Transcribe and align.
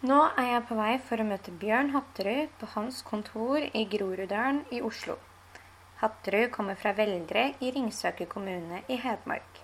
Nå 0.00 0.16
er 0.40 0.46
jeg 0.46 0.60
på 0.64 0.76
vei 0.78 0.92
for 1.04 1.20
å 1.20 1.24
møte 1.28 1.52
Bjørn 1.60 1.90
Hatterud 1.92 2.52
på 2.56 2.66
hans 2.72 3.02
kontor 3.04 3.60
i 3.60 3.82
Groruddalen 3.84 4.62
i 4.72 4.78
Oslo. 4.80 5.18
Hatterud 6.00 6.46
kommer 6.54 6.78
fra 6.80 6.94
Veldre 6.96 7.42
i 7.60 7.68
Ringsaker 7.74 8.30
kommune 8.30 8.78
i 8.88 8.96
Hedmark. 9.02 9.60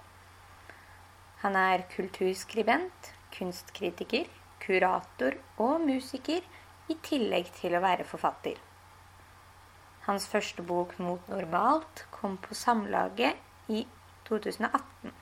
Han 1.41 1.57
er 1.57 1.87
kulturskribent, 1.95 3.09
kunstkritiker, 3.33 4.29
kurator 4.61 5.39
og 5.57 5.81
musiker, 5.89 6.45
i 6.93 6.99
tillegg 7.09 7.49
til 7.57 7.73
å 7.73 7.83
være 7.87 8.05
forfatter. 8.05 8.61
Hans 10.05 10.29
første 10.29 10.61
bok 10.61 10.99
'Mot 11.01 11.33
normalt' 11.33 12.05
kom 12.11 12.37
på 12.37 12.53
Samlaget 12.53 13.41
i 13.73 13.87
2018. 14.29 15.17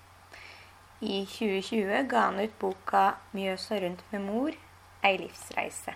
I 1.01 1.25
2020 1.39 2.05
ga 2.11 2.27
han 2.27 2.41
ut 2.41 2.59
boka 2.59 3.07
'Mjøsa 3.33 3.79
rundt 3.79 4.03
med 4.11 4.21
mor', 4.27 4.64
ei 5.04 5.18
livsreise. 5.18 5.94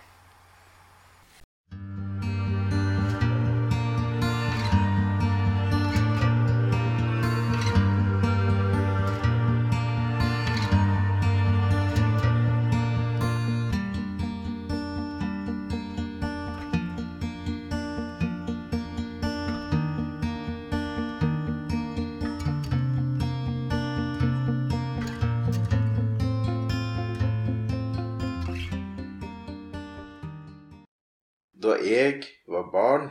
Jeg 31.79 32.25
var 32.51 32.71
barn, 32.73 33.05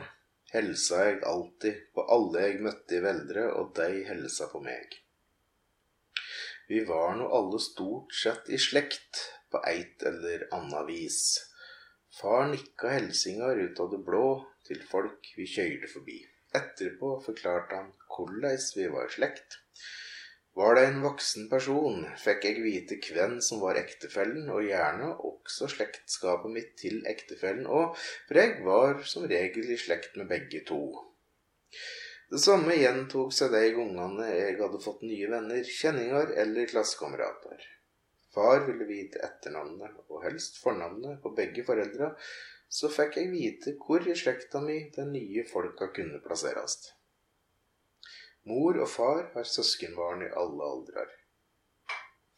helsa 0.52 0.98
jeg 1.06 1.22
alltid 1.24 1.78
på 1.96 2.02
alle 2.12 2.42
jeg 2.42 2.58
møtte 2.64 2.98
i 2.98 3.00
Veldre, 3.00 3.46
og 3.56 3.70
de 3.78 4.02
helsa 4.04 4.48
på 4.52 4.60
meg. 4.60 4.92
Vi 6.68 6.82
var 6.84 7.14
nå 7.16 7.30
alle 7.32 7.60
stort 7.64 8.12
sett 8.12 8.50
i 8.52 8.58
slekt 8.60 9.22
på 9.48 9.62
eit 9.70 10.04
eller 10.10 10.44
anna 10.52 10.82
vis. 10.84 11.38
Far 12.20 12.50
nikka 12.50 12.92
helsingar 12.92 13.56
ut 13.56 13.80
av 13.80 13.88
det 13.94 14.02
blå 14.04 14.26
til 14.68 14.84
folk 14.90 15.32
vi 15.38 15.48
køyrde 15.48 15.88
forbi. 15.88 16.18
Etterpå 16.60 17.14
forklarte 17.24 17.80
han 17.80 17.94
korleis 18.12 18.74
vi 18.76 18.90
var 18.92 19.08
i 19.08 19.14
slekt. 19.16 19.56
Var 20.58 20.74
det 20.74 20.84
en 20.88 21.02
voksen 21.04 21.44
person, 21.50 22.00
fikk 22.18 22.48
jeg 22.48 22.62
vite 22.64 22.96
hvem 23.12 23.36
som 23.44 23.60
var 23.62 23.78
ektefellen, 23.78 24.48
og 24.50 24.64
gjerne 24.66 25.12
også 25.28 25.68
slektskapet 25.70 26.50
mitt 26.50 26.72
til 26.80 26.96
ektefellen 27.06 27.68
òg, 27.70 27.94
for 28.26 28.40
jeg 28.40 28.56
var 28.66 29.04
som 29.06 29.28
regel 29.30 29.70
i 29.70 29.78
slekt 29.78 30.18
med 30.18 30.26
begge 30.32 30.64
to. 30.66 30.80
Det 32.32 32.42
samme 32.42 32.74
gjentok 32.74 33.30
seg 33.38 33.54
de 33.54 33.70
gangene 33.76 34.26
jeg 34.32 34.58
hadde 34.58 34.82
fått 34.82 35.06
nye 35.06 35.30
venner, 35.30 35.62
kjenninger 35.78 36.34
eller 36.42 36.68
klassekamerater. 36.74 37.62
Far 38.34 38.66
ville 38.66 38.90
vite 38.90 39.22
etternavnet, 39.30 39.94
og 40.10 40.26
helst 40.26 40.58
fornavnet, 40.64 41.22
på 41.22 41.36
begge 41.38 41.62
foreldra, 41.70 42.10
så 42.68 42.90
fikk 42.90 43.22
jeg 43.22 43.30
vite 43.30 43.78
hvor 43.78 44.02
i 44.02 44.18
slekta 44.18 44.60
mi 44.66 44.82
de 44.98 45.06
nye 45.06 45.46
folka 45.54 45.92
kunne 45.94 46.18
plasseres. 46.26 46.80
Mor 48.48 48.78
og 48.80 48.88
far 48.88 49.24
har 49.34 49.48
søskenbarn 49.48 50.22
i 50.24 50.28
alle 50.42 50.68
aldrer. 50.72 51.10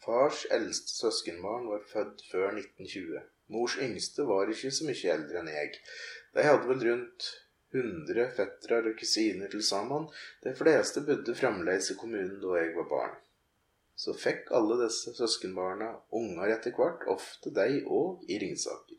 Fars 0.05 0.47
eldste 0.57 0.97
søskenbarn 0.97 1.69
var 1.71 1.85
født 1.93 2.25
før 2.31 2.49
1920. 2.57 3.21
Mors 3.55 3.77
yngste 3.85 4.25
var 4.27 4.51
ikke 4.51 4.73
så 4.75 4.87
mye 4.89 5.13
eldre 5.15 5.43
enn 5.43 5.51
jeg. 5.53 5.77
De 6.35 6.47
hadde 6.47 6.71
vel 6.71 6.85
rundt 6.89 7.29
100 7.77 8.31
fettere 8.37 8.81
og 8.91 8.97
kusiner 8.99 9.51
til 9.53 9.63
sammen. 9.67 10.09
De 10.43 10.55
fleste 10.59 11.03
bodde 11.07 11.37
fremdeles 11.39 11.93
i 11.93 11.99
kommunen 12.01 12.41
da 12.43 12.57
jeg 12.59 12.73
var 12.79 12.89
barn. 12.95 13.19
Så 14.01 14.17
fikk 14.17 14.51
alle 14.57 14.81
disse 14.81 15.13
søskenbarna 15.15 15.93
unger 16.17 16.57
etter 16.57 16.75
hvert, 16.75 17.05
ofte 17.13 17.53
de 17.55 17.85
òg 17.85 18.25
i 18.33 18.41
Ringsaker. 18.41 18.99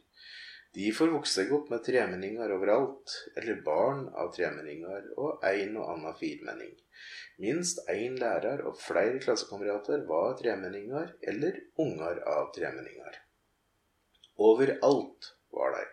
De 0.78 0.92
får 0.96 1.12
vokse 1.12 1.42
seg 1.42 1.50
opp 1.58 1.72
med 1.74 1.84
tremenninger 1.84 2.54
overalt, 2.56 3.18
eller 3.36 3.64
barn 3.66 4.06
av 4.16 4.30
tremenninger 4.36 5.10
og 5.18 5.44
en 5.50 5.76
og 5.82 5.90
annen 5.96 6.16
firmenning. 6.22 6.78
Minst 7.42 7.80
én 7.90 8.20
lærer 8.22 8.62
og 8.70 8.76
flere 8.78 9.20
klassekamerater 9.24 10.04
var 10.10 10.36
tremenninger 10.42 11.14
eller 11.32 11.56
unger 11.82 12.20
av 12.30 12.52
tremenninger. 12.58 13.16
Overalt 14.50 15.32
var 15.56 15.74
de. 15.78 15.88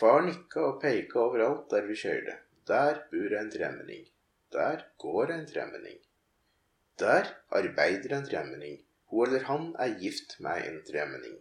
Far 0.00 0.22
nikka 0.26 0.62
og 0.68 0.78
peika 0.84 1.18
overalt 1.24 1.66
der 1.72 1.88
vi 1.88 1.98
kjørte. 2.02 2.36
Der 2.70 3.00
bor 3.10 3.34
en 3.40 3.50
tremenning. 3.50 4.06
Der 4.54 4.84
går 5.02 5.34
en 5.34 5.44
tremenning. 5.50 5.98
Der 7.02 7.34
arbeider 7.50 8.16
en 8.16 8.30
tremenning. 8.30 8.78
Hun 9.10 9.26
eller 9.26 9.48
han 9.50 9.66
er 9.82 9.98
gift 9.98 10.36
med 10.46 10.62
en 10.68 10.78
tremenning. 10.86 11.40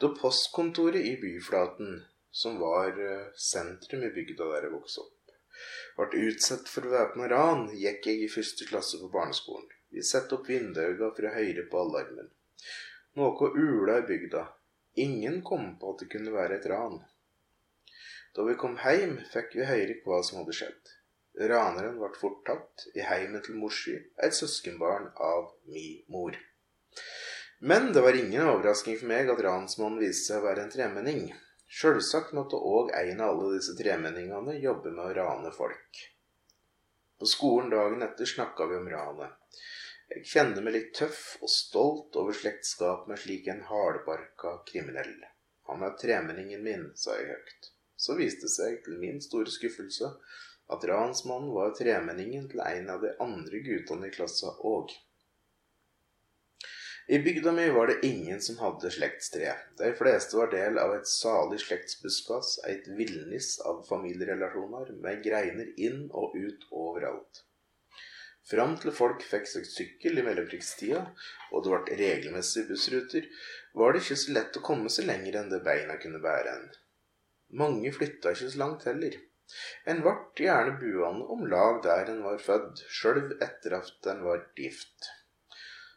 Da 0.00 0.12
postkontoret 0.20 1.08
i 1.08 1.16
byflaten, 1.24 2.02
som 2.30 2.60
var 2.60 3.00
sentrum 3.48 4.04
i 4.04 4.12
bygda 4.12 4.52
der 4.52 4.66
jeg 4.66 4.76
vokste 4.76 5.04
opp, 5.06 5.21
ble 5.98 6.24
utsatt 6.28 6.70
for 6.70 6.88
væpna 6.92 7.28
ran, 7.32 7.68
gikk 7.76 8.08
jeg 8.10 8.24
i 8.24 8.32
første 8.32 8.68
klasse 8.68 9.00
på 9.00 9.10
barneskolen. 9.12 9.68
Vi 9.92 10.04
satte 10.06 10.38
opp 10.38 10.48
vinduene 10.48 11.10
for 11.12 11.28
å 11.28 11.34
høre 11.36 11.66
på 11.68 11.80
alarmen. 11.82 12.30
Noe 13.20 13.50
ula 13.52 13.98
i 14.00 14.06
bygda. 14.08 14.46
Ingen 15.04 15.42
kom 15.44 15.74
på 15.80 15.92
at 15.92 16.04
det 16.04 16.10
kunne 16.12 16.32
være 16.32 16.58
et 16.58 16.68
ran. 16.72 17.00
Da 18.32 18.44
vi 18.48 18.56
kom 18.60 18.78
hjem, 18.80 19.18
fikk 19.32 19.56
vi 19.58 19.68
høre 19.68 19.98
hva 20.06 20.22
som 20.24 20.40
hadde 20.40 20.56
skjedd. 20.56 20.92
Raneren 21.52 21.98
ble 22.00 22.08
fort 22.20 22.40
tatt 22.48 22.86
i 22.96 23.04
heimen 23.04 23.44
til 23.44 23.56
morsi, 23.60 23.94
et 24.24 24.36
søskenbarn 24.36 25.10
av 25.16 25.52
mi 25.68 26.02
mor. 26.12 26.36
Men 27.60 27.92
det 27.92 28.02
var 28.04 28.16
ingen 28.16 28.48
overrasking 28.48 28.98
for 29.00 29.08
meg 29.12 29.28
at 29.32 29.40
ransmannen 29.44 30.00
viste 30.02 30.32
seg 30.32 30.40
å 30.40 30.46
være 30.48 30.64
en 30.66 30.72
tremenning. 30.72 31.22
Sjølsagt 31.72 32.34
måtte 32.36 32.58
òg 32.68 32.90
en 32.98 33.20
av 33.24 33.30
alle 33.32 33.54
disse 33.54 33.72
tremenningene 33.78 34.58
jobbe 34.60 34.90
med 34.92 35.06
å 35.06 35.14
rane 35.16 35.52
folk. 35.56 36.00
På 37.18 37.28
skolen 37.30 37.70
dagen 37.72 38.04
etter 38.04 38.28
snakka 38.28 38.66
vi 38.68 38.76
om 38.76 38.90
ranet. 38.92 39.62
Jeg 40.12 40.26
kjenner 40.28 40.66
meg 40.66 40.74
litt 40.76 40.90
tøff 40.98 41.22
og 41.40 41.48
stolt 41.48 42.18
over 42.20 42.36
slektskap 42.36 43.06
med 43.08 43.22
slik 43.22 43.48
en 43.48 43.62
hardbarka 43.70 44.58
kriminell. 44.68 45.14
Han 45.70 45.84
er 45.86 45.96
tremenningen 46.02 46.60
min, 46.66 46.90
sa 46.94 47.16
jeg 47.16 47.30
høyt. 47.30 47.70
Så 47.96 48.18
viste 48.18 48.44
det 48.44 48.52
seg 48.52 48.82
til 48.84 48.98
min 49.00 49.22
store 49.24 49.48
skuffelse 49.54 50.10
at 50.76 50.84
ransmannen 50.92 51.54
var 51.56 51.72
tremenningen 51.78 52.50
til 52.52 52.60
en 52.66 52.92
av 52.92 53.00
de 53.06 53.14
andre 53.24 53.62
guttene 53.64 54.10
i 54.10 54.14
klassa 54.18 54.52
òg. 54.74 54.92
I 57.06 57.18
bygda 57.18 57.52
mi 57.52 57.70
var 57.70 57.86
det 57.86 58.06
ingen 58.06 58.40
som 58.40 58.58
hadde 58.58 58.90
slektstre. 58.90 59.56
De 59.78 59.92
fleste 59.98 60.36
var 60.38 60.50
del 60.52 60.78
av 60.78 60.94
et 60.94 61.08
salig 61.10 61.58
slektsbuskas, 61.60 62.58
et 62.70 62.86
villnis 62.86 63.56
av 63.66 63.80
familierelasjoner 63.88 64.92
med 65.02 65.24
greiner 65.24 65.72
inn 65.76 66.04
og 66.10 66.36
ut 66.36 66.68
overalt. 66.70 67.42
Fram 68.50 68.76
til 68.82 68.94
folk 68.94 69.22
fikk 69.26 69.48
seg 69.50 69.66
sykkel 69.66 70.18
i 70.18 70.24
mellomkrigstida, 70.26 71.02
og 71.50 71.64
det 71.64 71.72
ble 71.72 71.98
regelmessige 72.00 72.68
bussruter, 72.70 73.26
var 73.78 73.92
det 73.92 74.02
ikke 74.02 74.18
så 74.22 74.36
lett 74.36 74.58
å 74.58 74.64
komme 74.66 74.90
seg 74.90 75.08
lenger 75.10 75.40
enn 75.40 75.50
det 75.50 75.62
beina 75.66 75.98
kunne 76.02 76.22
bære 76.22 76.54
en. 76.54 76.68
Mange 77.62 77.92
flytta 77.94 78.34
ikke 78.34 78.50
så 78.52 78.62
langt 78.62 78.86
heller. 78.88 79.18
En 79.90 80.02
ble 80.04 80.14
gjerne 80.46 80.78
buende 80.80 81.26
om 81.34 81.42
lag 81.50 81.82
der 81.86 82.14
en 82.14 82.22
var 82.26 82.38
født, 82.42 82.84
sjøl 82.88 83.24
etter 83.42 83.78
at 83.78 84.10
en 84.14 84.22
var 84.26 84.46
gift. 84.58 85.10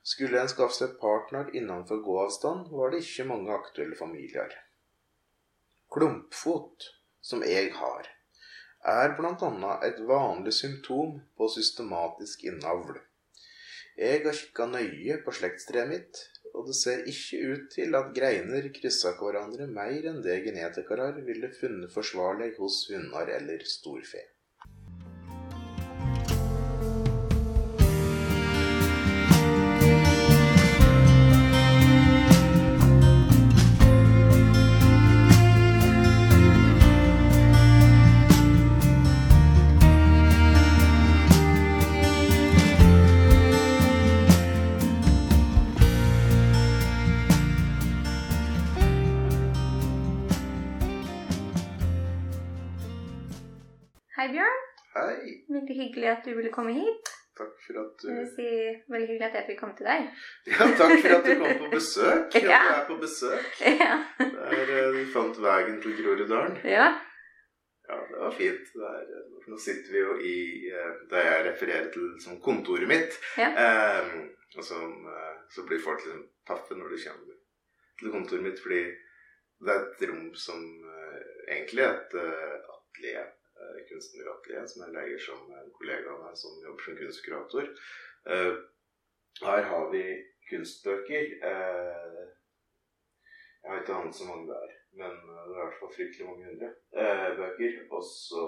Skulle 0.05 0.37
en 0.37 0.49
skaffe 0.51 0.77
seg 0.77 0.99
partner 1.01 1.47
innenfor 1.57 2.03
gåavstand, 2.05 2.67
var 2.69 2.91
det 2.93 3.01
ikke 3.01 3.25
mange 3.31 3.53
aktuelle 3.55 3.97
familier. 3.97 4.51
Klumpfot, 5.95 6.91
som 7.25 7.41
jeg 7.41 7.71
har, 7.73 8.11
er 8.85 9.15
bl.a. 9.17 9.71
et 9.87 10.03
vanlig 10.05 10.53
symptom 10.53 11.17
på 11.37 11.49
systematisk 11.55 12.45
innavl. 12.45 12.99
Jeg 13.97 14.21
har 14.27 14.37
kikka 14.37 14.69
nøye 14.69 15.17
på 15.25 15.33
slektstreet 15.33 15.89
mitt, 15.89 16.21
og 16.53 16.69
det 16.69 16.77
ser 16.77 17.01
ikke 17.09 17.41
ut 17.55 17.65
til 17.73 17.97
at 17.97 18.13
greiner 18.13 18.69
kryssa 18.77 19.15
hverandre 19.17 19.65
mer 19.71 20.05
enn 20.11 20.21
det 20.23 20.37
genetikere 20.45 21.09
ville 21.17 21.49
funnet 21.57 21.93
forsvarlig 21.95 22.53
hos 22.59 22.83
hunder 22.91 23.31
eller 23.39 23.65
storfe. 23.73 24.21
Hyggelig 55.95 56.11
at 56.17 56.25
du 56.27 56.35
ville 56.35 56.51
komme 56.53 56.73
hit. 56.75 57.11
Takk 57.35 57.55
for 57.65 57.79
at 57.81 58.03
du 58.03 58.11
vil 58.15 58.27
si 58.31 58.45
veldig 58.91 59.07
hyggelig 59.09 59.25
at 59.27 59.33
jeg 59.41 59.47
fikk 59.49 59.57
komme 59.59 59.75
til 59.79 59.87
deg. 59.89 60.05
Ja, 60.51 60.67
takk 60.79 60.93
for 61.03 61.15
at 61.17 61.25
du 61.27 61.33
kom 61.41 61.57
på 61.63 61.71
besøk. 61.79 62.35
At 62.35 62.43
Ja. 62.47 62.61
du 62.67 62.75
er 62.75 62.85
på 62.91 62.97
besøk. 63.01 63.49
Ja. 63.83 63.97
Der 64.21 64.71
eh, 64.77 64.93
du 64.95 65.01
fant 65.15 65.41
veien 65.43 65.81
til 65.83 65.97
Groruddalen. 66.03 66.59
ja. 66.63 66.87
Ja, 67.85 67.99
det 68.09 68.17
var 68.17 68.31
fint. 68.33 68.69
Det 68.73 68.85
er, 68.89 69.01
eh, 69.13 69.43
nå 69.51 69.57
sitter 69.61 69.91
vi 69.93 69.99
jo 70.01 70.13
i 70.25 70.37
eh, 70.73 70.93
det 71.11 71.19
jeg 71.27 71.43
refererer 71.51 71.91
til 71.93 72.07
som 72.23 72.39
kontoret 72.41 72.87
mitt. 72.89 73.13
Ja. 73.37 73.51
Eh, 73.53 74.15
og 74.57 74.63
som, 74.65 74.95
så 75.53 75.65
blir 75.67 75.83
folk 75.83 75.99
liksom 76.01 76.23
paffe 76.47 76.73
når 76.79 76.95
de 76.95 77.01
kommer 77.03 77.35
til 77.99 78.11
kontoret 78.15 78.41
mitt, 78.47 78.57
fordi 78.63 78.79
det 79.65 79.73
er 79.75 79.83
et 79.85 80.05
rom 80.09 80.31
som 80.39 80.63
egentlig 81.51 81.83
er 81.85 81.93
et 81.99 82.15
atelier. 82.17 83.27
Kunstneratelier 83.95 84.69
som 84.69 84.85
jeg 84.85 84.95
leier 84.99 85.21
som 85.23 85.51
en 85.55 85.73
kollega 85.79 86.11
av 86.11 86.23
meg 86.27 86.39
som 86.39 86.61
jobber 86.61 86.83
som 86.83 86.97
kunstkurator. 86.99 87.69
Eh, 88.29 88.53
her 89.41 89.61
har 89.71 89.91
vi 89.91 90.05
kunstbøker. 90.49 91.23
Eh, 91.49 92.23
jeg 93.63 93.71
har 93.71 93.81
ikke 93.81 93.97
annet 93.97 94.15
så 94.15 94.27
mange 94.29 94.47
der, 94.53 94.73
men 94.99 95.11
eh, 95.11 95.43
det 95.47 95.55
er 95.55 95.57
i 95.57 95.63
hvert 95.63 95.79
fall 95.79 95.93
fryktelig 95.95 96.27
mange 96.29 96.45
hundre 96.45 96.71
eh, 97.01 97.29
bøker. 97.39 97.77
Og 97.89 98.03
så 98.07 98.45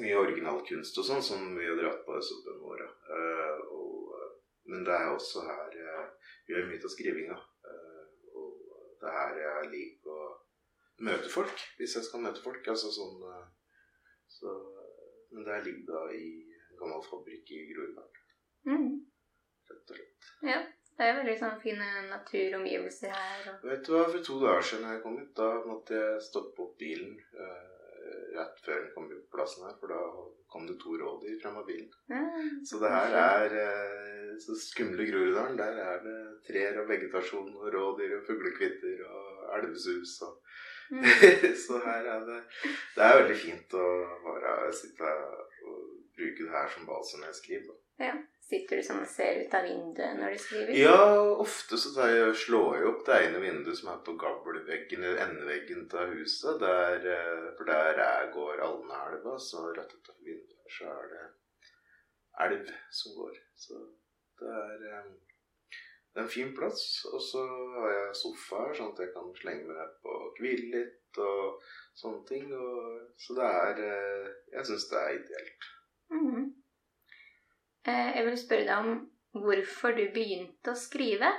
mye 0.00 0.20
originalkunst 0.20 0.98
og 1.00 1.08
sånn 1.08 1.24
som 1.24 1.46
vi 1.56 1.66
har 1.66 1.78
dratt 1.80 2.04
på 2.04 2.16
i 2.18 2.24
opp 2.36 2.48
vår. 2.62 2.82
åra. 2.84 2.88
men 4.66 4.84
det 4.84 4.92
er 4.92 5.12
også 5.14 5.44
her 5.46 5.76
vi 6.46 6.54
gjør 6.54 6.66
mye 6.68 6.84
av 6.84 6.92
skrivinga. 6.92 7.36
Og 8.36 8.58
det 9.00 9.08
er 9.08 9.16
her 9.16 9.38
jeg 9.42 9.70
liker 9.72 10.12
å 10.12 10.26
møte 11.06 11.30
folk, 11.32 11.62
hvis 11.78 11.96
jeg 11.96 12.04
skal 12.04 12.22
møte 12.26 12.42
folk. 12.44 12.68
Altså 12.68 12.92
sånn 12.92 13.22
så, 14.40 14.54
Men 15.32 15.44
det 15.44 15.54
her 15.56 15.64
ligger 15.66 15.86
da 15.92 16.02
i 16.14 16.26
en 16.70 16.78
gammel 16.80 17.02
fabrikk 17.10 17.50
i 17.56 17.62
Groruddalen, 17.72 18.22
Mm. 18.66 18.88
rett 19.70 19.90
og 19.90 19.96
slett. 19.96 20.32
ja. 20.52 20.60
Det 20.96 21.04
er 21.04 21.18
veldig 21.18 21.34
sånn 21.36 21.58
fine 21.60 21.86
naturomgivelser 22.08 23.10
her. 23.12 23.40
Og... 23.50 23.64
Vet 23.68 23.82
du 23.84 23.90
hva, 23.92 24.04
For 24.08 24.22
to 24.24 24.36
dager 24.40 24.62
siden 24.64 24.86
jeg 24.88 25.02
kom 25.02 25.18
hit, 25.20 25.32
da 25.36 25.48
måtte 25.68 25.98
jeg 25.98 26.22
stoppe 26.24 26.62
opp 26.64 26.78
bilen 26.80 27.18
eh, 27.36 27.74
rett 28.38 28.62
før 28.64 28.78
den 28.80 28.94
kom 28.94 29.10
på 29.10 29.18
plassen 29.34 29.66
her, 29.66 29.74
for 29.80 29.92
da 29.92 29.98
kom 30.54 30.64
det 30.70 30.78
to 30.80 30.96
rådyr 30.96 31.36
frem 31.42 31.58
av 31.60 31.66
bilen. 31.68 31.90
Ja. 32.08 32.22
Så 32.64 32.80
det 32.80 32.94
her 32.94 33.16
er 33.20 33.58
eh, 33.60 34.32
så 34.40 34.56
skumle 34.56 35.04
Groruddalen. 35.10 35.60
Der 35.60 35.82
er 35.84 36.00
det 36.06 36.16
trær 36.48 36.80
og 36.80 36.88
vegetasjon 36.88 37.52
og 37.60 37.68
rådyr 37.76 38.16
og 38.22 38.24
fuglekvitter 38.30 39.04
og 39.10 39.52
elvesus 39.58 40.16
og 40.24 40.40
Mm. 40.90 41.04
Så 41.64 41.80
her 41.82 42.06
er 42.14 42.24
det 42.28 42.40
Det 42.94 43.02
er 43.02 43.18
veldig 43.20 43.36
fint 43.40 43.74
å 43.74 43.86
bare 44.22 44.72
sitte 44.76 45.12
og 45.66 45.92
bruke 46.16 46.44
det 46.44 46.52
her 46.52 46.72
som 46.72 46.86
base 46.88 47.20
når 47.20 47.32
jeg 47.32 47.38
skriver. 47.42 47.68
da. 47.72 48.08
ja. 48.08 48.16
Sitter 48.46 48.78
du 48.78 48.84
sånn 48.86 49.00
og 49.02 49.08
ser 49.10 49.40
ut 49.42 49.54
av 49.58 49.64
vinduet 49.66 50.18
når 50.20 50.36
du 50.36 50.38
skriver? 50.38 50.76
Ja, 50.78 51.06
ofte 51.42 51.74
så 51.82 51.90
tar 51.96 52.12
jeg, 52.12 52.34
slår 52.44 52.76
jeg 52.78 52.90
opp 52.92 53.00
det 53.08 53.16
ene 53.24 53.40
vinduet 53.42 53.78
som 53.80 53.88
er 53.90 54.04
på 54.06 54.14
gavlveggen 54.20 55.02
eller 55.02 55.22
endeveggen 55.24 55.88
til 55.90 56.12
huset. 56.12 56.60
Der, 56.62 57.08
eh, 57.10 57.48
for 57.58 57.66
der 57.66 57.98
jeg 57.98 58.28
går 58.36 58.62
Alnaelva, 58.68 59.34
så 59.42 59.64
rett 59.72 59.96
utenfor 59.96 60.28
vinduet 60.28 60.76
så 60.76 60.92
er 60.92 61.10
det 61.10 61.24
elv 62.46 62.70
som 63.00 63.16
går. 63.18 63.34
Så 63.64 63.80
det 64.38 64.54
er, 64.62 64.86
eh, 64.92 65.10
det 66.14 66.22
er 66.22 66.28
en 66.28 66.34
fin 66.36 66.54
plass. 66.54 66.86
Og 67.10 67.18
så 67.32 67.42
har 67.80 67.90
jeg 67.96 68.16
sofa 68.22 68.62
her, 68.68 68.78
sånn 68.78 68.94
at 68.94 69.02
jeg 69.02 69.14
kan 69.16 69.34
slenge 69.42 69.66
meg 69.66 69.80
ned 69.80 69.98
hvile 70.40 70.70
litt 70.74 71.20
og 71.22 71.62
sånne 71.96 72.22
ting. 72.28 72.46
Og, 72.54 73.02
så 73.20 73.36
det 73.38 73.50
er 73.50 73.82
eh, 73.88 74.30
Jeg 74.52 74.68
syns 74.70 74.88
det 74.90 75.02
er 75.02 75.18
ideelt. 75.18 75.68
Mm 76.10 76.26
-hmm. 76.30 76.46
Jeg 77.86 78.24
vil 78.26 78.38
spørre 78.38 78.66
deg 78.66 78.78
om 78.78 79.10
hvorfor 79.44 79.90
du 79.94 80.04
begynte 80.14 80.70
å 80.70 80.80
skrive. 80.80 81.30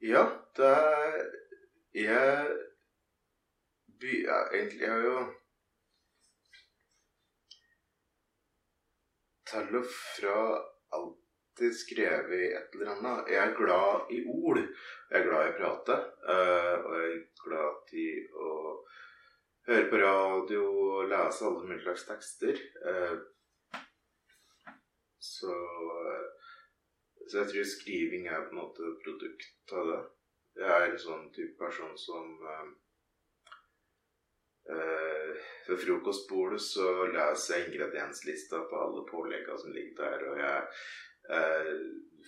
Ja, 0.00 0.24
det 0.56 0.66
er 0.66 1.24
Jeg 1.94 2.56
by, 4.00 4.12
ja, 4.26 4.38
Egentlig 4.52 4.80
Jeg 4.80 4.90
har 4.90 5.04
jo 5.04 5.18
til 9.50 9.76
og 9.80 9.86
fra 9.88 10.36
alltid 11.58 11.76
skrevet 11.76 12.56
et 12.56 12.74
eller 12.74 12.92
annet. 12.92 13.28
Jeg 13.28 13.42
er 13.42 13.56
glad 13.56 14.10
i 14.14 14.24
ord. 14.26 14.58
Jeg 15.10 15.20
er 15.20 15.26
glad 15.26 15.46
i 15.46 15.50
å 15.50 15.58
prate. 15.58 15.96
eh, 16.28 16.76
og 16.84 16.94
jeg 17.00 17.10
er 17.10 17.24
glad 17.44 17.92
i 17.92 18.08
å 18.34 18.84
høre 19.66 19.88
på 19.90 19.98
radio 19.98 20.62
og 20.70 21.08
lese 21.10 21.44
alle 21.44 21.64
mulige 21.64 21.82
slags 21.82 22.06
tekster. 22.06 22.54
Eh, 22.86 23.18
så 25.18 25.54
så 27.28 27.38
jeg 27.38 27.48
tror 27.48 27.64
skriving 27.64 28.26
er 28.26 28.46
på 28.46 28.54
en 28.54 28.60
måte 28.62 28.82
produkt 29.04 29.72
av 29.72 29.88
det. 29.88 30.02
Jeg 30.56 30.70
er 30.70 30.90
en 30.90 30.98
sånn 30.98 31.26
type 31.32 31.58
person 31.58 31.92
som 31.98 32.38
ved 32.40 32.70
uh, 34.72 35.76
frokostbordet 35.76 36.60
så 36.60 37.04
leser 37.12 37.58
jeg 37.58 37.68
ingredienslista 37.68 38.62
på 38.70 38.80
alle 38.80 39.04
påleggene 39.10 39.58
som 39.60 39.76
ligger 39.76 39.94
der, 40.00 40.24
og 40.30 40.40
jeg 40.40 40.64
eh, 41.36 41.72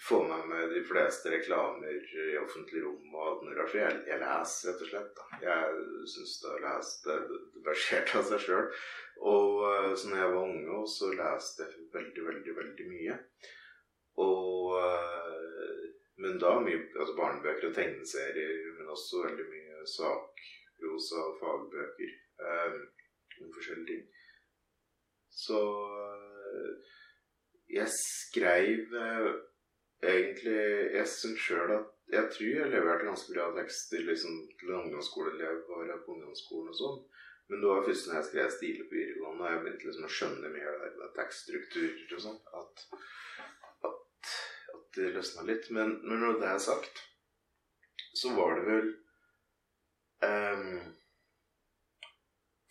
får 0.00 0.29
med 0.29 0.49
meg 0.49 0.73
de 0.73 0.81
fleste 0.88 1.31
reklamer 1.32 2.12
i 2.17 2.38
offentlig 2.41 2.82
rom 2.85 3.14
og 3.14 3.26
alt. 3.26 3.75
Jeg, 3.75 3.97
jeg 4.08 4.20
leser, 4.23 4.70
rett 4.70 4.85
og 4.85 4.91
slett. 4.93 5.11
Da. 5.19 5.41
Jeg 5.44 6.06
syns 6.14 6.37
det 6.43 6.52
å 6.52 6.61
lese 6.64 7.00
det, 7.06 7.17
det 7.55 7.64
verserte 7.67 8.20
av 8.20 8.29
seg 8.31 8.44
sjøl. 8.47 8.70
Og 9.32 9.64
eh, 9.70 9.91
så 9.94 10.11
når 10.11 10.23
jeg 10.23 10.35
var 10.35 10.55
unge, 10.55 10.79
så 10.94 11.11
leste 11.17 11.67
jeg 11.67 11.88
veldig, 11.97 12.26
veldig, 12.31 12.56
veldig 12.61 12.88
mye. 12.94 13.19
Og 14.20 14.79
øh, 14.81 15.85
Men 16.20 16.37
da 16.37 16.56
mye 16.61 16.81
altså 17.00 17.14
barnebøker 17.17 17.70
og 17.70 17.76
tegneserier, 17.76 18.75
men 18.76 18.91
også 18.93 19.23
veldig 19.25 19.47
mye 19.49 19.87
sakprosa 19.88 21.23
og 21.23 21.38
fagbøker 21.41 22.11
om 23.41 23.55
forskjellige 23.55 23.87
ting. 23.88 24.02
Så 25.32 25.61
jeg 27.75 27.88
skreiv 27.94 28.94
eh, 29.05 29.31
egentlig 30.02 30.61
Jeg 30.96 31.08
syns 31.12 31.43
sjøl 31.44 31.75
at 31.76 31.90
Jeg 32.11 32.31
tror 32.34 32.55
jeg 32.56 32.72
leverte 32.72 33.06
ganske 33.06 33.34
bra 33.34 33.49
tekster 33.58 34.05
liksom, 34.06 34.38
til 34.58 34.72
en 34.72 34.81
ungdomsskoleelev 34.84 35.61
bare 35.68 35.99
på 36.04 36.14
ungdomsskolen 36.16 36.73
og 36.73 36.78
sånn. 36.78 36.97
Men 37.50 37.62
det 37.62 37.71
var 37.71 37.85
først 37.87 38.09
når 38.09 38.16
jeg 38.16 38.26
skrev 38.28 38.50
stiler 38.54 38.88
på 38.88 38.97
videregående, 38.97 39.45
og 39.45 39.52
jeg 39.52 39.61
begynte 39.62 39.87
liksom 39.87 40.06
å 40.06 40.11
skjønne 40.16 40.50
mer 40.54 40.68
av 40.71 40.83
det 40.99 41.09
tekststrukturer 41.16 42.16
og 42.16 42.25
sånn, 42.25 42.40
at, 42.61 42.83
at, 43.88 44.35
at 44.75 44.85
det 44.99 45.09
løsna 45.16 45.47
litt. 45.47 45.71
Men, 45.75 45.97
men 46.02 46.23
når 46.25 46.38
det 46.42 46.50
er 46.50 46.61
sagt, 46.62 47.02
så 48.18 48.35
var 48.35 48.59
det 48.59 48.66
vel 48.68 48.90
ehm, 50.26 50.78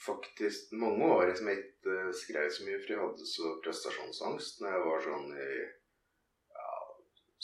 faktisk 0.05 0.71
mange 0.71 1.05
år 1.05 1.33
som 1.35 1.49
jeg 1.51 1.63
ikke 1.63 1.97
skrev 2.21 2.49
så 2.51 2.65
mye, 2.65 2.79
for 2.79 2.93
jeg 2.93 3.01
hadde 3.03 3.27
så 3.27 3.51
prestasjonsangst 3.63 4.61
når 4.61 4.75
jeg 4.75 4.85
var 4.87 5.05
sånn 5.05 5.33
i 5.35 5.49
ja, 6.55 6.69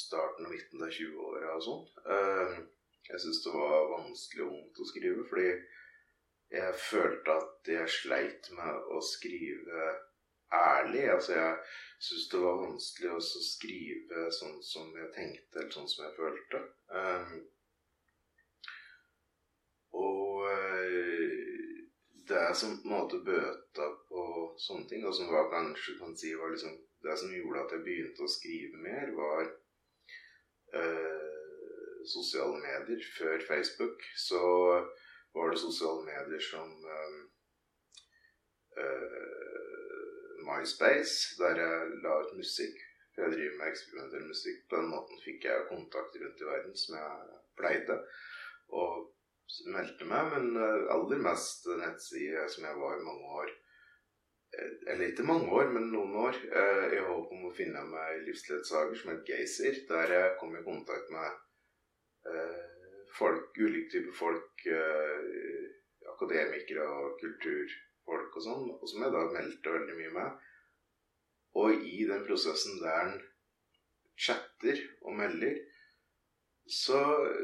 starten 0.05 0.47
og 0.47 0.53
midten 0.55 0.85
av 0.85 0.93
20-åra 0.97 1.55
og 1.57 1.65
sånn. 1.67 1.85
Ehm, 2.15 2.59
jeg 3.09 3.21
syntes 3.21 3.43
det 3.45 3.55
var 3.55 3.89
vanskelig 3.91 4.45
og 4.45 4.53
vondt 4.53 4.81
å 4.81 4.89
skrive, 4.91 5.25
fordi 5.29 5.49
jeg 6.55 6.77
følte 6.79 7.35
at 7.41 7.71
jeg 7.75 7.91
sleit 7.91 8.51
med 8.55 8.91
å 8.95 9.01
skrive 9.03 9.89
ærlig. 10.55 11.03
Altså, 11.11 11.35
jeg 11.35 11.57
syntes 12.07 12.29
det 12.31 12.41
var 12.45 12.61
vanskelig 12.61 13.11
å 13.11 13.19
skrive 13.25 14.29
sånn 14.39 14.61
som 14.63 14.95
jeg 14.95 15.11
tenkte, 15.17 15.59
eller 15.59 15.75
sånn 15.75 15.91
som 15.91 16.07
jeg 16.07 16.15
følte. 16.21 16.63
Ehm, 17.01 17.35
og 19.95 20.47
eh, 20.51 21.35
det 22.27 22.55
som 22.57 22.77
på 22.81 22.87
en 22.87 22.93
måte 22.95 23.21
bøta 23.25 23.87
på 24.09 24.23
sånne 24.61 24.89
ting, 24.89 25.05
og 25.05 25.15
som 25.15 25.31
var 25.31 25.51
kanskje 25.53 25.97
kan 25.99 26.15
si 26.17 26.33
var 26.37 26.53
liksom 26.53 26.75
det 27.05 27.17
som 27.21 27.33
gjorde 27.33 27.61
at 27.61 27.73
jeg 27.75 27.85
begynte 27.85 28.25
å 28.25 28.31
skrive 28.31 28.81
mer, 28.81 29.11
var 29.17 29.43
eh, 30.79 32.05
sosiale 32.09 32.57
medier. 32.63 33.05
Før 33.17 33.45
Facebook 33.47 34.05
så 34.17 34.41
var 35.35 35.51
det 35.51 35.61
sosiale 35.61 36.05
medier 36.07 36.41
som 36.41 36.71
eh, 36.95 37.19
eh, 38.81 39.35
MySpace, 40.45 41.35
der 41.41 41.61
jeg 41.61 42.01
la 42.05 42.19
ut 42.23 42.37
musikk. 42.39 42.81
Jeg 43.15 43.31
driver 43.31 43.59
med 43.59 43.71
eksperimentell 43.71 44.25
musikk. 44.27 44.63
På 44.69 44.81
den 44.81 44.89
måten 44.91 45.21
fikk 45.23 45.45
jeg 45.47 45.67
kontakt 45.69 46.17
rundt 46.21 46.41
i 46.41 46.49
verden 46.49 46.75
som 46.79 46.97
jeg 46.99 47.37
pleide. 47.59 47.99
Og 48.75 49.14
meldte 49.71 50.07
meg, 50.09 50.31
men 50.33 50.57
eh, 50.57 50.87
aller 50.95 51.21
mest 51.23 51.67
nettside 51.79 52.47
som 52.51 52.65
jeg 52.67 52.79
var 52.81 52.97
i 52.97 53.05
mange 53.05 53.31
år. 53.41 53.51
Eh, 54.57 54.71
Eller 54.93 55.11
ikke 55.11 55.27
mange 55.27 55.51
år, 55.53 55.71
men 55.75 55.91
noen 55.93 56.15
år. 56.27 56.39
eh, 56.61 56.85
I 56.97 57.03
håp 57.09 57.33
om 57.35 57.47
å 57.49 57.53
finne 57.55 57.83
meg 57.89 58.23
livsledsager 58.27 58.97
som 58.99 59.13
het 59.13 59.29
Geysir. 59.29 59.81
Der 59.89 60.15
jeg 60.17 60.37
kom 60.41 60.55
i 60.57 60.63
kontakt 60.65 61.11
med 61.13 61.41
folk, 63.15 63.51
ulike 63.61 63.91
typer 63.91 64.15
folk. 64.17 64.63
akademikere 66.15 66.83
og 66.95 67.17
kulturfolk 67.19 68.37
og 68.39 68.43
sånn, 68.43 68.67
og 68.71 68.85
som 68.87 69.03
jeg 69.03 69.13
da 69.13 69.23
meldte 69.33 69.73
veldig 69.73 69.95
mye 69.99 70.13
med. 70.15 70.43
Og 71.59 71.85
i 71.87 72.05
den 72.07 72.23
prosessen 72.27 72.79
der 72.81 73.01
en 73.03 73.17
chatter 74.15 74.79
og 75.03 75.17
melder, 75.19 75.57
så 76.65 76.99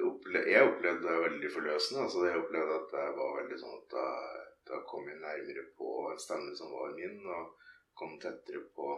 opple 0.08 0.42
jeg 0.50 0.66
opplevde 0.66 1.06
det 1.06 1.24
veldig 1.26 1.50
forløsende. 1.54 2.04
altså 2.04 2.26
Jeg 2.26 2.40
opplevde 2.42 2.78
at 2.80 2.94
det 2.96 3.08
var 3.20 3.36
veldig 3.38 3.60
sånn 3.62 3.76
at 3.78 3.88
da, 3.94 4.06
da 4.72 4.80
kom 4.90 5.10
jeg 5.10 5.22
nærmere 5.22 5.66
på 5.78 5.92
en 6.12 6.22
stemme 6.22 6.56
som 6.58 6.74
var 6.74 6.96
min, 6.98 7.20
og 7.26 7.52
kom 7.98 8.18
tettere 8.22 8.64
på 8.76 8.96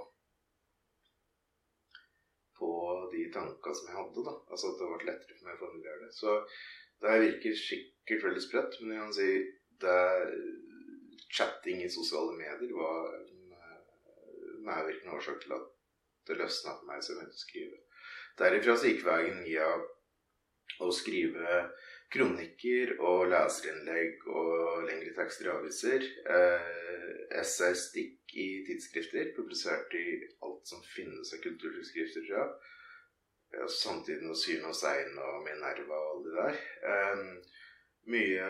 på 2.54 2.70
de 3.12 3.26
tankene 3.34 3.76
som 3.76 3.90
jeg 3.90 3.98
hadde. 3.98 4.24
da, 4.24 4.34
altså 4.48 4.72
At 4.72 4.80
det 4.80 4.90
ble 4.92 5.10
lettere 5.10 5.38
for 5.38 5.48
meg 5.48 5.58
å 5.58 5.64
formulere 5.66 6.06
det. 6.06 6.12
Så 6.16 6.36
det 7.04 7.20
virker 7.26 7.58
sikkert 7.60 8.28
veldig 8.30 8.44
sprøtt, 8.46 8.78
men 8.82 8.94
jeg 8.94 9.04
kan 9.04 9.16
si 9.18 9.30
det 9.84 10.02
chatting 11.34 11.82
i 11.84 11.90
sosiale 11.92 12.36
medier 12.38 12.76
var 12.78 13.16
en 13.18 13.56
eh, 13.58 13.80
medvirkende 14.64 15.18
årsak 15.18 15.42
til 15.44 15.56
at 15.58 15.72
det 16.30 16.38
løsna 16.40 16.78
for 16.78 16.88
meg 16.88 17.02
som 17.04 17.18
jeg 17.18 17.26
begynte 17.26 17.42
å 17.42 17.44
skrive. 17.44 17.80
Derifra 18.40 18.76
så 18.78 18.90
gikk 18.90 19.04
veien 19.08 19.42
via 19.46 19.68
å 20.84 20.90
skrive 20.94 21.64
kronikker 22.14 22.96
og 23.02 23.26
leserinnlegg 23.32 24.28
og 24.30 24.86
lengre 24.88 25.14
tekster 25.18 25.50
i 25.50 25.54
aviser. 25.54 26.06
Eh, 26.38 26.70
essaystikk 27.42 28.36
i 28.38 28.48
tidsskrifter, 28.68 29.32
publisert 29.38 29.94
i 29.98 30.06
alt 30.46 30.70
som 30.70 30.84
finnes 30.94 31.34
av 31.34 31.42
kulturtidsskrifter, 31.46 32.28
tror 32.28 32.40
jeg. 32.44 33.70
Samtidig 33.70 34.26
med 34.26 34.38
Syn 34.38 34.64
og 34.66 34.76
Sein 34.78 35.18
og 35.22 35.44
Minerva 35.46 35.98
og 36.00 36.14
alle 36.14 36.30
de 36.30 36.38
der. 36.40 36.62
Eh, 36.94 37.60
mye 38.14 38.48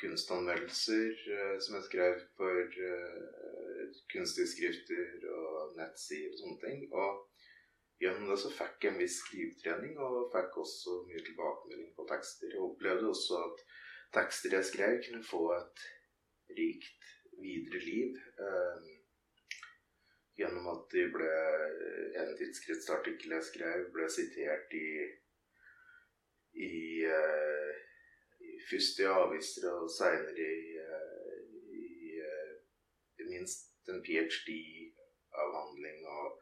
kunstanmeldelser 0.00 1.12
eh, 1.36 1.56
som 1.60 1.78
jeg 1.78 1.86
skrev 1.88 2.20
for 2.36 2.76
eh, 2.90 3.96
kunsttidsskrifter 4.12 5.24
og 5.32 5.76
nettsider 5.78 6.34
og 6.34 6.40
sånne 6.42 6.60
ting. 6.64 6.84
Og 6.92 7.22
gjennom 8.00 8.28
det 8.30 8.38
så 8.42 8.52
fikk 8.52 8.84
jeg 8.84 8.92
en 8.92 9.00
viss 9.00 9.20
skrivetrening, 9.22 9.96
og 10.02 10.30
fikk 10.34 10.58
også 10.62 11.00
mye 11.08 11.22
tilbakemelding 11.26 11.92
på 11.96 12.06
tekster. 12.10 12.52
Jeg 12.52 12.64
opplevde 12.64 13.10
også 13.12 13.40
at 13.48 13.64
tekster 14.16 14.56
jeg 14.58 14.70
skrev, 14.70 14.98
kunne 15.06 15.24
få 15.24 15.42
et 15.56 15.86
rikt 16.58 17.10
videre 17.40 17.80
liv. 17.84 18.20
Eh, 18.40 18.92
gjennom 20.36 20.66
at 20.74 20.84
de 20.92 21.06
ble 21.12 21.30
En 22.16 22.30
tidsskriftsartikkel 22.38 23.34
jeg 23.36 23.44
skrev, 23.44 23.80
ble 23.92 24.06
sitert 24.12 24.72
i, 24.76 24.88
i, 26.64 27.04
uh, 27.04 27.72
i 28.40 28.50
Først 28.70 29.00
i 29.02 29.06
aviser 29.10 29.66
og 29.68 29.90
seinere 29.92 30.46
i, 30.46 30.78
uh, 30.80 31.42
i, 31.76 31.84
uh, 32.24 32.52
minst 33.28 33.92
en 33.92 34.00
ph.d.-avhandling 34.06 36.00
og, 36.08 36.40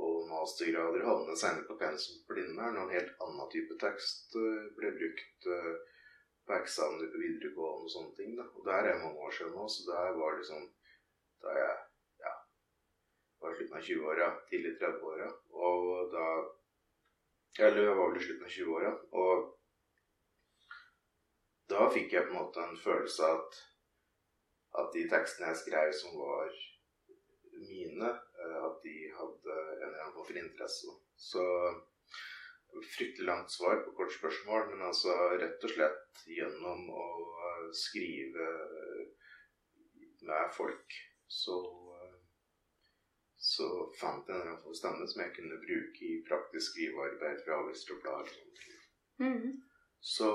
og 0.00 0.28
mastergrader 0.30 1.04
havnet 1.04 1.40
senere 1.40 1.68
på 1.68 1.76
pensum 1.80 2.20
for 2.22 2.34
Blindern. 2.34 2.74
når 2.74 2.82
en 2.86 2.94
helt 2.96 3.24
annen 3.26 3.50
type 3.52 3.76
tekst 3.80 4.36
ble 4.78 4.92
brukt 4.98 5.50
på 6.46 6.54
eksamen 6.56 7.10
på 7.12 7.20
videregående 7.22 7.86
og 7.86 7.92
sånne 7.92 8.14
ting. 8.18 8.36
Da. 8.38 8.46
Og 8.56 8.64
der 8.66 8.88
er 8.90 9.02
mange 9.02 9.26
år 9.26 9.34
siden 9.36 9.54
nå, 9.56 9.66
så 9.68 9.80
der 9.90 10.16
var 10.18 10.38
liksom 10.38 10.62
da 11.42 11.54
jeg 11.58 11.74
ja, 12.24 12.32
var 13.42 13.52
i 13.52 13.56
slutten 13.58 13.78
av 13.78 13.86
20-åra, 13.88 14.28
tidlig 14.50 14.74
30-åra. 14.80 15.28
Og 15.68 16.12
da 16.16 16.26
Eller 17.58 17.82
jeg 17.84 17.96
var 17.96 18.06
vel 18.08 18.16
i 18.16 18.24
slutten 18.24 18.46
av 18.48 18.52
20-åra. 18.56 18.92
Og 19.22 19.34
da 21.72 21.88
fikk 21.92 22.14
jeg 22.14 22.28
på 22.28 22.32
en 22.32 22.38
måte 22.38 22.58
en 22.64 22.78
følelse 22.80 23.26
av 23.26 23.40
at, 23.42 23.58
at 24.80 24.88
de 24.94 25.02
tekstene 25.10 25.50
jeg 25.50 25.60
skrev 25.60 25.92
som 25.98 26.16
var 26.16 26.48
mine, 27.60 28.08
eh, 28.08 28.31
hadde 30.02 30.12
en 30.12 30.16
eller 30.16 30.28
for 30.28 30.40
interesse. 30.42 30.94
Så 31.16 31.44
fryktelig 32.96 33.28
langt 33.28 33.50
svar 33.52 33.82
på 33.84 33.94
kort 33.96 34.12
spørsmål, 34.14 34.68
men 34.72 34.86
altså 34.88 35.14
rett 35.40 35.64
og 35.66 35.74
slett 35.74 36.24
gjennom 36.26 36.88
å 36.90 37.06
skrive 37.76 38.48
med 40.22 40.52
folk, 40.56 40.98
så 41.28 41.58
så 43.42 43.66
fant 43.98 44.28
jeg 44.30 44.38
en 44.46 44.74
stemme 44.78 45.06
som 45.10 45.20
jeg 45.24 45.34
kunne 45.34 45.58
bruke 45.64 46.04
i 46.06 46.20
praktisk 46.28 46.76
skrivearbeid 46.76 47.40
fra 47.42 47.56
aviser 47.58 47.96
og 47.96 48.04
blader. 48.04 48.36
Mm. 49.18 49.56
Så 49.98 50.28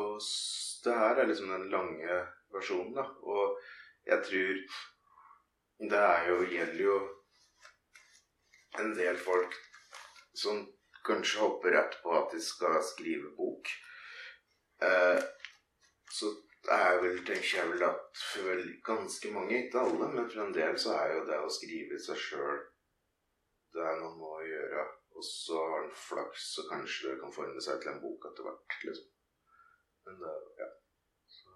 det 0.84 0.96
her 0.96 1.22
er 1.22 1.30
liksom 1.30 1.54
den 1.54 1.70
lange 1.72 2.18
versjonen, 2.52 2.92
da. 2.98 3.06
Og 3.24 3.56
jeg 4.08 4.26
tror 4.28 4.60
det 5.88 6.02
er 6.04 6.28
jo, 6.28 6.36
gjelder 6.52 6.84
jo 6.84 6.98
en 8.84 8.93
del 8.98 9.17
folk 9.22 9.55
som 10.38 10.63
kanskje 11.07 11.41
hopper 11.41 11.75
rett 11.75 12.00
på 12.03 12.13
at 12.17 12.34
de 12.36 12.41
skal 12.43 12.79
skrive 12.86 13.31
bok. 13.38 13.69
Eh, 14.84 15.22
så 16.13 16.31
er 16.72 17.01
vel, 17.01 17.22
tenker 17.25 17.53
jeg 17.57 17.69
vel 17.72 17.86
at 17.88 18.24
for 18.34 18.63
ganske 18.86 19.31
mange, 19.34 19.63
ikke 19.65 19.86
alle, 19.86 20.10
men 20.13 20.29
for 20.29 20.46
en 20.46 20.55
del 20.55 20.79
så 20.79 20.98
er 20.98 21.15
jo 21.15 21.27
det 21.29 21.39
å 21.43 21.53
skrive 21.60 22.00
seg 22.03 22.19
sjøl 22.29 22.65
det 23.77 23.86
er 23.86 24.00
noe 24.01 24.15
må 24.17 24.34
gjøre. 24.46 24.86
Og 25.17 25.25
så 25.25 25.60
har 25.72 25.86
en 25.86 25.96
flaks, 25.98 26.50
så 26.55 26.65
kanskje 26.69 27.12
det 27.12 27.22
kan 27.22 27.34
forme 27.34 27.62
seg 27.63 27.79
til 27.81 27.93
en 27.93 28.01
bok 28.01 28.27
etter 28.29 28.48
hvert. 28.48 28.77
liksom. 28.89 29.07
Men 30.07 30.19
det, 30.22 30.34
ja. 30.62 30.67
Så. 31.38 31.55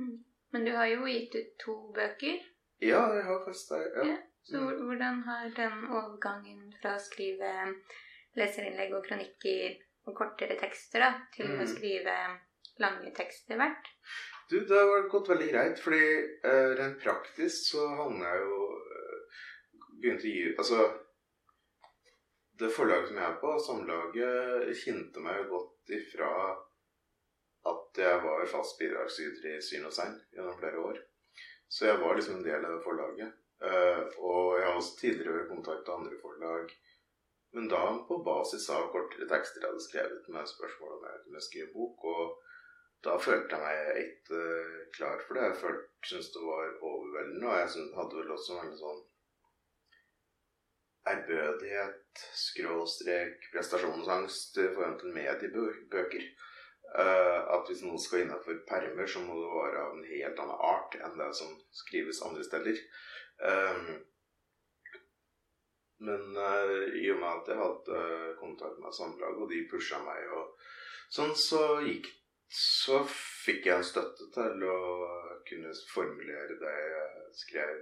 Mm. 0.00 0.16
Men 0.54 0.66
du 0.66 0.72
har 0.76 0.90
jo 0.90 1.06
gitt 1.06 1.36
ut 1.38 1.52
to 1.64 1.76
bøker. 1.94 2.42
Ja, 2.82 3.04
jeg 3.14 3.24
har 3.28 3.44
faktisk 3.46 3.74
det. 3.74 3.80
Ja. 3.96 4.06
ja. 4.12 4.18
Så 4.50 4.60
hvordan 4.60 5.22
har 5.28 5.50
den 5.56 5.84
overgangen 5.86 6.72
fra 6.80 6.96
å 6.96 7.02
skrive 7.02 7.50
leserinnlegg 8.38 8.94
og 8.96 9.04
kronikker 9.06 9.76
og 10.08 10.16
kortere 10.18 10.56
tekster 10.58 11.04
da, 11.04 11.10
til 11.34 11.52
mm. 11.52 11.60
å 11.62 11.68
skrive 11.70 12.16
lange 12.82 13.12
tekster 13.14 13.60
vært? 13.60 13.90
Du, 14.50 14.58
Det 14.66 14.78
har 14.78 15.06
gått 15.12 15.30
veldig 15.30 15.50
greit, 15.52 15.78
fordi 15.78 16.02
uh, 16.46 16.72
rent 16.80 16.98
praktisk 17.02 17.70
så 17.70 17.86
havna 18.00 18.32
jeg 18.32 18.48
jo 18.48 18.64
begynte 20.00 20.26
å 20.26 20.32
gi 20.32 20.48
Altså 20.56 20.88
Det 22.58 22.72
forlaget 22.74 23.12
som 23.12 23.20
jeg 23.20 23.28
er 23.28 23.38
på, 23.44 23.52
Samlaget, 23.66 24.72
kjente 24.82 25.22
meg 25.24 25.38
jo 25.42 25.46
godt 25.54 25.94
ifra 25.96 26.32
at 27.70 28.00
jeg 28.02 28.18
var 28.24 28.42
fast 28.48 28.78
bidragsyter 28.80 29.54
i 29.54 29.62
Syn 29.62 29.86
og 29.86 29.94
Sein 29.94 30.16
gjennom 30.34 30.58
flere 30.58 30.82
år. 30.90 30.98
Så 31.70 31.86
jeg 31.86 32.00
var 32.00 32.16
liksom 32.16 32.38
en 32.38 32.44
del 32.44 32.64
av 32.64 32.74
det 32.74 32.82
forlaget. 32.84 33.39
Uh, 33.60 34.02
og 34.24 34.54
jeg 34.56 34.66
har 34.66 34.78
også 34.78 34.96
tidligere 35.00 35.36
vært 35.36 35.50
kontakt 35.52 35.88
med 35.88 35.96
andre 35.96 36.20
forlag. 36.22 36.70
Men 37.56 37.66
da 37.68 37.82
på 38.08 38.20
basis 38.24 38.68
av 38.72 38.88
kortere 38.94 39.26
tekster 39.28 39.60
jeg 39.60 39.72
hadde 39.72 39.84
skrevet 39.84 40.30
med 40.32 40.48
spørsmål 40.48 40.96
om 40.96 41.06
jeg 41.08 41.22
kunne 41.24 41.44
skrive 41.44 41.72
bok. 41.74 42.06
Og 42.14 42.24
da 43.04 43.16
følte 43.20 43.56
jeg 43.56 43.64
meg 43.64 44.02
ikke 44.04 44.40
uh, 44.40 44.80
klar 44.96 45.22
for 45.26 45.38
det. 45.38 45.48
Jeg 45.50 46.10
syntes 46.12 46.32
det 46.36 46.44
var 46.46 46.74
overveldende. 46.80 47.46
Og 47.48 47.58
jeg 47.58 47.88
hadde 47.98 48.20
vel 48.20 48.36
også 48.36 48.60
en 48.64 48.76
sånn 48.80 49.06
ærbødighet, 51.10 52.22
skråstrek, 52.36 53.50
prestasjonsangst 53.52 54.58
i 54.60 54.68
forhold 54.74 54.98
til 55.00 55.14
mediebøker. 55.16 56.24
Uh, 56.90 57.40
at 57.54 57.68
hvis 57.68 57.84
noen 57.86 58.00
skal 58.02 58.24
innafor 58.24 58.56
permer, 58.66 59.06
så 59.06 59.22
må 59.22 59.36
det 59.38 59.50
være 59.52 59.82
av 59.84 59.92
en 59.94 60.06
helt 60.10 60.40
annen 60.42 60.62
art 60.72 60.96
enn 60.98 61.18
det 61.20 61.28
som 61.38 61.52
skrives 61.82 62.22
andre 62.26 62.46
steder. 62.46 62.80
Um, 63.40 63.90
men 66.04 66.36
uh, 66.36 66.88
i 66.96 67.06
og 67.12 67.20
med 67.20 67.30
at 67.30 67.50
jeg 67.52 67.60
hadde 67.60 68.00
kontakt 68.40 68.80
med 68.80 68.96
Samlag, 68.96 69.36
og 69.40 69.50
de 69.52 69.62
pusha 69.70 70.00
meg 70.04 70.32
og 70.36 70.56
sånn, 71.12 71.36
så 71.36 71.62
gikk 71.86 72.08
Så 72.50 72.96
fikk 73.06 73.68
jeg 73.68 73.78
en 73.78 73.84
støtte 73.86 74.24
til 74.34 74.64
å 74.66 74.78
kunne 75.46 75.70
formulere 75.92 76.56
det 76.58 76.72
jeg 76.74 77.28
skrev 77.38 77.76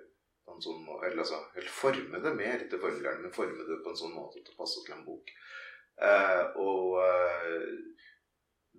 på 0.44 0.56
en 0.56 0.64
sånn 0.64 0.82
måte, 0.84 1.06
eller, 1.08 1.22
altså, 1.22 1.38
eller 1.56 1.72
forme 1.72 2.20
det 2.24 2.32
mer 2.36 2.64
til 2.68 2.80
formuleren, 2.82 3.22
men 3.24 3.32
forme 3.32 3.64
det 3.68 3.78
på 3.84 3.92
en 3.92 4.00
sånn 4.00 4.12
måte 4.12 4.42
at 4.42 4.50
det 4.50 4.56
passer 4.58 4.84
til 4.84 4.96
en 4.96 5.06
bok. 5.06 5.32
Eh, 6.08 6.44
og 6.62 7.00
eh, 7.02 7.64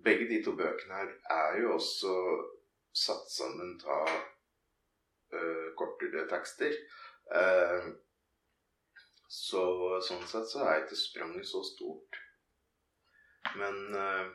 begge 0.04 0.26
de 0.30 0.40
to 0.44 0.54
bøkene 0.58 1.02
her 1.02 1.10
er 1.36 1.58
jo 1.60 1.74
også 1.76 2.14
satt 2.96 3.26
sammen 3.34 3.74
av 3.84 4.08
eh, 4.08 4.22
kortere 5.78 6.26
tekster. 6.30 6.74
Eh, 7.34 7.90
så 9.30 9.64
sånn 10.02 10.26
sett 10.26 10.48
så 10.50 10.64
er 10.66 10.82
ikke 10.82 10.98
spranget 10.98 11.46
så 11.46 11.62
stort. 11.66 12.18
Men 13.58 13.94
eh, 13.94 14.26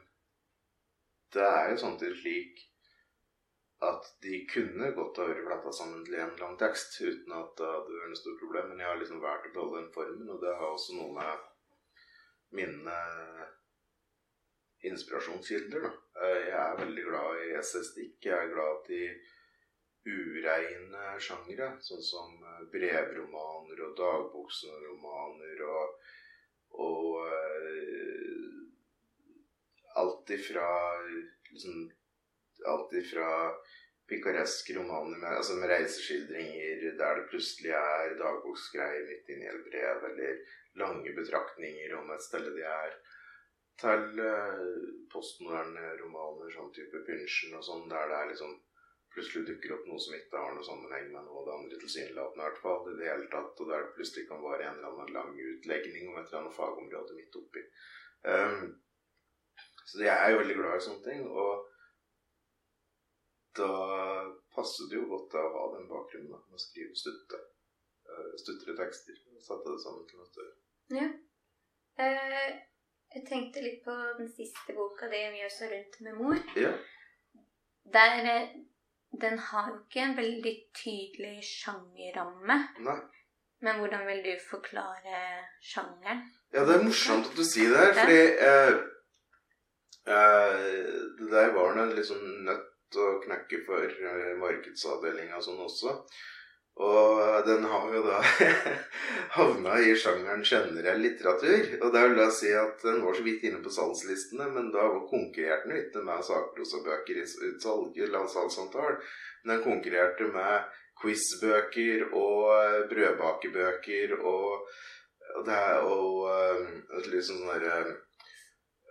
det 1.36 1.44
er 1.44 1.74
jo 1.74 1.82
samtidig 1.82 2.22
slik 2.22 2.64
at 3.86 4.08
de 4.24 4.38
kunne 4.48 4.94
godt 4.96 5.20
ha 5.20 5.28
vært 5.28 5.44
fletta 5.46 5.74
sammen 5.76 6.06
til 6.06 6.16
en 6.18 6.32
lang 6.40 6.56
tekst 6.60 6.96
uten 7.02 7.34
at 7.36 7.52
det 7.60 7.68
hadde 7.68 7.98
vært 7.98 8.14
noe 8.14 8.22
stort 8.22 8.40
problem. 8.46 8.72
Men 8.72 8.82
jeg 8.82 8.90
har 8.92 9.02
liksom 9.02 9.22
valgt 9.24 9.52
å 9.52 9.54
beholde 9.58 9.82
den 9.82 9.94
formen, 9.98 10.32
og 10.32 10.42
det 10.42 10.56
har 10.56 10.72
også 10.72 10.96
noe 10.96 11.12
med 11.20 11.52
mine 12.56 12.98
inspirasjonskilder. 14.86 15.90
Da. 15.90 15.94
Jeg 16.40 16.60
er 16.62 16.80
veldig 16.80 17.06
glad 17.10 17.42
i 17.44 17.56
estetikk. 17.60 18.18
Jeg 18.30 18.36
er 18.38 18.54
glad 18.54 18.92
i 18.96 19.04
ureine 20.06 21.16
sjangere, 21.20 21.72
sånn 21.82 22.04
som 22.06 22.36
eh, 22.46 22.66
brevromaner 22.74 23.82
og 23.88 23.96
dagboksromaner 23.98 25.64
og, 25.66 26.12
og 26.86 27.08
uh, 27.26 28.52
alt 30.02 30.36
ifra 30.38 30.70
liksom, 31.52 31.86
Alt 32.66 32.94
ifra 32.98 33.28
pikareske 34.10 34.74
romaner 34.74 35.20
med, 35.20 35.36
altså 35.38 35.58
med 35.60 35.70
reiseskildringer 35.70 36.96
der 36.98 37.20
det 37.20 37.26
plutselig 37.30 37.74
er 37.78 38.16
dagboksgreier 38.18 39.04
midt 39.06 39.30
inni 39.30 39.50
et 39.52 39.68
brev, 39.68 40.06
eller 40.08 40.40
lange 40.82 41.14
betraktninger 41.18 41.94
om 42.00 42.10
et 42.16 42.24
sted 42.26 42.48
de 42.58 42.64
er, 42.70 42.96
til 43.82 44.22
uh, 44.24 44.88
postmoderne 45.12 45.92
romaner, 46.00 46.50
sånn 46.56 46.72
type 46.74 47.04
Pynchen 47.06 47.58
og 47.60 47.68
sånn, 47.68 47.86
der 47.92 48.10
det 48.10 48.18
er 48.22 48.32
liksom 48.32 48.56
plutselig 49.16 49.46
dukker 49.48 49.76
opp 49.76 49.86
noe 49.90 50.02
som 50.04 50.16
ikke 50.18 50.42
har 50.42 50.56
noe 50.56 50.66
sammenheng 50.68 51.12
med 51.12 51.28
noe 51.28 51.42
av 51.42 51.46
det 51.48 51.54
andre 51.58 51.80
tilsynelatende, 51.84 52.42
i 52.42 52.46
hvert 52.46 52.64
fall 52.64 52.90
i 52.92 52.96
det 53.00 53.08
hele 53.10 53.30
tatt, 53.32 53.62
og 53.62 53.70
der 53.72 53.86
det 53.86 53.94
plutselig 53.98 54.26
kan 54.32 54.44
være 54.44 54.68
en 54.68 54.80
eller 54.80 54.90
annen 54.92 55.14
lang 55.16 55.32
utlegning 55.52 56.10
om 56.10 56.18
et 56.20 56.28
eller 56.28 56.42
annet 56.42 56.58
fagområde 56.58 57.18
midt 57.20 57.40
oppi. 57.42 57.64
Um, 58.26 58.68
så 59.86 60.04
jeg 60.04 60.14
er 60.14 60.34
jo 60.34 60.42
veldig 60.42 60.58
glad 60.60 60.78
i 60.78 60.86
sånne 60.88 61.06
ting, 61.08 61.26
og 61.30 61.66
da 63.56 63.72
passer 64.56 64.92
det 64.92 65.00
jo 65.00 65.10
godt 65.14 65.38
å 65.40 65.44
ha 65.56 65.66
den 65.76 65.90
bakgrunnen 65.92 66.34
da, 66.34 66.42
med 66.44 66.60
å 66.60 66.64
skrive 66.66 67.00
stutte, 67.00 67.42
uh, 68.12 68.32
stuttere 68.42 68.78
tekster. 68.82 69.22
Satte 69.46 69.72
det 69.72 69.82
sammen 69.84 70.08
til 70.10 70.22
noe 70.22 70.32
større. 70.32 70.56
Ja. 70.96 71.10
Uh, 71.96 72.56
jeg 73.16 73.24
tenkte 73.30 73.64
litt 73.64 73.80
på 73.86 73.94
den 74.18 74.28
siste 74.28 74.74
boka 74.76 75.08
di, 75.08 75.22
'Mjøsa 75.32 75.70
rundt 75.72 76.00
med 76.04 76.18
mor'. 76.20 76.42
Ja. 76.60 76.74
Der 77.94 78.26
eh, 78.34 78.56
den 79.22 79.40
har 79.40 79.70
jo 79.72 79.78
ikke 79.82 80.04
en 80.06 80.18
veldig 80.18 80.56
tydelig 80.78 81.38
sjangerramme. 81.48 82.58
Nei. 82.88 82.98
Men 83.66 83.80
hvordan 83.82 84.04
vil 84.08 84.22
du 84.26 84.34
forklare 84.50 85.22
sjangeren? 85.64 86.26
Ja, 86.54 86.66
det 86.68 86.76
er 86.76 86.86
morsomt 86.86 87.32
at 87.32 87.38
du 87.40 87.44
sier 87.48 87.72
det 87.72 87.82
her, 87.82 87.94
fordi 88.00 88.22
eh, 88.50 88.74
eh, 90.16 90.94
det 91.20 91.30
der 91.32 91.54
var 91.56 91.80
en 91.80 91.96
liksom 91.98 92.22
nødt 92.46 93.00
å 93.02 93.08
knekke 93.24 93.62
for 93.66 93.96
markedsavdelinga 94.40 95.40
og 95.40 95.46
sånn 95.48 95.64
også. 95.66 95.96
Og 96.76 97.46
den 97.48 97.64
har 97.72 97.92
jo 97.94 98.02
da 98.04 98.18
havna 99.38 99.78
i 99.80 99.94
sjangeren 99.96 100.44
generell 100.44 101.00
litteratur. 101.00 101.70
Og 101.80 101.94
det 101.94 102.02
vil 102.04 102.18
da 102.20 102.26
si 102.36 102.52
at 102.52 102.84
den 102.84 103.00
var 103.06 103.16
så 103.16 103.24
vidt 103.24 103.46
inne 103.48 103.62
på 103.64 103.72
salgslistene, 103.72 104.50
men 104.52 104.74
da 104.74 104.90
konkurrerte 105.08 105.70
den 105.70 105.80
ikke 105.80 106.04
med 106.04 106.26
sakprosabøker 106.28 107.22
i 107.22 107.28
utsalg, 107.52 108.02
salgsantall. 108.34 109.00
Men 109.44 109.56
den 109.56 109.64
konkurrerte 109.64 110.28
med 110.36 110.68
quizbøker 111.00 112.10
og 112.16 112.90
brødbakebøker 112.92 114.18
og, 114.20 114.68
og, 115.36 115.42
det, 115.48 115.64
og, 115.80 116.22
og 116.28 117.10
liksom 117.12 117.40
sånn 117.40 117.56
derre 117.56 117.96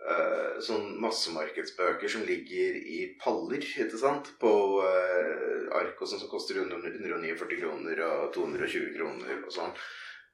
uh, 0.03 0.57
sånn 0.63 0.95
massemarkedsbøker 1.03 2.11
som 2.11 2.25
ligger 2.27 2.79
i 2.79 3.01
paller 3.21 3.63
ikke 3.63 3.99
sant? 3.99 4.33
på 4.41 4.53
uh, 4.83 5.69
ark 5.79 6.01
og 6.01 6.09
sånn 6.09 6.23
som 6.23 6.31
koster 6.31 6.61
149 6.63 7.61
kroner 7.61 8.03
og 8.09 8.33
220 8.35 8.91
kroner 8.97 9.39
og 9.43 9.53
sånn. 9.53 9.75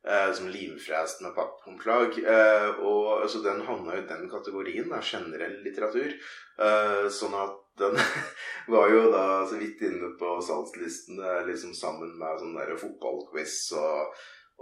Uh, 0.02 0.34
som 0.34 0.48
limfrest 0.50 1.20
med 1.22 1.36
pappomslag. 1.36 2.16
Uh, 2.26 2.80
og 2.82 3.22
altså, 3.22 3.44
den 3.46 3.62
havna 3.68 4.00
i 4.00 4.08
den 4.10 4.26
kategorien, 4.32 4.88
da, 4.90 4.98
generell 5.06 5.60
litteratur. 5.62 6.16
Uh, 6.58 7.06
sånn 7.14 7.36
at 7.38 7.60
den 7.78 8.00
var 8.74 8.90
jo 8.90 9.04
da 9.14 9.26
så 9.46 9.60
vidt 9.62 9.84
inne 9.86 10.10
på 10.18 10.34
salgslistene 10.42 11.44
liksom 11.48 11.76
sammen 11.78 12.16
med 12.18 12.42
sånn 12.42 12.58
der 12.58 12.74
fotballquiz 12.82 13.58
og 13.78 14.18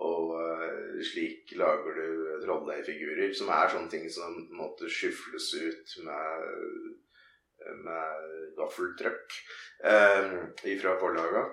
og 0.05 0.33
uh, 0.39 0.99
slik 1.03 1.53
lager 1.59 1.97
du 1.99 2.43
trolldeigfigurer, 2.45 3.33
som 3.35 3.51
er 3.51 3.71
sånne 3.71 3.91
ting 3.91 4.05
som 4.13 4.37
måtte 4.55 4.89
skyfles 4.91 5.49
ut 5.59 5.95
med, 6.05 6.45
med 7.83 8.29
gaffeltrøkk 8.59 9.39
uh, 9.83 10.37
fra 10.81 10.95
forlaga. 11.01 11.47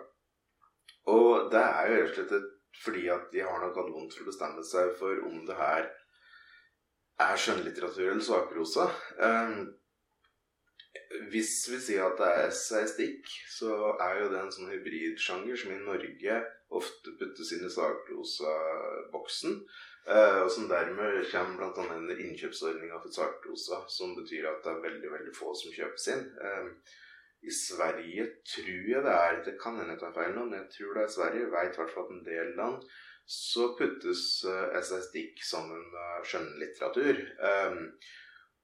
Og 1.10 1.50
det 1.52 1.62
er 1.62 1.90
jo 1.90 1.98
rett 2.02 2.20
og 2.22 2.30
slett 2.30 2.52
fordi 2.76 3.06
at 3.08 3.30
de 3.32 3.40
har 3.40 3.62
nok 3.62 3.78
hatt 3.80 3.92
vondt 3.94 4.14
for 4.14 4.26
å 4.26 4.30
bestemme 4.30 4.62
seg 4.66 4.90
for 4.98 5.22
om 5.24 5.38
det 5.48 5.56
her 5.56 5.86
er 7.24 7.38
skjønnlitteratur 7.40 8.10
eller 8.10 8.24
sakprosa. 8.24 8.90
Um, 9.16 9.70
hvis 11.32 11.52
vi 11.70 11.80
sier 11.82 12.06
at 12.06 12.20
det 12.20 12.28
er 12.28 12.46
essaystikk, 12.50 13.28
så 13.52 13.94
er 14.02 14.20
jo 14.22 14.30
det 14.32 14.40
en 14.42 14.54
sånn 14.54 14.70
hybridsjanger 14.72 15.58
som 15.60 15.74
i 15.74 15.82
Norge 15.82 16.38
ofte 16.76 17.14
puttes 17.20 17.52
inn 17.54 17.66
i 17.66 17.72
sakprosaboksen. 17.72 19.60
Eh, 20.06 20.40
og 20.44 20.50
som 20.54 20.68
dermed 20.70 21.24
kommer 21.32 21.72
bl.a. 21.74 21.96
under 21.96 22.20
innkjøpsordninga 22.22 23.00
for 23.02 23.14
sakprosa, 23.14 23.80
som 23.90 24.14
betyr 24.18 24.46
at 24.52 24.62
det 24.62 24.70
er 24.70 24.84
veldig 24.84 25.10
veldig 25.16 25.34
få 25.34 25.54
som 25.58 25.74
kjøpes 25.74 26.06
inn. 26.14 26.22
Eh, 26.46 26.68
I 27.46 27.54
Sverige 27.54 28.28
tror 28.46 28.86
jeg 28.90 29.02
det 29.04 29.14
er 29.14 29.42
Det 29.44 29.56
kan 29.60 29.76
hende 29.78 29.94
jeg 29.94 30.02
tar 30.04 30.14
feil 30.14 30.32
nå, 30.34 30.46
men 30.46 30.60
jeg 30.60 30.70
tror 30.76 30.94
det 30.94 31.02
er 31.02 31.14
Sverige. 31.16 31.50
Veit 31.52 31.74
i 31.74 31.80
hvert 31.80 31.94
fall 31.94 32.06
at 32.06 32.14
en 32.14 32.24
del 32.28 32.54
land 32.58 32.86
så 33.26 33.72
puttes 33.74 34.22
uh, 34.46 34.70
essaystikk 34.78 35.40
sammen 35.42 35.82
med 35.90 36.26
skjønnlitteratur. 36.30 37.24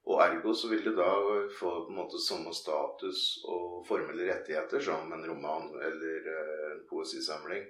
Og 0.03 0.19
ergo 0.19 0.51
så 0.55 0.67
vil 0.67 0.83
det 0.83 0.97
da 0.97 1.11
få 1.55 1.69
på 1.85 1.91
en 1.91 1.99
måte 2.01 2.19
samme 2.19 2.51
status 2.55 3.23
og 3.47 3.85
formelle 3.87 4.27
rettigheter 4.27 4.83
som 4.83 5.11
en 5.15 5.25
roman 5.29 5.69
eller 5.79 6.27
uh, 6.27 6.65
en 6.73 6.81
poesisamling. 6.89 7.63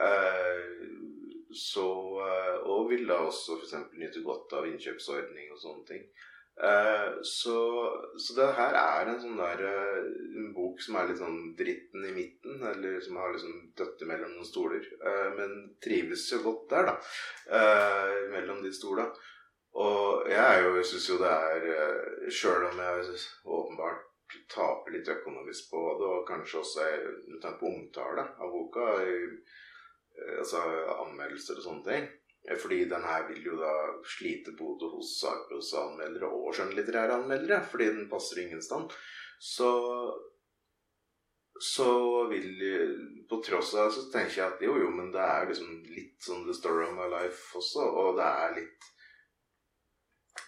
Uh, 0.00 0.88
så, 1.52 1.86
uh, 2.16 2.56
og 2.64 2.88
vil 2.92 3.04
da 3.10 3.18
også 3.26 3.58
f.eks. 3.58 3.76
nyte 4.00 4.24
godt 4.24 4.56
av 4.56 4.70
innkjøpsordning 4.70 5.52
og 5.52 5.62
sånne 5.62 5.88
ting. 5.92 6.10
så, 7.24 7.58
så 8.20 8.34
det 8.36 8.46
her 8.58 8.74
er 8.76 9.08
en 9.08 9.20
sånn 9.22 9.38
der 9.38 9.62
en 9.64 10.50
bok 10.52 10.82
som 10.84 10.98
er 10.98 11.06
litt 11.08 11.20
sånn 11.22 11.38
dritten 11.56 12.02
i 12.04 12.10
midten, 12.12 12.58
eller 12.68 12.98
som 13.00 13.16
har 13.16 13.32
liksom 13.32 13.62
døtte 13.78 14.08
mellom 14.10 14.34
noen 14.34 14.48
stoler. 14.48 14.84
men 15.38 15.54
trives 15.80 16.26
jo 16.34 16.42
godt 16.44 16.66
der, 16.74 16.90
da. 16.90 17.62
mellom 18.34 18.60
de 18.66 18.74
stolene. 18.76 19.16
Og 19.78 20.30
jeg 20.30 20.62
jo, 20.64 20.70
syns 20.82 21.08
jo 21.12 21.18
det 21.20 21.30
er 21.30 21.66
eh, 21.74 22.30
Sjøl 22.34 22.66
om 22.70 22.80
jeg 22.82 23.18
åpenbart 23.46 24.06
taper 24.50 24.94
litt 24.94 25.08
økonomisk 25.10 25.70
på 25.70 25.82
det, 25.98 26.08
og 26.10 26.26
kanskje 26.26 26.58
også 26.60 26.86
er 26.86 27.58
på 27.58 27.70
omtale 27.70 28.24
av 28.38 28.50
boka, 28.50 28.88
eh, 29.04 29.36
altså 30.38 30.64
anmeldelser 31.04 31.60
og 31.60 31.66
sånne 31.66 31.86
ting 31.86 32.10
fordi 32.58 32.84
den 32.88 33.02
her 33.04 33.26
vil 33.28 33.42
jo 33.44 33.56
da 33.60 33.72
slite 34.08 34.54
både 34.58 34.88
hos 34.94 35.12
sakprosaanmeldere 35.20 36.28
og 36.28 36.54
skjønnlitterære 36.56 37.18
anmeldere, 37.20 37.60
fordi 37.68 37.90
den 37.92 38.08
passer 38.10 38.40
ingen 38.42 38.62
stand. 38.64 38.94
Så 39.38 39.70
så 41.60 42.24
vil 42.28 43.26
På 43.28 43.36
tross 43.44 43.74
av 43.76 43.90
så 43.92 44.06
tenker 44.10 44.38
jeg 44.38 44.46
at 44.46 44.62
jo, 44.64 44.72
jo, 44.80 44.88
men 44.90 45.10
det 45.12 45.20
er 45.20 45.44
liksom 45.46 45.74
litt 45.92 46.24
sånn 46.24 46.46
The 46.46 46.54
Story 46.56 46.86
of 46.86 46.94
My 46.96 47.04
Life 47.12 47.58
også, 47.60 47.84
og 47.84 48.16
det 48.16 48.26
er 48.26 48.56
litt 48.56 48.88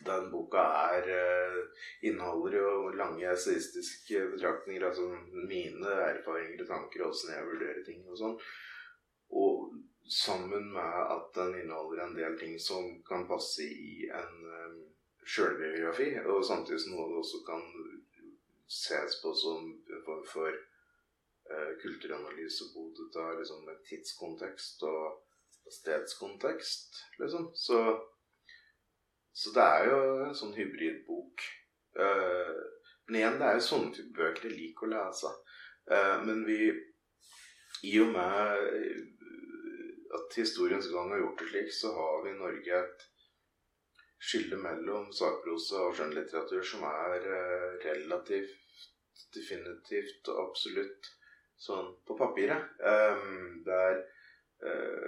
den 0.06 0.28
boka 0.32 0.64
er 0.96 1.08
uh, 1.08 1.86
inneholder 2.08 2.58
jo 2.58 2.74
lange 2.98 3.28
essayistiske 3.32 4.26
betraktninger, 4.34 4.86
altså 4.86 5.08
mine 5.32 5.94
erfaringer 6.08 6.64
og 6.64 6.68
tanker, 6.68 7.06
åssen 7.08 7.34
jeg 7.34 7.48
vurderer 7.48 7.82
ting 7.86 8.04
og 8.08 8.18
sånn. 8.20 8.36
Og 9.42 9.72
sammen 10.12 10.72
med 10.74 10.98
at 11.14 11.30
den 11.36 11.54
inneholder 11.62 12.04
en 12.04 12.16
del 12.16 12.38
ting 12.40 12.58
som 12.60 12.88
kan 13.08 13.26
passe 13.28 13.64
i 13.64 14.08
en 14.10 14.44
um, 14.44 14.78
sjølbiografi, 15.24 16.10
og 16.26 16.44
samtidig 16.44 16.82
som 16.82 16.96
noe 16.96 17.08
det 17.12 17.22
også 17.22 17.42
kan 17.46 17.66
ses 18.72 19.18
på 19.22 19.32
som 19.36 19.68
form 20.06 20.24
for 20.28 20.52
uh, 21.50 21.72
kulturanalyse 21.82 22.72
både 22.74 23.10
av 23.20 23.36
liksom, 23.40 23.68
tidskontekst 23.88 24.82
og 24.88 25.20
stedskontekst, 25.70 27.04
liksom. 27.18 27.50
Så 27.54 27.78
så 29.32 29.52
det 29.56 29.64
er 29.64 29.88
jo 29.88 29.98
en 30.26 30.34
sånn 30.36 30.54
hybridbok. 30.56 31.44
Uh, 31.96 32.58
men 33.08 33.18
igjen, 33.18 33.38
det 33.40 33.48
er 33.48 33.58
jo 33.58 33.64
sånne 33.66 33.94
type 33.96 34.16
bøker 34.16 34.48
jeg 34.48 34.58
liker 34.58 34.88
å 34.88 34.92
lese. 34.92 35.32
Uh, 35.90 36.18
men 36.26 36.44
vi 36.48 36.58
I 37.88 37.94
og 38.04 38.12
med 38.14 38.60
at 40.18 40.36
historiens 40.36 40.86
gang 40.92 41.10
har 41.10 41.22
gjort 41.22 41.40
det 41.40 41.48
slik, 41.48 41.72
så 41.74 41.94
har 41.96 42.20
vi 42.24 42.34
i 42.34 42.38
Norge 42.38 42.82
et 42.82 43.06
skille 44.22 44.58
mellom 44.60 45.08
sakprosa 45.16 45.80
og 45.88 45.96
skjønnlitteratur 45.98 46.62
som 46.68 46.84
er 46.86 47.26
uh, 47.26 47.70
relativt 47.88 48.86
definitivt 49.32 50.28
og 50.28 50.42
absolutt 50.44 51.08
sånn 51.62 51.88
på 52.04 52.16
papiret. 52.18 52.68
Det 53.64 53.80
uh, 53.96 54.02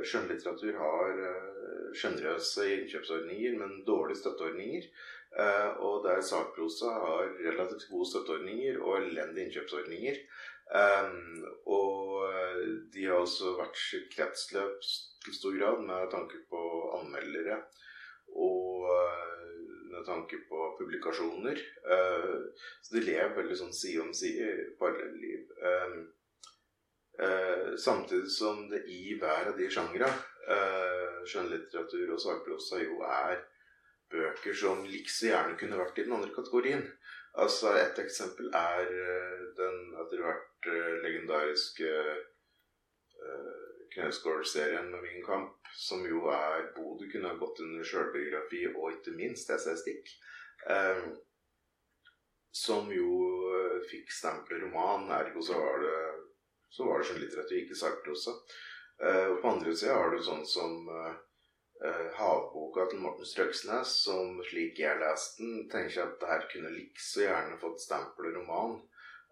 skjønnlitteratur 0.05 0.79
har 0.81 1.21
uh, 1.21 1.91
sjenerøse 1.95 2.65
innkjøpsordninger, 2.79 3.59
men 3.61 3.83
dårlige 3.87 4.21
støtteordninger. 4.23 4.89
Uh, 5.35 5.71
og 5.83 6.05
der 6.07 6.21
sakprosa 6.23 6.91
har 7.05 7.31
relativt 7.43 7.89
gode 7.91 8.11
støtteordninger 8.11 8.83
og 8.83 8.99
elendige 9.03 9.49
innkjøpsordninger. 9.49 10.21
Og 11.67 12.25
eh, 12.33 12.61
de 12.95 13.07
har 13.07 13.21
også 13.21 13.55
vært 13.59 13.79
sitt 13.79 14.09
kretsløp 14.15 14.81
til 15.25 15.37
stor 15.37 15.57
grad 15.59 15.85
med 15.85 16.11
tanke 16.13 16.41
på 16.51 16.63
anmeldere 17.01 17.61
og 18.35 18.89
eh, 18.95 19.53
med 19.93 20.07
tanke 20.09 20.41
på 20.49 20.71
publikasjoner. 20.81 21.61
Eh, 21.97 22.65
så 22.83 22.97
de 22.97 23.05
lever 23.05 23.37
veldig 23.37 23.61
sånn 23.61 23.77
side 23.77 24.03
om 24.03 24.13
side 24.17 24.51
i 24.51 24.69
parallelliv. 27.19 27.79
Samtidig 27.79 28.31
som 28.31 28.69
det 28.71 28.85
i 28.91 29.17
hver 29.19 29.49
av 29.51 29.59
de 29.59 29.67
sjangre, 29.71 30.09
skjønnlitteratur 31.27 32.13
og 32.15 32.21
sakprosa, 32.23 32.79
jo 32.83 33.01
er 33.07 33.41
bøker 34.13 34.55
som 34.55 34.85
likså 34.87 35.31
gjerne 35.31 35.57
kunne 35.59 35.79
vært 35.81 35.99
i 35.99 36.05
den 36.07 36.15
andre 36.17 36.35
kategorien. 36.35 36.85
Altså 37.43 37.73
Et 37.81 37.99
eksempel 37.99 38.51
er 38.55 38.85
den 39.59 39.81
etter 40.05 40.23
hvert 40.23 40.69
legendariske 41.03 41.91
Knausgård-serien 43.95 44.91
med 44.91 45.03
Min 45.03 45.23
kamp, 45.25 45.69
som 45.73 46.07
jo 46.07 46.27
er 46.27 46.73
Bodø 46.77 47.07
kunne 47.11 47.31
ha 47.31 47.39
gått 47.39 47.61
under 47.63 47.87
sjølbiografi 47.87 48.65
og 48.73 48.97
ikke 48.97 49.15
minst 49.19 49.51
essaystikk. 49.55 50.11
Eh, 50.71 51.05
som 52.55 52.91
jo 52.95 53.11
eh, 53.55 53.79
fikk 53.91 54.11
stempelet 54.15 54.65
roman, 54.67 55.07
ergo 55.15 55.43
så 55.43 55.59
var 55.59 55.83
det 55.85 55.99
så 56.75 56.87
var 56.89 56.99
det 56.99 57.09
skjønnlitteratur, 57.09 57.59
ikke 57.61 57.79
sakprosa. 57.79 58.35
Eh, 59.03 59.27
og 59.31 59.39
på 59.43 59.53
andre 59.53 59.75
sida 59.77 59.95
har 59.99 60.11
du 60.11 60.23
sånn 60.23 60.43
som 60.49 60.89
eh, 60.91 61.13
eh, 61.87 62.09
havboka 62.19 62.89
til 62.91 63.03
Morten 63.03 63.29
Strøksnes, 63.29 63.95
som 64.07 64.41
slik 64.49 64.81
jeg 64.83 64.99
leste 65.03 65.43
den, 65.43 65.69
tenker 65.71 66.01
jeg 66.01 66.09
at 66.09 66.19
det 66.23 66.33
her 66.33 66.49
kunne 66.51 66.75
likså 66.75 67.27
gjerne 67.27 67.61
fått 67.63 67.83
stempelet 67.85 68.37
roman. 68.41 68.81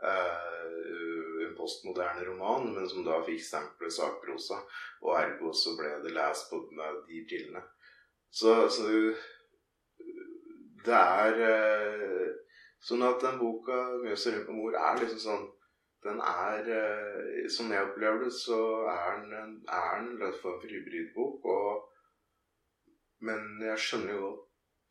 Uh, 0.03 1.45
en 1.45 1.53
postmoderne 1.55 2.25
roman, 2.27 2.65
men 2.75 2.89
som 2.91 3.05
da 3.07 3.21
fikk 3.23 3.39
stempelet 3.47 3.95
sakprosa. 3.95 4.57
Og 5.05 5.13
ergo 5.15 5.53
så 5.55 5.77
ble 5.79 5.93
det 6.03 6.11
lest 6.17 6.49
på 6.51 6.59
de 6.73 7.21
brillene. 7.31 7.63
Så, 8.27 8.57
så, 8.67 8.89
det 10.83 10.99
er 10.99 11.39
uh, 11.39 12.35
sånn 12.83 13.07
at 13.07 13.23
den 13.23 13.39
boka 13.39 13.79
'Mjøsa 14.01 14.35
rundt 14.35 14.49
på 14.51 14.57
mor' 14.59 14.81
er 14.81 14.99
liksom 15.05 15.23
sånn 15.23 15.47
Den 16.03 16.19
er 16.19 16.67
uh, 16.67 17.49
Som 17.53 17.71
jeg 17.73 17.87
opplever 17.87 18.25
det, 18.25 18.33
så 18.35 18.59
er 18.91 19.21
den 19.31 19.59
er 19.69 19.99
en 20.01 20.17
form 20.43 20.61
for 20.61 20.71
hybridbok. 20.71 21.45
Og, 21.45 21.89
men 23.27 23.63
jeg 23.63 23.79
skjønner 23.79 24.17
jo 24.19 24.33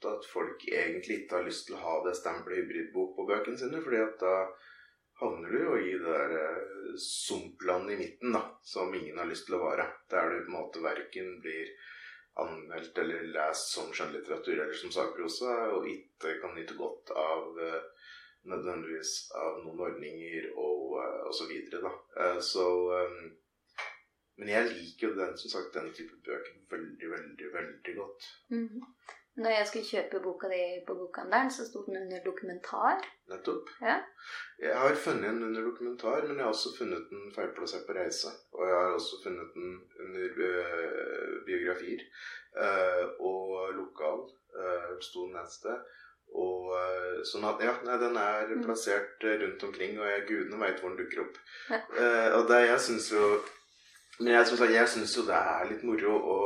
godt 0.02 0.18
at 0.18 0.32
folk 0.34 0.66
egentlig 0.68 1.22
ikke 1.22 1.38
har 1.38 1.48
lyst 1.48 1.68
til 1.68 1.78
å 1.78 1.86
ha 1.86 1.96
det 2.06 2.18
stempelet 2.18 2.64
hybridbok 2.64 3.16
på 3.16 3.28
bøkene 3.30 3.58
sine. 3.58 3.82
fordi 3.84 4.02
at 4.02 4.18
da 4.22 4.36
havner 5.22 5.50
du 5.50 5.60
jo 5.62 5.78
i 5.78 5.92
det 5.94 6.14
der 6.18 6.36
eh, 6.40 6.94
sumplandet 6.98 7.94
i 7.94 8.00
midten, 8.00 8.34
da, 8.34 8.42
som 8.64 8.94
ingen 8.94 9.20
har 9.22 9.30
lyst 9.30 9.46
til 9.48 9.60
å 9.60 9.66
være. 9.66 9.88
Der 10.10 10.30
du 10.30 10.40
på 10.42 10.52
en 10.52 10.58
måte 10.58 10.84
verken 10.84 11.36
blir 11.44 11.70
anmeldt 12.42 12.98
eller 12.98 13.28
lest 13.36 13.74
som 13.76 13.92
skjønnlitteratur 13.94 14.56
eller 14.56 14.78
som 14.78 14.94
sakprosa, 14.94 15.58
og 15.76 15.88
ikke 15.92 16.40
kan 16.42 16.56
nyte 16.56 16.78
godt 16.80 17.12
av 17.12 17.60
uh, 17.60 18.01
nødvendigvis 18.50 19.14
av 19.38 19.62
noen 19.64 19.84
ordninger 19.88 20.50
og, 20.56 20.98
uh, 20.98 21.22
og 21.30 21.34
så 21.38 21.48
videre, 21.50 21.82
da. 21.86 21.94
Uh, 22.18 22.42
så 22.42 22.66
um, 22.98 23.32
Men 24.40 24.50
jeg 24.50 24.70
liker 24.72 25.08
jo 25.08 25.16
den, 25.18 25.34
som 25.38 25.52
sagt, 25.52 25.74
den 25.76 25.92
type 25.94 26.16
bøker 26.26 26.56
veldig, 26.72 27.10
veldig, 27.12 27.50
veldig 27.54 27.96
godt. 27.98 28.30
Mm 28.50 28.68
-hmm. 28.68 28.86
Når 29.40 29.52
jeg 29.56 29.68
skulle 29.68 29.88
kjøpe 29.88 30.20
boka 30.24 30.48
di 30.52 30.64
på 30.88 30.94
bokhandelen, 31.00 31.52
så 31.56 31.66
sto 31.66 31.84
den 31.86 31.98
under 32.02 32.24
dokumentar. 32.26 32.98
Nettopp. 33.32 33.70
Ja. 33.82 33.96
Jeg 34.60 34.80
har 34.80 34.96
funnet 35.06 35.30
den 35.30 35.44
under 35.48 35.62
dokumentar, 35.70 36.28
men 36.28 36.36
jeg 36.36 36.44
har 36.46 36.52
også 36.52 36.74
funnet 36.80 37.08
den 37.10 37.32
feilplassert 37.36 37.86
på 37.88 37.96
reise. 38.00 38.34
Og 38.52 38.68
jeg 38.68 38.76
har 38.76 38.92
også 38.98 39.22
funnet 39.24 39.56
den 39.56 39.70
under 40.04 40.30
uh, 40.50 41.46
biografier. 41.48 42.04
Uh, 42.64 43.06
og 43.30 43.72
lokal 43.80 44.22
uh, 44.60 44.92
sto 45.08 45.26
den 45.30 45.40
et 45.40 45.56
sted. 45.60 45.80
Og 46.32 46.70
sånn 47.28 47.44
at 47.50 47.60
Ja, 47.64 47.74
nei, 47.86 47.98
den 48.02 48.16
er 48.18 48.48
mm. 48.50 48.62
plassert 48.66 49.24
rundt 49.24 49.64
omkring, 49.68 49.98
og 50.00 50.08
jeg 50.08 50.28
gudene 50.30 50.62
veit 50.62 50.80
hvor 50.80 50.94
den 50.94 51.02
dukker 51.02 51.26
opp. 51.26 51.40
Ja. 51.70 51.82
og 52.38 52.48
det 52.50 52.62
jeg 52.66 52.80
syns 52.88 53.12
jo 53.12 53.26
Men 54.20 54.34
jeg, 54.34 54.72
jeg 54.74 54.88
syns 54.90 55.16
jo 55.18 55.26
det 55.28 55.38
er 55.38 55.70
litt 55.70 55.84
moro 55.88 56.16
å 56.18 56.38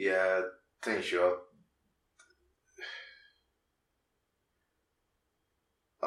jeg 0.00 0.44
tenker 0.84 1.14
jo 1.16 1.26
at 1.26 1.46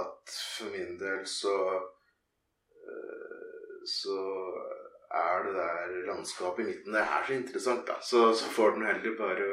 At 0.02 0.36
for 0.58 0.72
min 0.74 0.96
del 0.98 1.26
så 1.30 1.56
eh, 1.78 3.76
Så 3.86 4.18
er 5.14 5.44
det 5.46 5.54
der 5.60 5.92
landskapet 6.08 6.64
i 6.64 6.68
midten 6.72 6.98
Det 6.98 7.04
er 7.06 7.28
så 7.28 7.34
interessant, 7.34 7.88
da. 7.88 8.00
Så, 8.02 8.34
så 8.34 8.50
får 8.56 8.70
den 8.78 8.86
heller 8.90 9.18
bare 9.20 9.50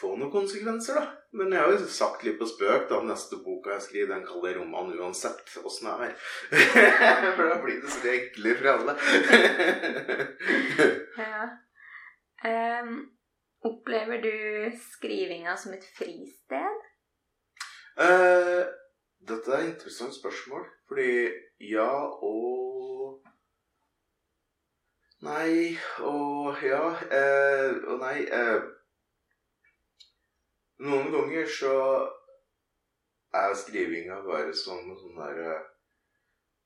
få 0.00 0.16
noen 0.16 0.30
konsekvenser, 0.32 0.98
da. 0.98 1.06
Men 1.38 1.52
jeg 1.52 1.60
har 1.60 1.72
jo 1.74 1.90
sagt 1.92 2.24
litt 2.24 2.38
på 2.40 2.46
spøk 2.48 2.88
da 2.90 3.00
neste 3.04 3.40
boka 3.44 3.74
jeg 3.74 3.84
skriver, 3.86 4.12
den 4.14 4.26
kaller 4.26 4.52
jeg 4.52 4.58
roman 4.60 4.92
uansett 4.96 5.54
åssen 5.60 5.88
det 5.90 6.08
er. 6.08 6.14
For 7.36 7.44
da 7.44 7.58
blir 7.64 7.80
det 7.82 7.92
så 7.92 8.12
enklere 8.12 8.58
for 8.58 8.68
alle. 8.74 8.94
ja. 11.24 11.48
Um, 12.48 12.94
opplever 13.66 14.22
du 14.22 14.34
skrivinga 14.92 15.56
som 15.58 15.74
et 15.74 15.84
fristed? 15.98 16.84
Uh, 17.98 18.64
dette 19.28 19.50
er 19.50 19.64
et 19.64 19.72
interessant 19.74 20.14
spørsmål. 20.14 20.68
Fordi 20.88 21.10
ja 21.68 21.90
og 22.22 23.24
Nei 25.26 25.74
og 26.06 26.60
ja. 26.62 26.84
Uh, 27.10 27.72
og 27.90 27.96
nei. 28.04 28.18
Uh, 28.30 28.77
noen 30.84 31.10
ganger 31.14 31.50
så 31.50 31.74
er 33.38 33.54
skrivinga 33.58 34.22
bare 34.26 34.54
som 34.56 34.94
sånn 34.96 35.18
der 35.18 35.42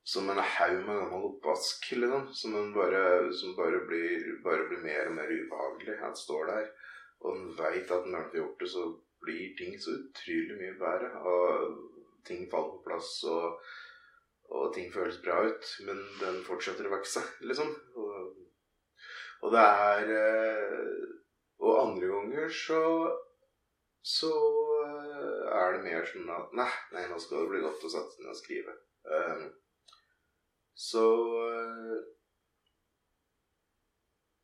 som 0.05 0.31
en 0.31 0.39
haug 0.39 0.81
med 0.87 0.99
gammel 0.99 1.29
oppvask, 1.29 1.93
liksom. 1.95 2.27
Som, 2.35 2.73
bare, 2.75 3.33
som 3.33 3.55
bare, 3.57 3.85
blir, 3.87 4.43
bare, 4.45 4.67
blir, 4.69 4.83
mer 4.83 5.11
og 5.11 5.17
mer 5.19 5.31
ubehagelig. 5.31 5.99
Han 6.01 6.17
står 6.17 6.51
der, 6.51 6.69
og 7.23 7.37
en 7.37 7.53
veit 7.59 7.91
at 7.91 8.07
når 8.07 8.19
han 8.19 8.29
har 8.33 8.41
gjort 8.41 8.61
det, 8.65 8.71
så 8.75 8.87
blir 9.23 9.55
ting 9.59 9.79
så 9.79 9.95
utrolig 10.01 10.59
mye 10.59 10.75
bedre. 10.81 11.13
Og 11.23 12.21
ting 12.27 12.49
faller 12.51 12.75
på 12.77 12.83
plass, 12.89 13.13
og, 13.31 13.61
og 14.51 14.73
ting 14.75 14.91
føles 14.95 15.23
bra 15.23 15.45
ut. 15.47 15.75
Men 15.87 16.03
den 16.21 16.43
fortsetter 16.49 16.91
å 16.91 16.97
vokse, 16.97 17.23
liksom. 17.47 17.71
Og, 17.95 18.33
og 19.43 19.55
det 19.55 19.67
er 19.67 20.15
eh, 20.19 21.11
Og 21.63 21.79
andre 21.79 22.09
ganger 22.11 22.49
så 22.51 22.79
så 24.03 24.33
eh, 24.85 25.59
er 25.59 25.77
det 25.77 25.83
mer 25.85 26.07
sånn 26.11 26.31
at 26.35 26.55
Nei, 26.59 26.71
nei 26.95 27.05
nå 27.11 27.19
skal 27.23 27.45
det 27.45 27.53
bli 27.53 27.61
godt 27.63 27.85
å 27.87 27.91
sette 27.93 28.17
seg 28.17 28.25
ned 28.25 28.33
og 28.35 28.41
skrive. 28.41 28.75
Um, 29.07 29.45
så 30.75 31.07
eh, 31.47 32.01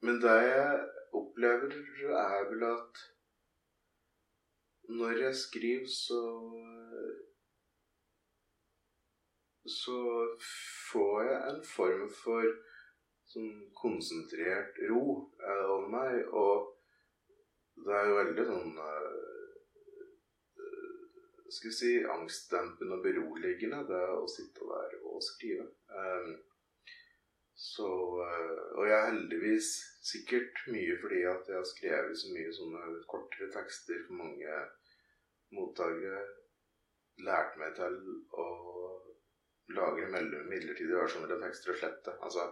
Men 0.07 0.21
det 0.23 0.35
jeg 0.47 0.83
opplever, 1.19 1.73
er 2.23 2.45
vel 2.53 2.67
at 2.69 3.01
når 4.89 5.23
jeg 5.25 5.35
skriver, 5.37 5.89
så 5.91 6.23
Så 9.69 9.99
får 10.91 11.23
jeg 11.27 11.41
en 11.49 11.59
form 11.67 12.07
for 12.23 12.47
sånn 13.29 13.51
konsentrert 13.77 14.79
ro 14.89 15.03
over 15.45 15.91
meg, 15.93 16.23
og 16.33 16.71
det 17.85 17.99
er 17.99 18.09
jo 18.09 18.15
veldig 18.17 18.47
sånn 18.49 18.79
skal 21.51 21.71
vi 21.71 21.77
si, 21.77 21.93
angstdempende 22.05 22.99
og 22.99 23.05
beroligende, 23.05 23.85
det 23.89 24.03
å 24.15 24.27
sitte 24.31 24.67
være 24.69 25.01
og 25.09 25.23
skrive. 25.25 25.69
Um, 25.89 26.35
så, 27.59 27.89
uh, 27.89 28.67
og 28.79 28.85
jeg 28.87 28.97
er 28.97 29.09
heldigvis 29.11 29.71
sikkert 30.09 30.61
mye 30.71 30.99
fordi 31.03 31.25
at 31.27 31.49
jeg 31.51 31.59
har 31.59 31.67
skrevet 31.69 32.21
så 32.21 32.31
mye 32.35 32.53
sånne 32.55 32.85
kortere 33.11 33.51
tekster 33.55 34.05
for 34.07 34.21
mange 34.21 34.61
mottakere, 35.57 36.23
lært 37.27 37.57
meg 37.59 37.75
til 37.75 37.97
å 38.39 38.47
lagre 39.75 40.07
midlertidige 40.13 41.01
versjoner 41.01 41.35
av 41.35 41.43
tekster 41.43 41.75
og 41.75 41.81
slette. 41.81 42.15
Altså 42.23 42.47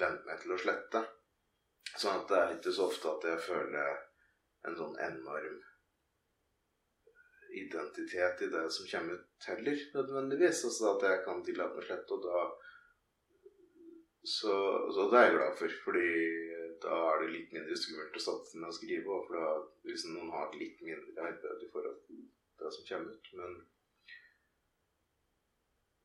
vente 0.00 0.28
meg 0.28 0.40
til 0.42 0.54
å 0.54 0.60
slette. 0.60 1.02
Sånn 1.96 2.22
at 2.22 2.30
det 2.30 2.38
er 2.40 2.54
ikke 2.56 2.74
så 2.74 2.88
ofte 2.90 3.12
at 3.12 3.26
jeg 3.28 3.44
føler 3.44 4.00
en 4.66 4.78
sånn 4.78 4.96
enorm 5.04 5.60
identitet 7.62 8.42
i 8.42 8.48
det 8.52 8.64
som 8.72 8.88
kommer 8.90 9.18
ut 9.18 9.48
heller, 9.50 9.82
nødvendigvis. 9.94 10.64
Altså 10.68 10.92
at 10.92 11.06
jeg 11.08 11.22
kan 11.24 11.44
tillate 11.46 11.78
meg 11.78 11.86
slett, 11.88 12.14
og 12.16 12.24
da 12.26 12.44
så, 14.26 14.54
så, 14.94 15.06
det 15.10 15.18
er 15.18 15.24
jeg 15.28 15.34
glad 15.36 15.58
for, 15.60 15.74
fordi 15.84 16.08
da 16.82 16.96
er 17.12 17.20
det 17.22 17.28
litt 17.30 17.52
mindre 17.54 17.76
skummelt 17.78 18.16
å 18.18 18.22
satse 18.24 18.58
med 18.58 18.72
å 18.72 18.74
skrive. 18.74 19.06
Og 19.06 19.28
for 19.28 19.38
da, 19.38 19.50
hvis 19.86 20.06
noen 20.10 20.32
har 20.34 20.48
et 20.48 20.60
litt 20.64 20.82
mindre 20.82 21.28
arbeid 21.30 21.62
i 21.62 21.70
forhold 21.74 22.00
til 22.08 22.24
det 22.60 22.72
som 22.74 22.88
kommer 22.88 23.14
ut. 23.14 23.30
Men 23.38 23.58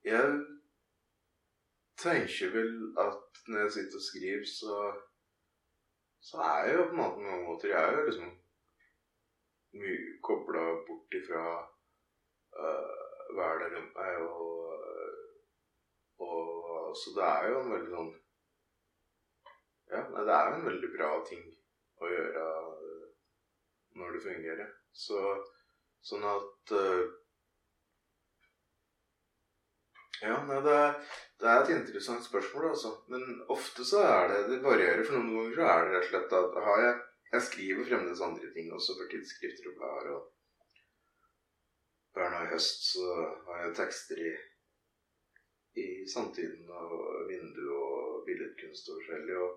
jeg 0.05 0.35
tenker 2.01 2.53
vel 2.53 2.75
at 3.01 3.41
når 3.47 3.65
jeg 3.65 3.73
sitter 3.77 4.01
og 4.01 4.05
skriver, 4.05 4.45
så 4.49 4.75
så 6.21 6.37
er 6.45 6.67
jeg 6.67 6.75
jo 6.77 6.83
på 6.85 6.93
en 6.93 7.01
måte 7.01 7.25
mange 7.25 7.45
måter 7.47 7.71
Jeg 7.71 7.81
er 7.81 7.95
jo 7.97 8.07
liksom 8.07 8.33
mye 9.77 10.17
kobla 10.25 10.63
bort 10.87 11.15
ifra 11.19 11.43
uh, 11.61 12.97
hverdagen 13.35 13.77
rundt 13.77 13.95
meg 13.95 14.25
og, 14.25 14.49
og 16.27 16.97
Så 16.97 17.13
det 17.15 17.23
er 17.27 17.47
jo 17.49 17.61
en 17.61 17.71
veldig 17.71 17.93
sånn 17.95 18.11
Ja, 19.91 20.01
nei, 20.11 20.25
det 20.27 20.35
er 20.35 20.49
jo 20.49 20.57
en 20.57 20.67
veldig 20.67 20.91
bra 20.97 21.13
ting 21.27 21.47
å 22.01 22.11
gjøre 22.11 22.43
uh, 22.43 23.07
når 23.99 24.13
det 24.15 24.21
fungerer. 24.23 24.69
Så 24.95 25.19
sånn 26.07 26.23
at 26.27 26.71
uh, 26.75 27.03
ja, 30.21 30.37
nei, 30.45 30.59
det, 30.61 30.73
er, 30.77 30.97
det, 31.41 31.47
er, 31.49 31.63
et 31.63 31.73
interessant 31.75 32.23
spørsmål, 32.25 32.67
altså. 32.71 32.91
Men 33.11 33.23
ofte 33.49 33.85
så 33.87 34.03
er 34.05 34.27
det 34.31 34.41
Det 34.51 34.59
varierer. 34.63 35.03
For 35.07 35.17
noen 35.17 35.31
ganger 35.33 35.55
så 35.55 35.69
er 35.71 35.87
det 35.87 35.93
rett 35.95 36.03
og 36.05 36.11
slett 36.11 36.35
at 36.39 36.59
har 36.67 36.83
jeg, 36.85 36.99
jeg 37.31 37.41
skriver 37.47 37.87
fremdeles 37.87 38.21
andre 38.27 38.53
ting 38.55 38.73
også 38.75 38.95
for 38.99 39.11
tidsskrifter 39.11 39.69
og 39.71 39.75
blader. 39.79 40.13
Og 40.15 40.23
Berna 42.15 42.43
i 42.43 42.51
høst 42.51 42.87
så 42.91 43.07
har 43.47 43.61
jeg 43.63 43.75
tekster 43.79 44.19
i, 44.29 44.31
i 45.83 45.87
Samtiden 46.13 46.69
og 46.81 46.95
Vindu 47.29 47.65
og 47.77 48.23
billedkunst 48.27 48.89
og 48.91 48.99
forskjellig. 48.99 49.37
Og 49.45 49.51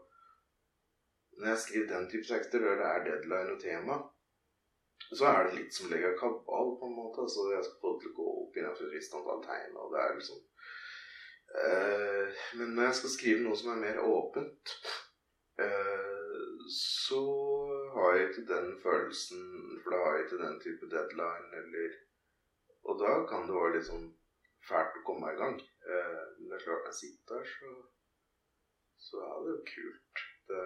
når 1.38 1.48
jeg 1.50 1.62
skriver 1.64 1.92
den 1.94 2.10
type 2.10 2.28
tekster 2.30 2.66
der 2.66 2.80
det 2.80 2.90
er 2.90 3.06
deadline 3.08 3.56
og 3.56 3.60
tema, 3.66 3.98
så 5.18 5.26
er 5.30 5.42
det 5.42 5.58
litt 5.58 5.74
som 5.74 5.90
legger 5.90 6.14
kabal, 6.18 6.76
på 6.78 6.86
en 6.88 6.98
måte. 7.00 7.26
Altså 7.26 7.50
jeg 7.56 7.66
skal 7.66 7.80
få 7.82 7.94
det 7.94 8.04
til 8.04 8.14
å 8.14 8.18
gå 8.20 8.28
opp 8.44 8.58
innenfor 8.58 8.86
et 8.86 8.96
visst 8.96 9.16
antall 9.18 9.42
tegn. 9.44 9.76
og 9.82 9.94
det 9.94 10.02
er 10.02 10.18
liksom 10.18 10.42
Uh, 11.54 12.34
men 12.58 12.72
når 12.74 12.88
jeg 12.88 12.94
skal 12.98 13.10
skrive 13.12 13.42
noe 13.44 13.54
som 13.54 13.68
er 13.70 13.76
mer 13.78 13.98
åpent, 14.02 14.72
uh, 15.62 16.64
så 16.74 17.20
har 17.94 18.16
jeg 18.16 18.28
ikke 18.28 18.46
den 18.50 18.68
følelsen 18.82 19.42
For 19.82 19.94
da 19.94 20.02
har 20.02 20.16
jeg 20.16 20.24
ikke 20.24 20.42
den 20.44 20.60
type 20.66 20.90
deadline 20.94 21.60
eller 21.60 21.96
Og 22.90 23.00
da 23.02 23.12
kan 23.30 23.46
det 23.48 23.56
være 23.56 23.74
litt 23.76 23.88
sånn 23.88 24.08
fælt 24.68 24.96
å 24.98 25.04
komme 25.04 25.30
i 25.32 25.36
gang. 25.40 25.56
Eh, 25.60 26.24
men 26.38 26.48
det 26.48 26.56
er 26.56 26.64
klart, 26.64 26.84
når 26.84 26.92
jeg 26.92 27.00
sitter 27.00 27.34
der, 27.34 27.48
så, 27.52 27.72
så 29.06 29.20
er 29.24 29.42
det 29.44 29.54
jo 29.54 29.64
kult. 29.70 30.22
Det, 30.48 30.64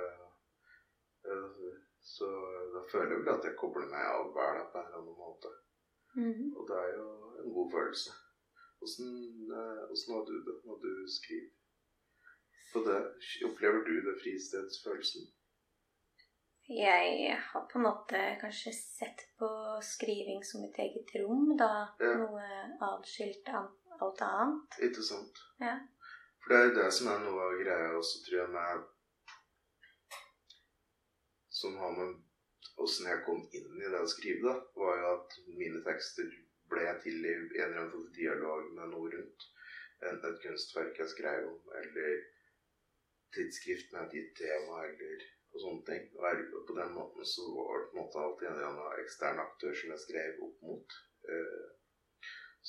så 2.14 2.28
da 2.74 2.82
føler 2.92 3.12
jeg 3.14 3.22
vel 3.22 3.32
at 3.34 3.46
jeg 3.48 3.58
kobler 3.60 3.88
meg 3.90 4.06
av 4.10 4.30
verden 4.36 4.68
på 4.72 4.80
en 4.80 4.86
eller 4.86 5.00
annen 5.00 5.18
måte. 5.18 5.50
Mm. 6.18 6.44
Og 6.58 6.62
det 6.70 6.78
er 6.82 6.92
jo 6.96 7.08
en 7.42 7.54
god 7.56 7.70
følelse. 7.74 8.14
Hvordan, 8.78 9.10
hvordan 9.88 10.14
har 10.14 10.24
du 10.30 10.36
det 10.48 10.56
når 10.68 10.78
du 10.84 10.92
skriver? 11.18 11.50
På 12.72 12.82
det, 12.86 12.98
opplever 13.48 13.84
du 13.88 13.94
det 14.06 14.16
fristedsfølelsen? 14.22 15.28
Jeg 16.68 17.36
har 17.40 17.62
på 17.70 17.78
en 17.78 17.86
måte 17.86 18.18
kanskje 18.40 18.74
sett 18.76 19.22
på 19.40 19.48
skriving 19.84 20.42
som 20.44 20.66
et 20.66 20.76
eget 20.84 21.14
rom, 21.22 21.54
da. 21.56 21.88
Ja. 22.02 22.12
Noe 22.20 22.48
atskilt 22.90 23.48
alt 23.54 24.20
annet. 24.26 24.76
Ikke 24.84 25.04
sant. 25.06 25.40
Ja. 25.62 25.78
For 26.42 26.52
det 26.52 26.58
er 26.58 26.68
jo 26.68 26.74
det 26.76 26.88
som 26.98 27.08
er 27.12 27.22
noe 27.24 27.46
av 27.46 27.56
greia 27.62 27.88
også, 27.96 28.20
tror 28.26 28.40
jeg, 28.42 28.50
med 28.56 28.86
Som 31.58 31.78
har 31.80 31.96
med 31.96 32.12
åssen 32.84 33.08
jeg 33.10 33.24
kom 33.26 33.40
inn 33.58 33.80
i 33.80 33.88
det 33.90 34.02
å 34.04 34.10
skrive, 34.12 34.44
da, 34.44 34.54
var 34.78 35.00
jo 35.00 35.08
at 35.16 35.38
mine 35.48 35.80
tekster 35.88 36.28
ble 36.70 36.84
til 37.02 37.24
i 37.24 37.32
en 37.32 37.48
eller 37.64 37.80
annen 37.80 38.12
dialog 38.14 38.68
med 38.76 38.92
noe 38.92 39.10
rundt. 39.16 39.48
Enten 40.04 40.28
et 40.28 40.44
kunstverk 40.44 41.00
jeg 41.00 41.10
skrev 41.16 41.48
om, 41.48 41.58
eller 41.80 42.20
tidsskrift 43.34 43.90
med 43.94 44.04
et 44.04 44.14
gitt 44.20 44.36
tema, 44.38 44.84
eller 44.84 45.26
og 45.58 45.64
sånne 45.64 45.84
ting. 45.88 46.06
Og 46.14 46.62
på 46.68 46.76
den 46.78 46.94
måten 46.94 47.26
så 47.26 47.48
var 47.56 47.80
det 47.80 47.88
på 47.90 47.96
en 47.96 48.00
måte 48.02 48.22
alltid 48.22 48.48
en 48.48 48.54
eller 48.54 48.70
annen 48.70 49.02
ekstern 49.02 49.42
aktør 49.42 49.74
som 49.80 49.92
jeg 49.94 50.04
skrev 50.04 50.40
opp 50.46 50.62
mot. 50.68 50.98
Eh, 51.34 51.66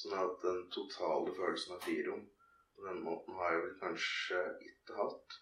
sånn 0.01 0.17
at 0.17 0.41
den 0.45 0.65
totale 0.73 1.35
følelsen 1.37 1.75
av 1.75 1.85
frirom 1.85 2.25
på 2.79 2.87
den 2.87 2.99
måten 3.03 3.37
har 3.37 3.53
jeg 3.53 3.63
vel 3.65 3.77
kanskje 3.83 4.41
ikke 4.71 4.97
hatt. 4.97 5.39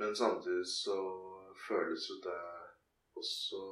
Men 0.00 0.14
samtidig 0.16 0.66
så 0.72 0.98
føles 1.68 2.08
jo 2.08 2.18
det 2.26 2.42
også 3.20 3.62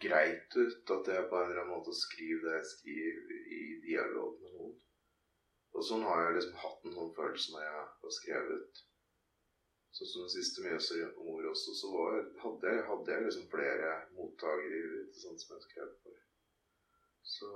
greit 0.00 0.56
ut 0.56 0.92
at 0.96 1.10
jeg 1.12 1.26
på 1.28 1.36
en 1.36 1.50
eller 1.50 1.62
annen 1.62 1.74
måte 1.74 1.92
skriver 1.92 2.46
det 2.46 2.54
jeg 2.56 2.70
skriver 2.70 3.34
i 3.58 3.64
dialog 3.84 4.38
med 4.40 4.54
noen. 4.56 4.78
Og 5.76 5.84
sånn 5.86 6.06
har 6.08 6.24
jeg 6.24 6.38
liksom 6.38 6.62
hatt 6.62 6.86
en 6.88 6.96
sånn 6.96 7.12
følelse 7.18 7.52
når 7.52 7.66
jeg 7.66 7.74
har 7.76 8.14
skrevet. 8.16 8.80
Sånn 9.90 10.10
som 10.10 10.26
den 10.26 10.32
siste 10.32 10.64
Mjøsa-ord 10.64 11.50
også, 11.50 11.74
så 11.74 11.90
var, 11.92 12.18
hadde, 12.44 12.72
jeg, 12.72 12.82
hadde 12.86 13.14
jeg 13.14 13.26
liksom 13.26 13.48
flere 13.50 13.94
mottakere 14.14 14.82
ikke 15.02 15.22
sant, 15.24 15.42
som 15.42 15.56
jeg 15.56 15.66
skrev 15.66 15.88
for. 16.04 16.20
Så, 17.30 17.50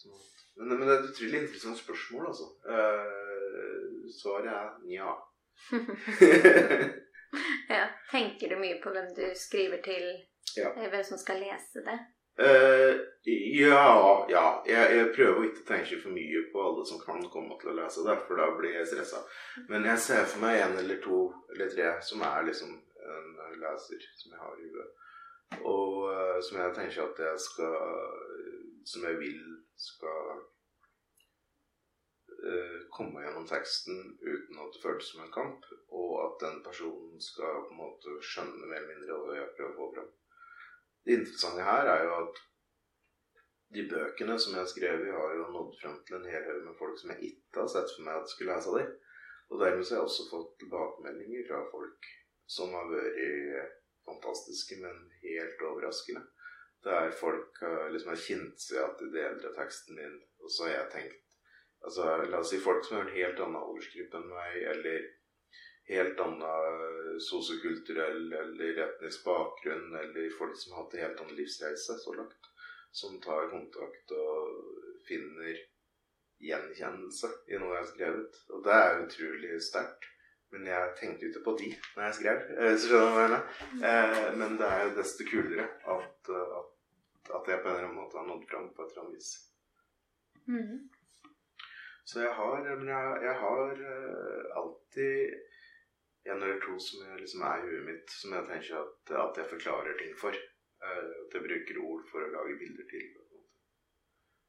så 0.00 0.10
men, 0.56 0.74
men, 0.74 0.82
det 0.82 0.96
er 0.96 0.98
et 0.98 1.12
utrolig 1.12 1.44
interessant 1.44 1.78
spørsmål, 1.78 2.26
altså. 2.32 2.50
Uh, 2.66 4.10
svaret 4.18 4.50
er 4.52 4.74
nja. 4.88 5.14
ja. 7.76 7.86
Tenker 8.10 8.50
du 8.50 8.58
mye 8.60 8.82
på 8.82 8.92
hvem 8.92 9.08
du 9.16 9.24
skriver 9.38 9.80
til 9.86 10.04
ja. 10.56 10.72
Hvem 10.76 11.04
som 11.04 11.18
skal 11.18 11.40
lese 11.40 11.84
det? 11.86 11.98
Uh, 12.40 12.96
ja, 13.24 14.26
ja. 14.28 14.62
Jeg, 14.66 14.96
jeg, 14.96 15.10
prøver 15.16 15.44
ikke 15.46 15.62
å 15.62 15.68
tenke 15.68 15.98
for 16.00 16.14
mye 16.16 16.40
på 16.52 16.62
alle 16.64 16.84
som 16.88 17.02
kan 17.02 17.20
komme 17.32 17.58
til 17.60 17.72
å 17.72 17.76
lese 17.76 18.04
det, 18.06 18.16
for 18.26 18.40
da 18.40 18.48
blir 18.56 18.78
jeg 18.78 18.88
stressa. 18.88 19.20
Men 19.68 19.86
jeg 19.90 20.00
ser 20.06 20.24
for 20.24 20.44
meg 20.46 20.62
en 20.62 20.78
eller 20.80 21.02
to 21.04 21.26
eller 21.52 21.68
tre 21.74 21.92
som 22.06 22.24
er 22.26 22.48
liksom 22.48 22.72
en 22.72 23.28
leser 23.60 24.08
som 24.16 24.32
jeg 24.32 24.40
har 24.40 24.56
i 24.56 24.70
huet. 24.72 24.90
Og 25.60 26.08
uh, 26.08 26.38
som 26.40 26.58
jeg 26.62 26.74
tenker 26.78 27.04
at 27.04 27.18
jeg 27.20 27.40
skal 27.44 27.74
Som 28.88 29.04
jeg 29.04 29.18
vil 29.20 29.42
skal 29.78 30.30
uh, 32.32 32.78
komme 32.96 33.20
gjennom 33.22 33.44
teksten 33.46 34.00
uten 34.24 34.58
at 34.64 34.72
det 34.74 34.82
føles 34.82 35.10
som 35.12 35.22
en 35.22 35.30
kamp, 35.36 35.68
og 35.94 36.16
at 36.24 36.40
den 36.42 36.58
personen 36.64 37.20
skal 37.22 37.60
på 37.68 37.76
en 37.76 37.82
måte 37.84 38.16
skjønne 38.26 38.66
mer 38.66 38.80
eller 38.80 38.90
mindre 38.90 39.20
hva 39.20 39.36
jeg 39.36 39.54
prøver 39.58 39.76
å 39.76 39.78
få 39.78 39.88
fram. 39.94 40.10
Det 41.04 41.18
interessante 41.18 41.66
her 41.66 41.90
er 41.90 42.04
jo 42.06 42.16
at 42.22 42.40
de 43.74 43.86
bøkene 43.88 44.36
som 44.38 44.54
jeg 44.54 44.62
har 44.62 44.70
skrevet, 44.70 45.12
har 45.16 45.36
jo 45.36 45.48
nådd 45.54 45.78
frem 45.80 45.94
til 46.06 46.18
en 46.18 46.28
hel 46.28 46.44
haug 46.48 46.64
med 46.66 46.76
folk 46.78 46.98
som 47.00 47.12
jeg 47.14 47.30
ikke 47.30 47.62
har 47.62 47.70
sett 47.72 47.94
for 47.94 48.06
meg 48.06 48.20
at 48.20 48.32
skulle 48.32 48.56
lese 48.56 48.74
dem. 48.76 48.90
Og 49.50 49.60
dermed 49.60 49.86
har 49.88 49.96
jeg 49.96 50.08
også 50.08 50.28
fått 50.30 50.52
tilbakemeldinger 50.60 51.48
fra 51.48 51.62
folk 51.72 52.10
som 52.52 52.76
har 52.76 52.92
vært 52.92 53.80
fantastiske, 54.06 54.78
men 54.82 55.02
helt 55.22 55.66
overraskende. 55.70 56.22
Der 56.84 57.12
folk 57.14 57.60
liksom 57.94 58.12
har 58.12 58.22
kjent 58.26 58.62
seg 58.62 58.80
at 58.82 59.00
de 59.00 59.10
deler 59.14 59.56
teksten 59.56 59.98
min, 59.98 60.16
og 60.42 60.50
så 60.50 60.68
har 60.68 60.74
jeg 60.76 60.94
tenkt 60.96 61.18
Altså, 61.82 62.04
la 62.30 62.38
oss 62.38 62.52
si 62.52 62.60
folk 62.62 62.84
som 62.86 62.96
har 62.96 63.08
en 63.08 63.16
helt 63.16 63.40
annen 63.42 63.58
aldersgruppe 63.58 64.18
enn 64.20 64.28
meg, 64.30 64.58
eller 64.70 65.06
helt 65.88 66.20
annen 66.20 67.20
sosiokulturell 67.20 68.32
eller 68.32 68.78
etnisk 68.86 69.24
bakgrunn, 69.24 69.94
eller 69.94 70.30
folk 70.38 70.56
som 70.56 70.72
har 70.72 70.84
hatt 70.84 70.94
en 70.94 71.04
helt 71.06 71.20
annen 71.24 71.36
livsreise 71.36 71.98
så 71.98 72.14
langt, 72.14 72.48
som 72.92 73.18
tar 73.20 73.50
kontakt 73.50 74.14
og 74.16 75.02
finner 75.08 75.58
gjenkjennelse 76.42 77.30
i 77.50 77.58
noe 77.58 77.76
jeg 77.76 77.82
har 77.82 77.92
skrevet. 77.92 78.40
Og 78.54 78.64
det 78.66 78.78
er 78.78 79.04
utrolig 79.04 79.60
sterkt. 79.62 80.08
Men 80.52 80.66
jeg 80.68 80.88
tenkte 80.98 81.28
ikke 81.28 81.44
på 81.46 81.52
de 81.62 81.68
når 81.94 82.02
jeg 82.04 82.16
skrev. 82.18 82.42
Eh, 82.58 82.74
så 82.76 82.88
skjønner 82.90 83.14
hva 83.14 83.22
jeg 83.22 83.30
mener? 83.30 83.44
Eh, 83.88 84.26
men 84.36 84.58
det 84.60 84.66
er 84.68 84.82
jo 84.84 84.96
desto 84.98 85.24
kulere 85.24 85.68
at, 85.94 86.32
at, 86.32 87.30
at, 87.38 87.48
jeg 87.48 87.62
på 87.62 87.70
en 87.70 87.72
eller 87.72 87.86
annen 87.86 87.96
måte 87.96 88.18
har 88.20 88.26
nådd 88.28 88.44
fram 88.50 88.66
på 88.74 88.84
et 88.84 88.92
eller 88.92 89.06
annet 89.06 89.16
vis. 89.16 89.30
Mm. 90.52 90.74
Så 92.04 92.20
jeg 92.20 92.34
har, 92.36 92.68
men 92.68 92.90
jeg, 92.90 93.16
jeg 93.24 93.34
har 93.46 93.82
eh, 93.94 94.44
alltid 94.60 95.40
en 96.32 96.42
eller 96.42 96.60
to 96.60 96.78
som 96.80 97.04
jeg, 97.04 97.20
liksom 97.20 97.44
er 97.48 97.60
i 97.60 97.68
huet 97.68 97.84
mitt, 97.88 98.14
som 98.20 98.34
jeg 98.36 98.48
tenker 98.48 98.78
at, 98.80 99.12
at 99.24 99.40
jeg 99.40 99.50
forklarer 99.52 99.98
ting 100.00 100.14
for. 100.20 100.38
Uh, 100.82 101.10
at 101.24 101.36
jeg 101.36 101.44
bruker 101.46 101.82
ord 101.84 102.06
for 102.10 102.24
å 102.24 102.32
lage 102.32 102.58
bilder 102.60 102.88
til. 102.90 103.10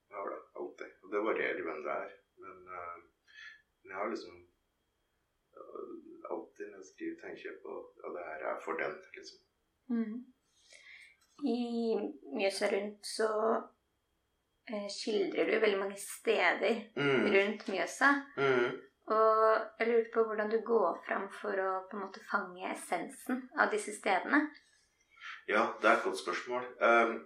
Jeg 0.10 0.18
har 0.18 0.32
det 0.32 0.40
alltid. 0.62 0.96
Og 1.04 1.14
det 1.14 1.26
varierer 1.28 1.68
hvem 1.68 1.84
det 1.86 1.98
er. 2.06 2.16
Men, 2.44 2.64
uh, 2.70 3.36
men 3.84 3.94
jeg 3.94 4.00
har 4.00 4.10
liksom 4.16 4.40
uh, 5.60 5.94
Alltid 6.34 6.70
når 6.70 6.80
jeg 6.80 6.88
skriver, 6.88 7.16
tenker 7.20 7.48
jeg 7.50 7.58
på 7.62 7.74
at 7.78 7.98
ja, 8.00 8.12
det 8.16 8.22
her 8.30 8.44
er 8.54 8.60
for 8.64 8.80
den, 8.80 8.94
liksom. 9.18 9.40
Mm. 9.92 10.14
I 11.52 11.58
Mjøsa 12.38 12.70
rundt 12.72 13.10
så 13.10 13.28
skildrer 14.96 15.50
du 15.52 15.58
veldig 15.60 15.82
mange 15.82 15.98
steder 16.00 16.78
mm. 16.96 17.26
rundt 17.36 17.68
Mjøsa. 17.68 18.14
Mm. 18.40 18.80
Og 19.12 19.44
jeg 19.80 19.90
lurte 19.90 20.14
på 20.14 20.24
hvordan 20.30 20.52
du 20.52 20.60
går 20.64 21.00
fram 21.08 21.28
for 21.42 21.60
å 21.60 21.70
på 21.90 21.98
en 21.98 22.06
måte 22.06 22.24
fange 22.30 22.70
essensen 22.72 23.44
av 23.60 23.72
disse 23.74 23.92
stedene. 23.98 24.46
Ja, 25.48 25.66
det 25.82 25.90
er 25.90 25.98
et 25.98 26.06
godt 26.06 26.22
spørsmål. 26.22 26.68
Um, 26.80 27.18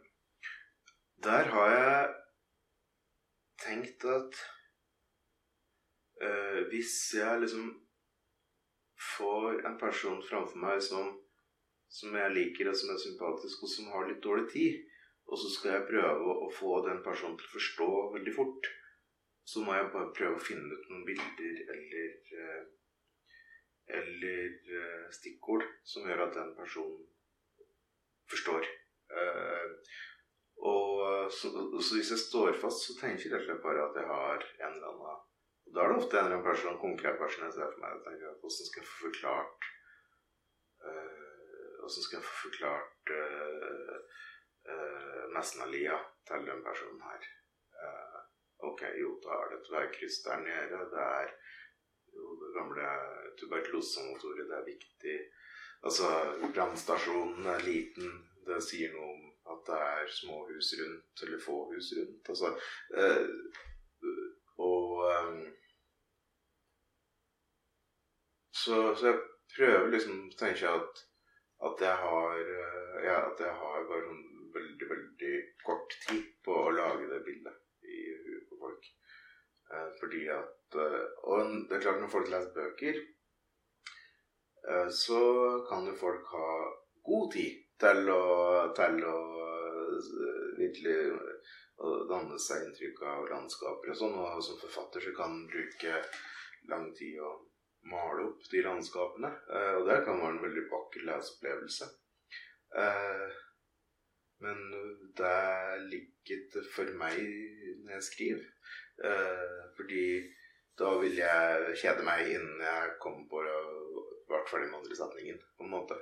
der 1.22 1.52
har 1.54 1.74
jeg 1.74 2.14
tenkt 3.62 4.06
at 4.10 4.46
hvis 6.70 7.14
jeg 7.14 7.40
liksom 7.42 7.68
får 9.18 9.66
en 9.68 9.78
person 9.80 10.22
framfor 10.30 10.62
meg 10.62 10.82
som, 10.82 11.12
som 11.90 12.16
jeg 12.16 12.34
liker, 12.34 12.70
og 12.72 12.78
som 12.80 12.94
er 12.94 13.02
sympatisk, 13.04 13.64
og 13.64 13.72
som 13.72 13.92
har 13.94 14.08
litt 14.10 14.24
dårlig 14.24 14.48
tid, 14.54 14.80
og 15.28 15.40
så 15.42 15.52
skal 15.54 15.74
jeg 15.76 15.88
prøve 15.92 16.36
å 16.46 16.50
få 16.56 16.82
den 16.88 17.04
personen 17.06 17.38
til 17.38 17.50
å 17.50 17.56
forstå 17.56 17.90
veldig 18.16 18.36
fort, 18.36 18.70
så 19.48 19.64
må 19.64 19.76
jeg 19.76 19.92
bare 19.94 20.14
prøve 20.16 20.40
å 20.40 20.44
finne 20.44 20.76
ut 20.76 20.90
noen 20.92 21.06
bilder 21.08 21.62
eller 21.76 22.34
eh, 22.40 22.64
eller 24.00 24.58
eh, 24.80 25.06
stikkord 25.16 25.64
som 25.88 26.10
gjør 26.10 26.26
at 26.26 26.34
den 26.36 26.50
personen 26.58 27.06
forstår. 28.28 28.68
Eh, 29.16 29.94
og 30.68 31.32
så, 31.32 31.52
så, 31.54 31.96
hvis 31.96 32.12
jeg 32.12 32.20
står 32.20 32.58
fast, 32.60 32.84
så 32.84 32.98
tenker 33.00 33.30
jeg 33.32 33.48
og 33.54 33.64
bare 33.64 33.86
at 33.86 34.00
jeg 34.02 34.10
har 34.10 34.44
en 34.44 34.74
eller 34.74 34.92
annen 34.92 35.08
og 35.14 35.24
Da 35.76 35.84
er 35.84 35.92
det 35.92 36.00
ofte 36.02 36.18
en 36.18 36.26
eller 36.26 36.38
annen 36.38 36.48
person, 36.48 36.80
konkret 36.82 37.18
person 37.20 37.46
jeg 37.46 37.56
ser 37.56 37.72
for 37.72 37.84
meg. 37.84 37.96
Jeg 37.96 38.06
tenker 38.06 38.30
at 38.32 38.44
Hvordan 38.44 38.68
skal 38.70 38.82
jeg 38.82 38.90
få 38.90 39.00
forklart 39.06 39.72
Åssen 41.88 42.04
skal 42.04 42.18
jeg 42.20 42.28
få 42.28 42.36
forklart 42.50 43.12
uh, 43.16 43.98
uh, 44.72 45.24
Mesnalia 45.32 45.96
til 46.28 46.48
den 46.50 46.64
personen 46.66 47.00
her? 47.00 47.28
Uh, 47.80 48.17
ok, 48.78 49.00
jo, 49.02 49.20
da 49.24 49.34
er 49.34 49.50
det 49.52 49.58
et 49.60 49.72
veikryss 49.74 50.22
der 50.26 50.40
nede. 50.46 50.80
Det 50.94 51.04
er 51.04 51.32
jo 52.14 52.36
det 52.42 52.54
gamle 52.58 52.90
tuberkulosemotoret. 53.40 54.50
Det 54.50 54.58
er 54.58 54.72
viktig. 54.74 55.18
Altså, 55.84 56.08
brannstasjonen 56.54 57.46
er 57.46 57.66
liten. 57.66 58.12
Det 58.48 58.62
sier 58.64 58.94
noe 58.94 59.10
om 59.16 59.24
at 59.54 59.64
det 59.70 59.80
er 59.88 60.14
små 60.20 60.44
hus 60.52 60.74
rundt, 60.82 61.24
eller 61.24 61.42
få 61.46 61.58
hus 61.74 61.92
rundt. 61.98 62.30
Altså, 62.30 62.54
og 64.68 64.88
øh, 65.12 65.42
så, 68.54 68.96
så, 68.96 69.06
jeg 69.08 69.20
prøver 69.56 69.92
liksom 69.92 70.32
tenker 70.40 70.66
jeg 70.68 70.82
at, 70.82 71.04
at 71.68 71.86
jeg 71.88 71.96
har 72.06 72.40
eh, 72.40 73.06
ja, 73.10 73.18
at 73.32 73.46
jeg 73.46 73.54
har 73.62 73.86
bare 73.92 74.08
sånn 74.08 74.26
veldig, 74.58 74.90
veldig 74.96 75.36
kort 75.66 75.96
tid 76.08 76.26
på 76.46 76.58
å 76.66 76.76
lage 76.80 77.10
det 77.12 77.24
bildet 77.26 77.67
folk. 78.68 78.94
Eh, 79.74 79.90
fordi 80.00 80.28
at 80.32 80.76
eh, 80.76 81.06
Og 81.24 81.54
det 81.68 81.78
er 81.78 81.84
klart, 81.84 82.02
når 82.02 82.12
folk 82.12 82.30
leser 82.32 82.54
bøker, 82.56 83.00
eh, 84.72 84.90
så 85.04 85.22
kan 85.70 85.88
jo 85.90 85.96
folk 86.00 86.30
ha 86.36 86.52
god 87.10 87.32
tid 87.34 87.64
til 87.82 88.12
å, 88.14 88.22
til 88.78 89.04
å 89.06 89.18
virkelig 90.58 90.96
å 91.78 91.92
danne 92.10 92.40
seg 92.42 92.64
inntrykk 92.66 93.04
av 93.12 93.28
landskaper 93.32 93.92
og 93.94 94.00
sånn. 94.00 94.16
Og 94.18 94.42
som 94.44 94.58
forfatter 94.62 95.04
så 95.04 95.14
kan 95.18 95.36
man 95.36 95.52
bruke 95.52 96.00
lang 96.72 96.88
tid 96.98 97.20
å 97.22 97.36
male 97.92 98.26
opp 98.32 98.48
de 98.52 98.64
landskapene. 98.66 99.30
Og 99.78 99.86
det 99.88 100.00
kan 100.08 100.18
være 100.20 100.34
en 100.34 100.42
veldig 100.48 100.66
vakker 100.72 101.06
leseopplevelse. 101.12 101.92
Eh, 104.38 104.44
men 104.46 104.58
det 105.18 105.80
ligger 105.90 106.64
for 106.76 106.86
meg 107.00 107.18
når 107.84 107.94
jeg 107.94 108.04
skriver. 108.04 108.44
Eh, 109.04 109.64
fordi 109.78 110.34
da 110.78 110.98
vil 111.02 111.16
jeg 111.18 111.78
kjede 111.82 112.04
meg 112.06 112.30
innen 112.30 112.62
jeg 112.62 112.98
kommer 113.02 113.26
på 113.32 113.44
vært 114.28 114.50
ferdig 114.50 114.70
med 114.70 114.80
andre 114.82 114.96
setningen, 114.96 115.40
på 115.58 115.64
en 115.64 115.72
måte. 115.74 115.96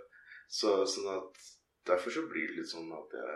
Så, 0.49 0.85
sånn 0.85 1.11
at 1.17 1.45
Derfor 1.85 2.09
så 2.09 2.23
blir 2.25 2.47
det 2.49 2.55
litt 2.57 2.69
sånn 2.69 2.91
at 2.97 3.11
jeg 3.13 3.33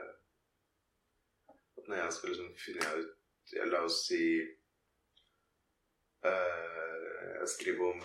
At 1.77 1.87
når 1.89 1.97
jeg 1.99 2.13
skal 2.13 2.29
liksom 2.29 2.51
finne 2.57 2.85
ut 2.97 3.53
La 3.71 3.81
oss 3.85 3.97
si 4.07 4.23
eh, 6.25 7.05
Jeg 7.39 7.49
skriver 7.53 7.83
om 7.93 8.01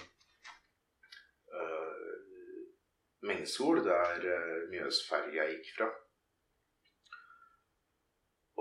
Mengsol, 3.24 3.80
der 3.84 4.24
uh, 4.24 4.68
Mjøsferja 4.68 5.46
gikk 5.48 5.70
fra. 5.76 5.86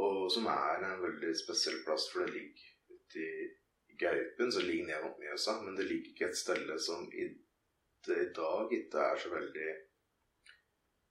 Og 0.01 0.31
som 0.31 0.47
er 0.49 0.85
en 0.87 1.01
veldig 1.03 1.33
spesiell 1.37 1.83
plass, 1.85 2.07
for 2.11 2.25
det 2.25 2.33
ligger 2.33 2.69
ute 2.95 3.25
i 3.25 3.97
Gaupen, 4.01 4.51
som 4.51 4.65
ligger 4.65 4.87
ned 4.87 5.03
mot 5.03 5.19
Mjøsa. 5.21 5.59
Men 5.61 5.75
det 5.77 5.85
ligger 5.89 6.13
ikke 6.13 6.29
et 6.31 6.39
sted 6.39 6.71
som 6.81 7.05
i, 7.13 7.27
det, 8.07 8.17
i 8.17 8.31
dag 8.33 8.73
ikke 8.73 9.05
er 9.11 9.21
så 9.21 9.33
veldig 9.33 9.69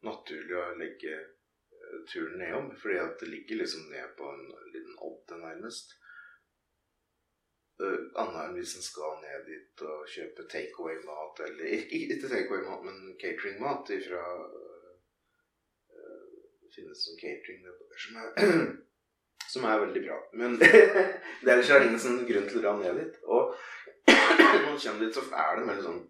naturlig 0.09 0.59
å 0.59 0.67
legge 0.81 1.15
uh, 1.15 1.99
turen 2.11 2.41
nedom. 2.43 2.73
Fordi 2.83 2.99
at 3.05 3.23
det 3.23 3.31
ligger 3.31 3.63
liksom 3.63 3.87
ned 3.93 4.17
på 4.19 4.33
en 4.35 4.49
liten 4.75 4.99
odde, 4.99 5.39
nærmest. 5.45 5.95
Uh, 7.79 8.11
Annet 8.19 8.43
enn 8.49 8.59
hvis 8.59 8.75
en 8.81 8.89
skal 8.89 9.15
ned 9.23 9.47
dit 9.47 9.87
og 9.87 10.11
kjøpe 10.11 10.51
takeaway-mat, 10.51 11.47
eller 11.47 11.87
ikke, 12.01 12.19
takeaway-mat, 12.27 12.83
men 12.89 13.15
catering-mat 13.23 13.95
ifra 13.95 14.27
finnes 16.77 17.05
sånn 17.07 17.21
catering 17.21 17.61
nedover 17.65 18.03
som 18.05 18.23
er, 18.23 18.73
som 19.55 19.69
er 19.69 19.85
veldig 19.87 20.05
bra. 20.07 20.19
Men 20.41 20.57
ellers 21.47 21.71
er 21.71 21.83
det 21.83 21.91
ingen 21.91 22.03
sånn 22.07 22.25
grunn 22.29 22.49
til 22.49 22.61
å 22.61 22.65
dra 22.65 22.77
ned 22.81 23.03
dit. 23.03 23.21
Og 23.29 23.55
når 24.13 24.67
man 24.67 24.81
kommer 24.81 25.05
dit, 25.05 25.17
så 25.17 25.27
er 25.45 25.59
det 25.59 25.69
veldig 25.69 25.87
sånn 25.89 26.03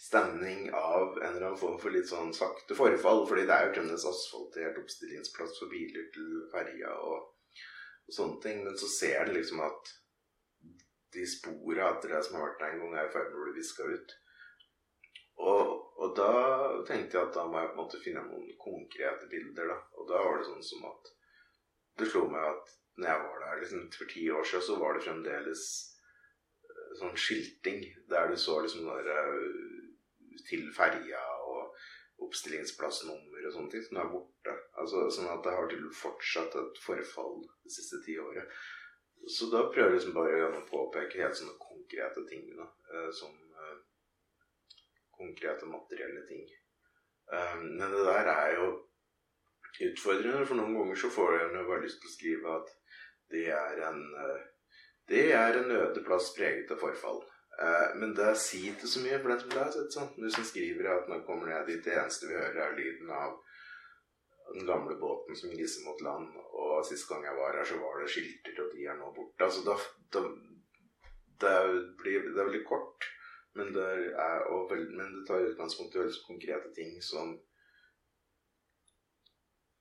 stemning 0.00 0.70
av 0.72 1.18
en 1.22 1.36
eller 1.36 1.46
annen 1.46 1.60
form 1.60 1.76
for 1.80 1.92
litt 1.92 2.08
sånn 2.08 2.32
sakte 2.34 2.74
forfall. 2.74 3.26
fordi 3.28 3.44
det 3.46 3.56
er 3.56 3.66
jo 3.66 3.74
fremdeles 3.74 4.06
asfaltert 4.08 4.78
oppstillingsplass 4.80 5.58
for 5.60 5.72
biler 5.72 6.08
til 6.14 6.30
ferja 6.52 6.94
og, 7.04 7.26
og, 8.06 8.14
sånne 8.16 8.40
ting. 8.44 8.62
Men 8.64 8.78
så 8.80 8.88
ser 8.90 9.28
du 9.28 9.36
liksom 9.36 9.60
at 9.66 9.92
de 11.14 11.26
spora 11.28 11.92
etter 11.92 12.14
det 12.14 12.24
som 12.26 12.38
har 12.38 12.48
vært 12.48 12.62
der 12.62 12.74
en 12.74 12.82
gang, 12.84 12.96
er 12.96 13.10
i 13.10 13.12
ferd 13.12 13.28
med 13.30 13.42
å 13.42 13.46
bli 13.46 13.56
viska 13.58 13.86
ut. 13.86 14.16
Og, 15.40 15.70
og, 15.96 16.10
da 16.16 16.32
tenkte 16.88 17.16
jeg 17.16 17.28
at 17.28 17.36
da 17.36 17.46
må 17.48 17.60
jeg 17.60 17.70
på 17.70 17.76
en 17.76 17.80
måte 17.80 18.00
finne 18.02 18.24
noen 18.26 18.50
konkrete 18.60 19.28
bilder. 19.30 19.72
da. 19.72 19.78
Og 19.96 20.08
da 20.10 20.20
var 20.24 20.38
det 20.38 20.48
sånn 20.50 20.66
som 20.72 20.90
at 20.90 21.14
Det 22.00 22.06
slo 22.08 22.22
meg 22.32 22.44
at 22.48 22.70
når 22.96 23.08
jeg 23.10 23.22
var 23.22 23.40
der 23.42 23.58
liksom, 23.60 23.80
for 23.92 24.08
ti 24.08 24.22
år 24.32 24.44
siden, 24.48 24.62
så 24.64 24.76
var 24.80 24.94
det 24.94 25.02
fremdeles 25.04 25.64
uh, 26.64 26.92
sånn 27.00 27.18
skilting 27.24 27.82
der 28.08 28.30
du 28.30 28.36
så 28.40 28.54
liksom 28.64 28.86
der, 28.88 29.10
uh, 29.28 30.38
til 30.48 30.64
ferja 30.72 31.20
og 31.44 31.76
oppstillingsplassnummer 32.24 33.44
og 33.44 33.54
sånne 33.54 33.72
ting 33.74 33.84
som 33.84 34.00
er 34.00 34.08
borte. 34.14 34.56
Altså, 34.80 35.04
sånn 35.12 35.28
at 35.32 35.44
det 35.44 35.56
har 35.56 35.68
til 35.68 35.86
fortsatt 35.96 36.56
et 36.60 36.80
forfall 36.84 37.42
det 37.44 37.74
siste 37.76 38.00
ti 38.06 38.16
året. 38.22 38.48
Så 39.28 39.50
da 39.52 39.66
prøver 39.68 39.90
jeg 39.90 39.98
liksom 39.98 40.16
bare 40.16 40.48
å 40.48 40.64
påpeke 40.68 41.20
helt 41.20 41.36
sånne 41.36 41.56
konkrete 41.60 42.24
ting. 42.30 42.46
Da, 42.56 42.68
eh, 42.94 43.10
som 43.16 43.36
eh, 45.20 45.24
konkrete 45.24 45.66
materielle 45.66 46.22
ting. 46.28 46.46
Eh, 47.32 47.58
men 47.62 47.90
det 47.94 48.04
der 48.06 48.30
er 48.32 48.54
jo 48.58 48.70
utfordrende, 49.90 50.46
for 50.46 50.58
noen 50.58 50.76
ganger 50.76 51.02
så 51.02 51.10
får 51.14 51.36
jeg 51.38 51.66
bare 51.68 51.82
lyst 51.84 52.00
til 52.02 52.10
å 52.10 52.14
skrive 52.14 52.56
at 52.60 52.72
det 53.30 53.44
er 53.54 53.84
en 53.88 54.00
det 55.10 55.22
er 55.34 55.56
en 55.58 55.70
øde 55.74 56.02
plass 56.06 56.28
preget 56.36 56.70
av 56.70 56.78
forfall. 56.78 57.22
Men 57.98 58.12
det 58.14 58.28
sier 58.38 58.76
ikke 58.76 58.86
så 58.86 59.00
mye 59.02 59.16
for 59.18 59.32
den 59.32 59.40
som 59.40 59.54
leser. 59.56 59.86
Sånn. 59.90 60.10
Du 60.14 60.28
som 60.30 60.44
skriver 60.46 60.86
at 60.92 61.08
nå 61.10 61.18
kommer 61.26 61.50
ned 61.50 61.66
dit, 61.66 61.80
det 61.82 61.96
eneste 61.98 62.28
vi 62.30 62.36
hører, 62.38 62.60
er 62.62 62.76
lyden 62.76 63.10
av 63.10 63.34
den 64.54 64.66
gamle 64.66 64.96
båten 64.96 65.36
som 65.36 65.52
gisser 65.54 65.84
mot 65.86 66.00
land. 66.00 66.34
Og 66.52 66.84
sist 66.86 67.08
gang 67.08 67.24
jeg 67.26 67.36
var 67.38 67.56
her, 67.58 67.66
så 67.66 67.78
var 67.80 68.00
det 68.00 68.10
skilter, 68.12 68.62
og 68.64 68.74
de 68.74 68.86
er 68.86 68.98
nå 68.98 69.10
borte. 69.16 69.46
Altså, 69.46 69.64
da, 69.66 69.76
da, 70.14 70.24
det, 71.42 71.54
blir, 72.00 72.26
det 72.30 72.36
er 72.36 72.48
veldig 72.48 72.62
kort, 72.68 73.06
men 73.58 73.72
er, 73.76 74.46
veld, 74.70 74.90
men 74.96 75.14
det 75.18 75.26
tar 75.28 75.46
utgangspunkt 75.46 75.94
i 75.96 76.02
veldig 76.02 76.24
konkrete 76.26 76.72
ting 76.76 76.96
som 77.02 77.36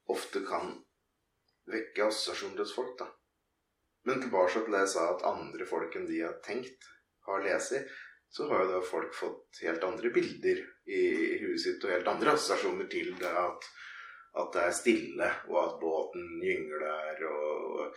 ofte 0.09 0.41
kan 0.47 0.73
vekke 1.69 2.07
assosiasjoner 2.07 2.63
hos 2.63 2.75
folk. 2.75 2.95
da. 2.99 3.09
Men 4.07 4.23
tilbake 4.23 4.55
til 4.55 4.73
det 4.73 4.85
jeg 4.85 4.93
sa, 4.95 5.09
at 5.13 5.27
andre 5.29 5.67
folk 5.69 5.95
enn 5.99 6.07
de 6.09 6.23
har 6.23 6.39
tenkt, 6.45 6.87
har 7.27 7.43
lest, 7.45 7.91
så 8.29 8.47
har 8.49 8.63
jo 8.63 8.71
da 8.71 8.79
folk 8.85 9.13
fått 9.17 9.61
helt 9.65 9.85
andre 9.85 10.09
bilder 10.13 10.63
i, 10.89 11.03
i 11.35 11.37
huet 11.43 11.61
sitt, 11.61 11.83
og 11.83 11.93
helt 11.93 12.09
andre 12.09 12.33
assosiasjoner 12.33 12.89
til 12.89 13.13
det 13.21 13.35
at 13.43 13.69
at 14.37 14.51
det 14.53 14.63
er 14.63 14.75
stille, 14.75 15.29
og 15.49 15.57
at 15.63 15.77
båten 15.81 16.25
gyngler, 16.43 17.23
og, 17.29 17.95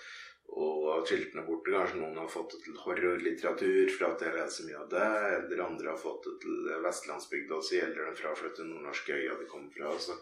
og 0.53 0.89
at 0.99 1.09
skiltene 1.09 1.45
borte. 1.47 1.73
Kanskje 1.73 2.01
noen 2.01 2.19
har 2.21 2.31
fått 2.31 2.55
det 2.55 2.61
til 2.67 2.79
horrorlitteratur 2.85 3.93
for 3.95 4.09
at 4.11 4.25
jeg 4.27 4.37
leser 4.37 4.69
mye 4.69 4.81
av 4.83 4.91
det. 4.93 5.11
Eller 5.39 5.65
andre 5.65 5.93
har 5.93 6.01
fått 6.01 6.29
det 6.29 6.35
til 6.45 6.73
vestlandsbygda 6.87 7.57
og 7.57 7.65
så 7.67 7.79
gjelder 7.79 8.09
den 8.09 8.19
fraflytte 8.21 8.67
nordnorske 8.69 9.17
øya 9.17 9.39
de 9.41 9.49
kommer 9.51 9.73
fra. 9.77 9.95
Så, 10.07 10.19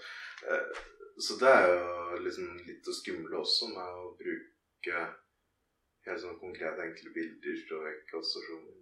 eh, 0.47 0.85
så, 1.19 1.39
det 1.41 1.55
er 1.57 1.67
jo 1.73 2.21
liksom 2.27 2.53
litt 2.69 2.91
å 2.91 2.97
skumle 3.01 3.43
også 3.43 3.73
med 3.75 3.99
å 4.05 4.13
bruke 4.21 5.03
helt 6.07 6.23
sånn 6.23 6.39
konkrete, 6.41 6.87
enkle 6.87 7.13
bilder 7.17 7.75
å 7.77 7.83
vekke 7.89 8.23
assosiasjoner. 8.23 8.77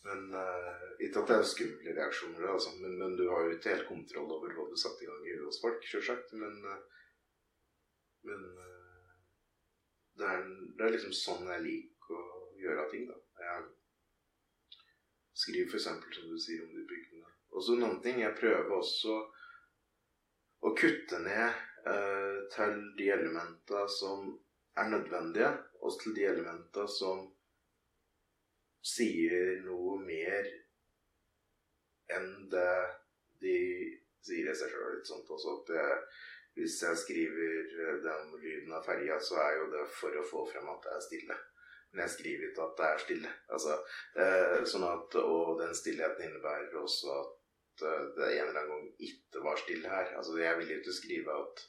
Men 0.00 0.30
uh, 0.32 0.84
Ikke 1.04 1.20
at 1.20 1.28
det 1.28 1.34
er 1.36 1.42
skumle 1.44 1.92
reaksjoner, 1.92 2.46
altså, 2.48 2.70
men, 2.80 2.94
men, 2.96 3.18
du 3.18 3.26
har 3.28 3.44
jo 3.44 3.52
ikke 3.52 3.74
helt 3.74 3.88
kontroll 3.88 4.30
over 4.32 4.54
hva 4.56 4.64
du 4.70 4.78
setter 4.80 5.04
i 5.04 5.08
gang 5.10 5.26
i 5.26 5.34
huet 5.34 5.50
hos 5.50 5.60
folk, 5.60 5.84
sjølsagt 5.84 6.32
men 6.40 6.56
uh, 6.64 6.78
det, 10.80 10.86
er, 10.86 10.94
liksom 10.94 11.12
sånn 11.12 11.48
jeg 11.52 11.64
liker 11.66 12.16
å 12.16 12.36
gjøre 12.56 12.86
ting, 12.88 13.02
da. 13.10 13.18
Jeg 13.44 13.66
skriver 15.42 15.74
f.eks. 15.74 15.88
som 16.16 16.30
du 16.32 16.38
sier 16.40 16.62
om 16.64 16.70
de 16.72 16.84
bygdene. 16.88 17.28
Og 17.52 17.64
så 17.64 17.74
en 17.74 17.84
annen 17.84 18.00
ting. 18.00 18.22
Jeg 18.22 18.38
prøver 18.38 18.72
også 18.72 19.18
å 20.64 20.72
kutte 20.76 21.20
ned 21.20 21.60
eh, 21.92 22.38
til 22.54 22.80
de 22.96 23.10
elementa 23.12 23.84
som 23.92 24.32
er 24.80 24.88
nødvendige, 24.88 25.52
og 25.84 26.00
til 26.00 26.16
de 26.16 26.24
elementa 26.30 26.86
som 26.88 27.26
sier 28.80 29.60
noe 29.66 29.98
mer 30.00 30.48
enn 32.16 32.30
det 32.52 32.74
de 33.44 33.56
sier 34.24 34.48
i 34.48 34.56
seg 34.56 34.72
sjøl. 34.72 35.00
Også 35.04 35.56
at 35.58 35.74
jeg, 35.76 35.98
hvis 36.58 36.80
jeg 36.82 36.98
skriver 36.98 38.00
den 38.04 38.34
lyden 38.42 38.74
av 38.74 38.84
ferja, 38.86 39.18
så 39.22 39.38
er 39.44 39.56
jo 39.60 39.70
det 39.74 39.86
for 39.94 40.16
å 40.18 40.26
få 40.26 40.44
frem 40.50 40.68
at 40.72 40.86
det 40.86 40.94
er 40.96 41.04
stille. 41.06 41.36
Men 41.90 42.04
jeg 42.04 42.14
skriver 42.14 42.48
ikke 42.48 42.66
at 42.66 42.78
det 42.78 42.86
er 42.86 43.04
stille. 43.04 43.32
Altså, 43.56 43.76
eh, 44.22 44.56
sånn 44.72 44.86
at, 44.86 45.16
og 45.20 45.58
den 45.62 45.74
stillheten 45.74 46.26
innebærer 46.26 46.76
også 46.78 47.14
at 47.16 47.84
eh, 47.86 48.04
det 48.18 48.28
en 48.28 48.48
eller 48.48 48.60
annen 48.60 48.72
gang 48.74 49.08
ikke 49.08 49.44
var 49.46 49.62
stille 49.62 49.90
her. 49.90 50.12
Altså, 50.20 50.36
jeg 50.38 50.58
vil 50.60 50.74
ikke 50.76 50.94
skrive 50.94 51.38
at, 51.44 51.64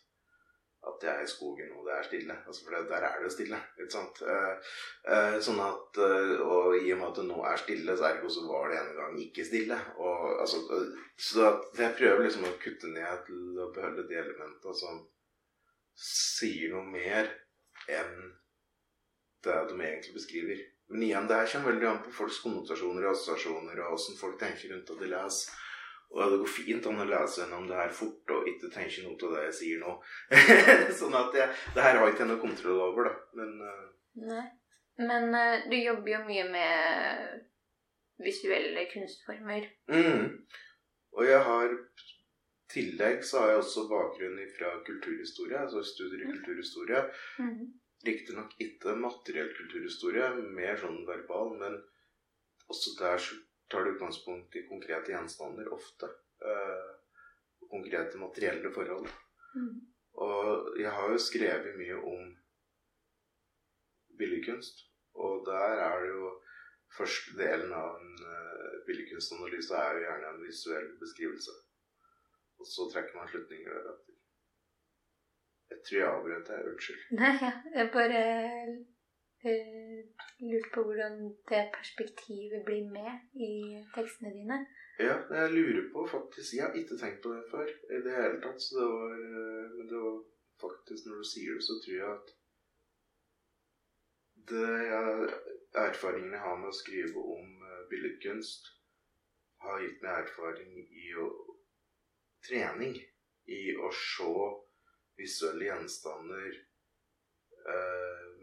at 0.89 1.03
jeg 1.05 1.11
er 1.13 1.25
i 1.25 1.29
skogen 1.29 1.73
og 1.77 1.85
det 1.85 1.93
er 1.93 2.07
stille. 2.07 2.35
Altså, 2.47 2.63
for 2.65 2.89
der 2.89 3.05
er 3.05 3.17
det 3.17 3.27
jo 3.27 3.33
stille. 3.35 3.59
ikke 3.77 3.93
sant? 3.93 4.21
Eh, 4.33 4.71
eh, 5.13 5.37
sånn 5.45 5.61
at, 5.61 5.99
eh, 6.07 6.33
Og 6.41 6.77
i 6.79 6.93
og 6.93 6.99
med 6.99 7.07
at 7.07 7.19
det 7.21 7.27
nå 7.27 7.37
er 7.45 7.61
stille, 7.61 7.97
så 7.97 8.07
ergo 8.09 8.29
så 8.33 8.47
var 8.47 8.69
det 8.71 8.79
en 8.79 8.95
gang 8.97 9.19
ikke 9.21 9.45
stille. 9.45 9.77
Og, 9.97 10.41
altså, 10.41 10.63
så 11.29 11.53
jeg 11.77 11.97
prøver 11.99 12.25
liksom 12.25 12.49
å 12.49 12.57
kutte 12.63 12.89
ned 12.95 13.25
til 13.29 13.61
å 13.61 13.71
beholde 13.75 14.07
de 14.09 14.19
elementene 14.23 14.77
som 14.81 15.03
sier 16.01 16.73
noe 16.73 16.87
mer 16.89 17.29
enn 17.91 18.31
det 19.45 19.57
de 19.69 19.77
egentlig 19.77 20.15
beskriver. 20.17 20.61
Men 20.91 21.03
igjen, 21.05 21.27
det 21.27 21.37
her 21.37 21.51
kommer 21.51 21.71
veldig 21.71 21.87
an 21.87 22.01
på 22.05 22.13
folks 22.13 22.41
konnotasjoner 22.43 23.05
og 23.05 23.13
assosiasjoner 23.13 23.79
og 23.83 23.93
åssen 23.95 24.17
folk 24.19 24.39
tenker 24.41 24.73
rundt 24.73 24.89
at 24.91 24.99
de 25.01 25.11
leser. 25.13 25.59
Og 26.11 26.31
det 26.31 26.39
går 26.41 26.49
fint 26.51 26.87
an 26.89 27.03
å 27.03 27.07
lese 27.07 27.39
gjennom 27.39 27.67
det 27.69 27.77
her 27.79 27.93
fort 27.95 28.33
og 28.35 28.47
ikke 28.51 28.71
tenke 28.73 29.03
noe 29.05 29.15
av 29.15 29.35
det 29.37 29.43
jeg 29.45 29.57
sier 29.59 29.83
nå. 29.83 29.93
sånn 30.99 31.15
at 31.15 31.37
jeg, 31.39 31.53
det 31.75 31.85
her 31.85 31.99
har 31.99 32.09
jeg 32.09 32.17
ikke 32.17 32.27
noe 32.27 32.41
kontroll 32.41 32.81
over, 32.89 33.07
da. 33.07 33.13
Men 33.39 33.53
uh... 33.63 33.85
Nei. 34.27 34.47
Men 35.01 35.31
uh, 35.31 35.69
du 35.71 35.77
jobber 35.79 36.11
jo 36.11 36.19
mye 36.27 36.47
med 36.51 37.39
visuelle 38.21 38.83
kunstformer. 38.91 39.69
Mm. 39.87 40.25
Og 41.15 41.27
jeg 41.27 41.39
har 41.47 41.77
tillegg 42.71 43.23
så 43.27 43.41
har 43.41 43.53
jeg 43.53 43.61
også 43.63 43.85
bakgrunn 43.91 44.41
fra 44.57 44.73
kulturhistorie, 44.87 45.59
altså 45.59 45.83
studier 45.85 46.25
i 46.25 46.27
mm. 46.27 46.33
kulturhistorie. 46.35 47.05
Mm. 47.39 47.71
Riktignok 48.07 48.53
ikke 48.63 48.97
materiell 48.99 49.51
kulturhistorie, 49.57 50.27
mer 50.59 50.79
sånn 50.81 51.01
verbal, 51.07 51.55
men 51.61 51.79
også 52.71 52.95
der 52.99 53.21
så 53.21 53.37
tar 53.71 53.85
det 53.85 53.95
utgangspunkt 53.95 54.55
i 54.55 54.65
konkrete 54.67 55.13
gjenstander 55.13 55.71
ofte. 55.73 56.09
Eh, 56.45 56.91
konkrete 57.71 58.19
materielle 58.19 58.71
forhold. 58.75 59.07
Mm. 59.55 59.73
Og 60.13 60.79
jeg 60.79 60.91
har 60.91 61.11
jo 61.11 61.19
skrevet 61.23 61.77
mye 61.79 61.97
om 62.13 62.31
billedkunst, 64.19 64.85
og 65.13 65.45
der 65.47 65.83
er 65.87 66.01
det 66.03 66.13
jo 66.13 66.31
Første 66.91 67.37
delen 67.39 67.71
av 67.71 67.93
en 67.95 68.15
uh, 68.19 68.71
billedkunstanalyse 68.87 69.75
er 69.79 69.93
jo 69.95 70.01
gjerne 70.05 70.31
en 70.33 70.41
visuell 70.43 70.89
beskrivelse. 70.99 71.53
Og 72.59 72.67
så 72.67 72.87
trekker 72.91 73.15
man 73.15 73.29
slutninger 73.31 73.71
deretter. 73.71 74.17
Jeg 75.71 75.79
tror 75.87 75.99
jeg 75.99 76.09
avbrøt 76.09 76.49
deg. 76.51 76.65
Unnskyld. 76.73 77.05
Nei, 77.21 77.31
ja. 77.39 77.51
Jeg 77.77 77.91
bare 77.95 78.23
uh, 79.45 79.99
lurte 80.51 80.71
på 80.73 80.83
hvordan 80.87 81.17
det 81.51 81.63
perspektivet 81.77 82.65
blir 82.67 82.85
med 82.97 83.11
i 83.47 83.53
tekstene 83.95 84.33
dine. 84.37 84.59
Ja, 84.99 85.15
jeg 85.37 85.53
lurer 85.55 85.85
på 85.93 86.03
faktisk 86.11 86.53
Jeg 86.53 86.65
har 86.65 86.75
ikke 86.77 86.97
tenkt 86.97 87.21
på 87.23 87.33
det 87.33 87.45
før 87.51 87.69
i 87.69 88.01
det 88.05 88.17
hele 88.17 88.41
tatt. 88.43 88.61
Så 88.61 88.75
det 88.79 88.89
var, 88.95 89.15
uh, 89.15 89.71
men 89.77 89.89
det 89.91 90.03
var 90.05 90.19
faktisk 90.65 91.07
Når 91.07 91.23
du 91.23 91.27
sier 91.33 91.53
det, 91.57 91.63
så 91.67 91.79
tror 91.83 91.97
jeg 91.97 92.11
at 92.17 92.35
det 94.51 94.69
jeg, 94.91 95.29
erfaringene 95.87 96.37
jeg 96.37 96.45
har 96.45 96.55
med 96.59 96.69
å 96.73 96.79
skrive 96.83 97.23
om 97.37 97.49
uh, 97.65 97.81
billedkunst, 97.89 98.69
har 99.61 99.81
gitt 99.83 100.01
meg 100.03 100.23
erfaring 100.25 100.77
i 100.81 101.13
å 101.21 101.27
trening 102.47 102.97
i 103.57 103.61
å 103.77 103.89
se 103.93 104.33
visuelle 105.19 105.67
gjenstander 105.67 106.49
eh, 106.49 106.70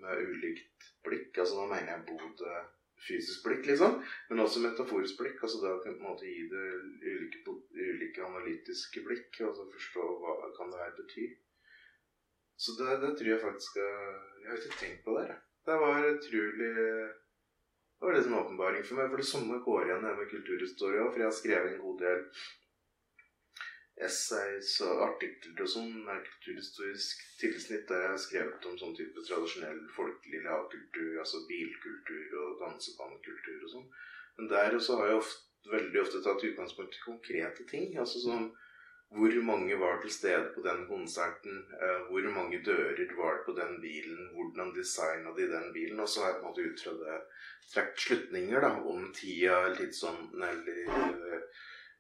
med 0.03 0.25
ulikt 0.25 0.91
blikk. 1.07 1.33
Altså 1.39 1.59
nå 1.59 1.69
mener 1.71 1.95
jeg 1.95 2.07
Bodø 2.09 2.59
fysisk 3.07 3.45
blikk, 3.47 3.67
liksom, 3.67 4.01
men 4.31 4.43
også 4.43 4.63
metaforisk 4.65 5.21
blikk. 5.21 5.43
Altså 5.43 5.61
det 5.63 5.71
å 5.71 5.83
på 5.83 5.91
en 5.93 6.01
måte 6.03 6.27
gi 6.29 6.47
det 6.51 6.65
ulike, 7.05 7.43
ulike 7.75 8.25
analytiske 8.27 9.05
blikk, 9.07 9.39
altså 9.47 9.69
forstå 9.75 10.07
hva 10.23 10.51
kan 10.57 10.73
det 10.73 10.83
her 10.83 10.97
bety. 10.99 11.29
Så 12.59 12.75
det, 12.75 12.97
det, 13.05 13.13
tror 13.15 13.29
jeg 13.31 13.39
faktisk 13.39 13.77
Jeg 13.79 14.49
har 14.49 14.57
ikke 14.59 14.79
tenkt 14.81 15.05
på 15.05 15.13
det. 15.15 15.35
Det 15.69 15.77
var 15.79 16.07
utrolig 16.09 16.71
Det 16.75 18.07
var 18.07 18.17
litt 18.17 18.27
en 18.27 18.39
åpenbaring 18.41 18.83
for 18.87 18.99
meg. 18.99 19.13
For 19.13 19.23
det 19.23 19.29
samme 19.29 19.61
går 19.63 19.87
igjen 19.87 20.07
med 20.07 20.33
kulturhistorie 20.33 21.05
òg, 21.05 21.13
for 21.13 21.23
jeg 21.23 21.31
har 21.31 21.37
skrevet 21.39 21.71
en 21.75 21.85
god 21.85 22.03
del 22.03 22.25
essays 24.07 24.75
og 24.87 25.03
artikler 25.09 25.65
og 25.65 25.71
sånn 25.73 25.91
med 26.07 26.23
kulturhistorisk 26.27 27.25
tilsnitt 27.41 27.89
der 27.91 28.05
jeg 28.05 28.13
har 28.13 28.23
skrevet 28.23 28.69
om 28.71 28.79
sånn 28.81 28.95
type 28.99 29.25
tradisjonell 29.27 29.81
folkelig 29.97 30.45
lavkultur, 30.45 31.19
altså 31.23 31.43
bilkultur 31.51 32.39
og 32.45 32.63
dansebanekultur 32.63 33.67
og 33.67 33.75
sånn. 33.75 33.91
Men 34.39 34.51
der 34.55 34.79
også 34.79 35.01
har 35.01 35.13
jeg 35.13 35.21
ofte, 35.25 35.45
veldig 35.69 36.01
ofte 36.01 36.23
tatt 36.25 36.47
utgangspunkt 36.51 36.97
i 36.97 37.05
konkrete 37.05 37.67
ting. 37.69 37.91
altså 37.99 38.23
sånn 38.23 38.49
hvor 39.17 39.33
mange 39.41 39.77
var 39.81 40.03
til 40.03 40.11
stede 40.13 40.51
på 40.55 40.63
den 40.67 40.83
konserten? 40.89 41.63
Eh, 41.81 42.01
hvor 42.09 42.27
mange 42.35 42.59
dører 42.65 43.15
var 43.17 43.39
det 43.39 43.45
på 43.47 43.55
den 43.57 43.81
bilen? 43.81 44.27
Hvordan 44.35 44.75
designa 44.77 45.33
de 45.37 45.47
den 45.49 45.73
bilen? 45.73 46.01
Og 46.01 46.09
så 46.09 46.21
har 46.21 46.29
jeg 46.29 46.41
på 46.41 46.43
en 46.43 46.49
måte 46.51 46.67
ut 46.69 46.83
fra 46.85 46.93
det 46.99 47.17
trukket 47.73 48.05
slutninger 48.05 48.67
om 48.69 49.09
tida 49.17 49.63
eller 49.65 49.79
tidsånden 49.81 50.45
eller 50.51 51.41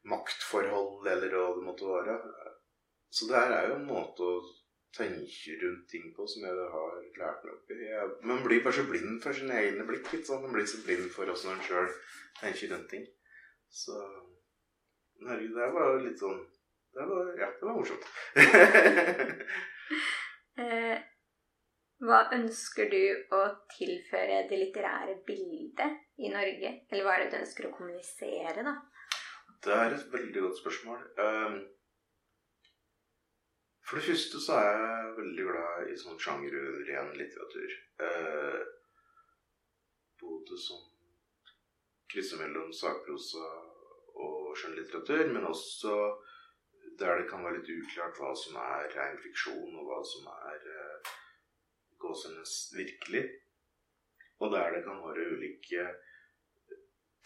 maktforhold, 0.08 1.06
eller 1.06 1.34
hva 1.34 1.50
det 1.56 1.66
måtte 1.66 1.88
være. 1.88 2.16
Så 3.10 3.28
det 3.28 3.40
her 3.40 3.54
er 3.56 3.68
jo 3.68 3.76
en 3.78 3.88
måte 3.88 4.24
å 4.24 4.38
tenke 4.96 5.56
rundt 5.62 5.88
ting 5.90 6.08
på 6.16 6.26
som 6.28 6.44
jeg 6.46 6.68
har 6.72 6.94
lært 7.20 7.44
meg 7.44 7.54
opp 7.54 7.72
i. 7.74 7.76
Man 8.30 8.42
blir 8.44 8.64
bare 8.64 8.78
så 8.78 8.84
blind 8.88 9.20
for 9.24 9.36
sine 9.36 9.60
egne 9.62 9.84
blikk. 9.88 10.06
Litt 10.12 10.28
sånn. 10.28 10.44
Man 10.46 10.54
blir 10.56 10.68
så 10.68 10.78
blind 10.84 11.08
for 11.14 11.24
åssen 11.32 11.52
man 11.52 11.64
sjøl 11.66 11.88
tenker 12.40 12.74
rundt 12.74 12.90
ting. 12.92 13.04
Så 13.68 13.96
Herregud, 15.18 15.56
det 15.56 15.68
var 15.74 15.92
jo 15.92 16.02
litt 16.04 16.20
sånn 16.20 16.38
det 16.94 17.04
var, 17.04 17.30
Ja, 17.40 17.48
det 17.58 17.66
var 17.66 17.76
morsomt. 17.76 18.04
eh, 20.62 20.98
hva 22.06 22.20
ønsker 22.34 22.90
du 22.92 23.02
å 23.34 23.40
tilføre 23.74 24.44
det 24.50 24.60
litterære 24.60 25.18
bildet 25.26 26.22
i 26.22 26.30
Norge? 26.32 26.70
Eller 26.88 27.04
hva 27.04 27.16
er 27.16 27.24
det 27.24 27.32
du 27.34 27.40
ønsker 27.40 27.68
å 27.68 27.74
kommunisere, 27.74 28.64
da? 28.66 28.74
Det 29.64 29.74
er 29.74 29.94
et 29.94 30.12
veldig 30.12 30.42
godt 30.42 30.58
spørsmål. 30.58 31.00
Ehm, 31.24 31.58
for 33.88 33.96
det 33.96 34.04
første 34.04 34.40
så 34.44 34.52
er 34.52 34.68
jeg 34.82 35.16
veldig 35.16 35.46
glad 35.48 35.90
i 35.92 35.96
sånn 36.02 36.20
sjangerren 36.22 37.14
litteratur. 37.18 37.74
Eh, 38.06 38.60
både 40.20 40.58
som 40.66 40.84
krysser 42.12 42.40
mellom 42.42 42.72
sakprosa 42.72 43.46
og 44.26 44.54
skjønnlitteratur, 44.58 45.32
men 45.32 45.46
også 45.48 45.94
der 46.98 47.20
det 47.20 47.28
kan 47.30 47.44
være 47.44 47.60
litt 47.60 47.70
uklart 47.78 48.18
hva 48.18 48.32
som 48.36 48.56
er 48.62 48.88
ren 48.94 49.18
fiksjon, 49.22 49.74
og 49.78 49.86
hva 49.86 49.98
som 50.12 50.30
er 50.32 50.64
uh, 50.66 51.10
gåsenes 52.02 52.54
virkelig. 52.74 53.22
Og 54.42 54.52
der 54.54 54.74
det 54.74 54.84
kan 54.86 54.98
være 55.04 55.28
ulike 55.34 55.84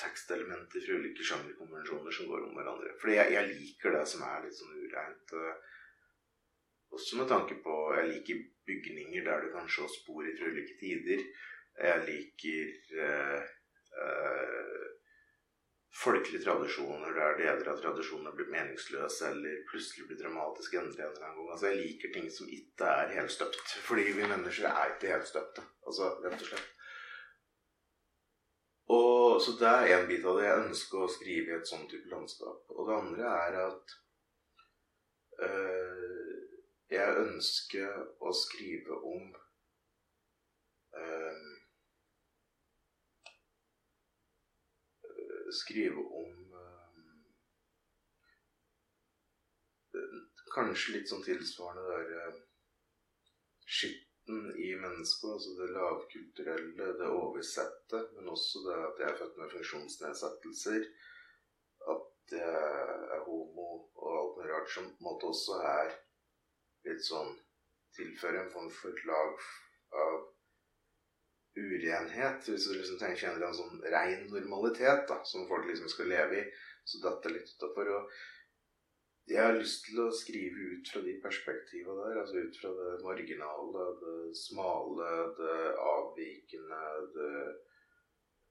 tekstelementer 0.03 0.85
fra 0.85 0.99
ulike 0.99 1.27
sjangerkonvensjoner 1.27 2.17
som 2.17 2.31
går 2.31 2.49
om 2.49 2.59
hverandre. 2.59 2.95
Fordi 3.03 3.19
jeg, 3.19 3.35
jeg, 3.37 3.55
liker 3.57 3.97
det 3.97 4.03
som 4.13 4.25
er 4.29 4.45
litt 4.45 4.59
sånn 4.59 4.77
ureint. 4.83 5.37
Uh, 5.37 5.55
også 6.93 7.17
med 7.23 7.29
tanke 7.31 7.57
på 7.65 7.75
Jeg 7.97 8.09
liker 8.11 8.43
bygninger 8.69 9.25
der 9.25 9.45
du 9.45 9.53
kan 9.55 9.69
se 9.69 9.89
spor 9.97 10.27
fra 10.39 10.51
ulike 10.53 10.77
tider. 10.81 11.23
Jeg 11.81 12.03
liker 12.05 12.67
øh, 13.05 13.41
øh, 14.03 14.83
folkelige 16.03 16.45
tradisjoner 16.45 17.15
der 17.17 17.39
deler 17.41 17.71
av 17.73 17.81
tradisjonene 17.81 18.35
blir 18.37 18.51
meningsløse 18.53 19.31
eller 19.33 19.65
plutselig 19.71 20.07
blir 20.09 20.21
dramatisk 20.21 20.77
endret 20.81 21.01
en 21.01 21.15
eller 21.15 21.27
annen 21.27 21.41
gang. 21.41 21.51
Altså, 21.55 21.71
jeg 21.71 21.81
liker 21.81 22.13
ting 22.15 22.29
som 22.37 22.53
ikke 22.59 22.93
er 23.01 23.17
helstøpt. 23.17 23.75
Fordi 23.89 24.07
vi 24.19 24.29
mennesker 24.35 24.69
er 24.69 24.95
ikke 24.95 25.15
helstøpte. 25.15 25.65
Altså, 25.87 26.13
rett 26.27 26.45
og 26.45 26.51
slett. 26.53 26.71
Så 29.41 29.53
det 29.61 29.69
er 29.69 29.99
en 29.99 30.09
bit 30.09 30.25
av 30.25 30.39
det. 30.39 30.47
Jeg 30.47 30.65
ønsker 30.67 31.05
å 31.05 31.11
skrive 31.11 31.53
i 31.53 31.57
et 31.59 31.69
sånt 31.69 31.89
type 31.91 32.11
landskap. 32.11 32.71
Og 32.77 32.89
det 32.89 32.99
andre 32.99 33.33
er 33.47 33.59
at 33.67 33.95
øh, 35.47 36.43
jeg 36.93 37.17
ønsker 37.23 37.91
å 38.21 38.33
skrive 38.37 38.99
om 39.15 39.35
øh, 41.01 41.51
skrive 45.63 46.07
om 46.23 46.55
øh, 49.97 50.19
Kanskje 50.53 50.99
litt 50.99 51.09
sånn 51.09 51.25
tilsvarende 51.25 51.85
derre 51.89 52.25
eh, 52.29 52.41
skitten 54.23 54.57
i 54.57 54.77
mennesket, 54.77 55.31
altså 55.31 55.51
det 55.59 55.73
lavkulturelle, 55.73 56.99
det 56.99 57.09
oversette, 57.09 58.09
men 58.15 58.29
også 58.29 58.59
det 58.67 58.77
at 58.87 59.01
jeg 59.01 59.11
er 59.11 59.19
født 59.19 59.39
med 59.39 59.51
funksjonsnedsettelser, 59.51 60.85
at 61.91 62.33
jeg 62.33 63.17
er 63.17 63.25
homo 63.27 63.89
og 63.95 64.19
alt 64.19 64.37
mulig 64.37 64.53
rart, 64.53 64.71
som 64.71 64.85
på 64.85 64.91
en 64.91 65.09
måte 65.09 65.27
også 65.27 65.59
er 65.63 65.97
litt 66.89 67.05
sånn 67.05 67.39
Tilfører 67.93 68.39
en 68.41 68.49
form 68.49 68.71
for 68.73 68.89
et 68.89 69.03
lag 69.05 69.41
av 70.01 70.15
urenhet. 71.61 72.47
Hvis 72.49 72.65
du 72.65 72.73
liksom 72.73 72.97
tenker 72.97 73.35
en 73.37 73.53
sånn 73.59 73.83
rein 73.93 74.23
normalitet 74.33 75.03
da, 75.11 75.19
som 75.29 75.45
folk 75.45 75.67
liksom 75.69 75.91
skal 75.93 76.09
leve 76.09 76.39
i, 76.39 76.45
så 76.89 77.03
datt 77.03 77.21
det 77.27 77.35
litt 77.35 77.53
utafor. 77.53 78.09
Jeg 79.31 79.39
har 79.39 79.55
lyst 79.55 79.85
til 79.87 80.01
å 80.03 80.09
skrive 80.15 80.65
ut 80.75 80.89
fra 80.93 81.03
de 81.05 81.15
perspektiva 81.23 81.95
der. 82.01 82.19
Altså 82.23 82.43
ut 82.43 82.59
fra 82.59 82.73
det 82.79 82.95
marginale, 83.05 83.85
det 84.01 84.17
smale, 84.39 85.11
det 85.39 85.59
avvikende, 85.79 86.81
det 87.15 87.31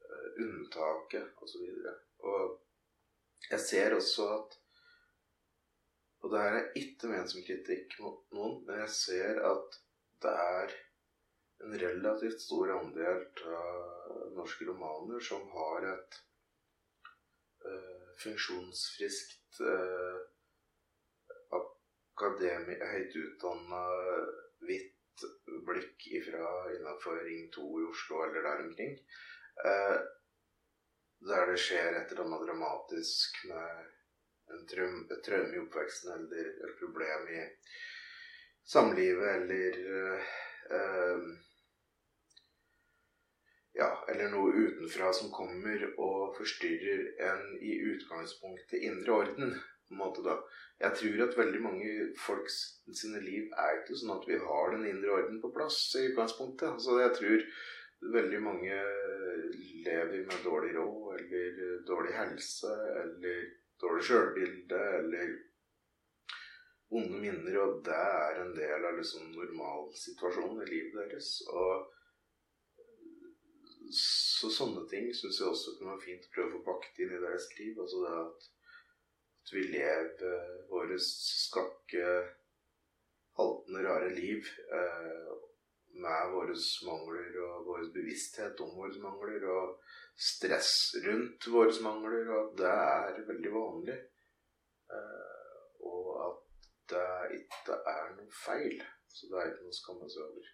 uh, 0.07 0.29
unntaket 0.45 1.43
osv. 1.43 1.67
Og, 1.67 2.31
og 2.31 3.51
jeg 3.51 3.63
ser 3.67 3.97
også 3.97 4.31
at 4.37 4.57
Og 6.21 6.29
det 6.29 6.41
her 6.43 6.55
er 6.55 6.75
ikke 6.77 7.07
ment 7.09 7.31
som 7.31 7.41
kritikk 7.41 7.95
mot 7.97 8.19
noen, 8.29 8.59
men 8.67 8.83
jeg 8.83 8.91
ser 8.93 9.39
at 9.41 9.77
det 10.21 10.33
er 10.37 10.75
en 11.65 11.73
relativt 11.81 12.43
stor 12.43 12.75
andel 12.75 13.23
av 13.57 14.35
norske 14.37 14.67
romaner 14.67 15.25
som 15.25 15.47
har 15.55 15.87
et 15.95 16.19
øh, 17.65 18.11
funksjonsfriskt 18.21 19.63
uh, 19.65 20.21
akademi, 22.21 22.77
høyt 22.93 23.17
utdanna, 23.25 23.83
hvitt 24.61 25.25
blikk 25.67 26.07
ifra 26.07 26.47
innafor 26.75 27.19
Ring 27.25 27.49
2 27.53 27.67
i 27.81 27.87
Oslo 27.89 28.23
eller 28.25 28.47
der 28.47 28.65
omkring. 28.65 28.97
Eh, 29.65 29.97
der 31.29 31.51
det 31.51 31.59
skjer 31.61 31.97
et 31.97 32.11
eller 32.11 32.25
annet 32.25 32.47
dramatisk 32.47 33.43
med 33.49 34.53
en 34.53 34.67
trøm, 34.67 34.97
et 35.11 35.23
traume 35.25 35.55
i 35.55 35.61
oppveksten 35.61 36.13
eller 36.15 36.49
et 36.65 36.77
problem 36.79 37.27
i 37.29 37.43
samlivet 38.73 39.29
eller 39.35 39.77
eh, 40.77 41.27
ja, 43.77 43.89
eller 44.11 44.31
noe 44.33 44.55
utenfra 44.55 45.11
som 45.15 45.31
kommer 45.33 45.85
og 45.91 46.35
forstyrrer 46.37 47.05
en 47.29 47.45
i 47.61 47.77
utgangspunktet 47.93 48.83
indre 48.89 49.19
orden. 49.23 49.55
Måte 49.99 50.23
da. 50.25 50.37
Jeg 50.81 50.97
tror 50.97 51.23
at 51.25 51.37
veldig 51.37 51.61
mange 51.61 51.91
folks 52.17 52.57
sine 52.97 53.21
liv 53.23 53.51
er 53.59 53.77
ikke 53.79 53.97
sånn 53.99 54.15
at 54.15 54.25
vi 54.29 54.39
har 54.41 54.73
den 54.73 54.87
indre 54.89 55.13
orden 55.17 55.37
på 55.43 55.51
plass 55.55 55.77
i 55.99 56.07
utgangspunktet. 56.09 56.73
Altså 56.73 56.97
jeg 57.01 57.13
tror 57.19 57.45
veldig 58.15 58.41
mange 58.41 58.81
lever 59.85 60.25
med 60.25 60.43
dårlig 60.45 60.73
råd 60.79 61.21
eller 61.21 61.79
dårlig 61.87 62.17
helse 62.17 62.73
eller 63.03 63.47
dårlig 63.81 64.05
sjølbilde 64.07 64.81
eller 64.99 65.31
onde 66.91 67.21
minner, 67.23 67.55
og 67.61 67.77
det 67.85 67.95
er 67.95 68.41
en 68.41 68.51
del 68.57 68.85
av 68.85 68.97
liksom 68.97 69.29
normalsituasjonen 69.31 70.65
i 70.65 70.71
livet 70.73 70.97
deres. 70.99 71.37
og 71.47 71.91
så 73.91 74.49
sånne 74.51 74.85
ting 74.91 75.09
syns 75.15 75.39
jeg 75.41 75.51
også 75.51 75.75
kunne 75.75 75.93
være 75.93 76.05
fint 76.05 76.27
å 76.27 76.33
prøve 76.35 76.49
å 76.49 76.57
få 76.57 76.61
pakket 76.67 77.01
inn 77.03 77.15
i 77.15 77.21
deres 77.23 77.47
liv. 77.57 77.79
Altså 77.83 78.03
det 78.05 78.11
at, 78.21 78.45
at 79.41 79.53
vi 79.55 79.63
lever 79.73 80.67
våre 80.69 80.97
skakke, 81.01 82.11
haltende, 83.39 83.81
rare 83.87 84.11
liv 84.13 84.45
eh, 84.77 85.31
med 86.01 86.31
våre 86.33 86.55
mangler 86.87 87.35
og 87.45 87.65
vår 87.67 87.89
bevissthet 87.95 88.61
om 88.63 88.75
våre 88.77 89.01
mangler 89.03 89.45
og 89.51 89.75
stress 90.15 90.73
rundt 91.05 91.47
våre 91.51 91.73
mangler, 91.83 92.29
og 92.29 92.39
at 92.41 92.57
det 92.61 92.71
er 92.71 93.27
veldig 93.27 93.51
vanlig. 93.55 93.97
Eh, 94.95 95.67
og 95.89 96.09
at 96.27 96.71
det 96.93 97.41
ikke 97.41 97.77
er 97.95 98.09
noe 98.17 98.41
feil. 98.45 98.81
Så 99.11 99.27
det 99.27 99.39
er 99.39 99.51
ikke 99.51 99.67
noe 99.67 99.75
å 99.75 99.79
skamme 99.81 100.09
seg 100.11 100.25
over. 100.27 100.49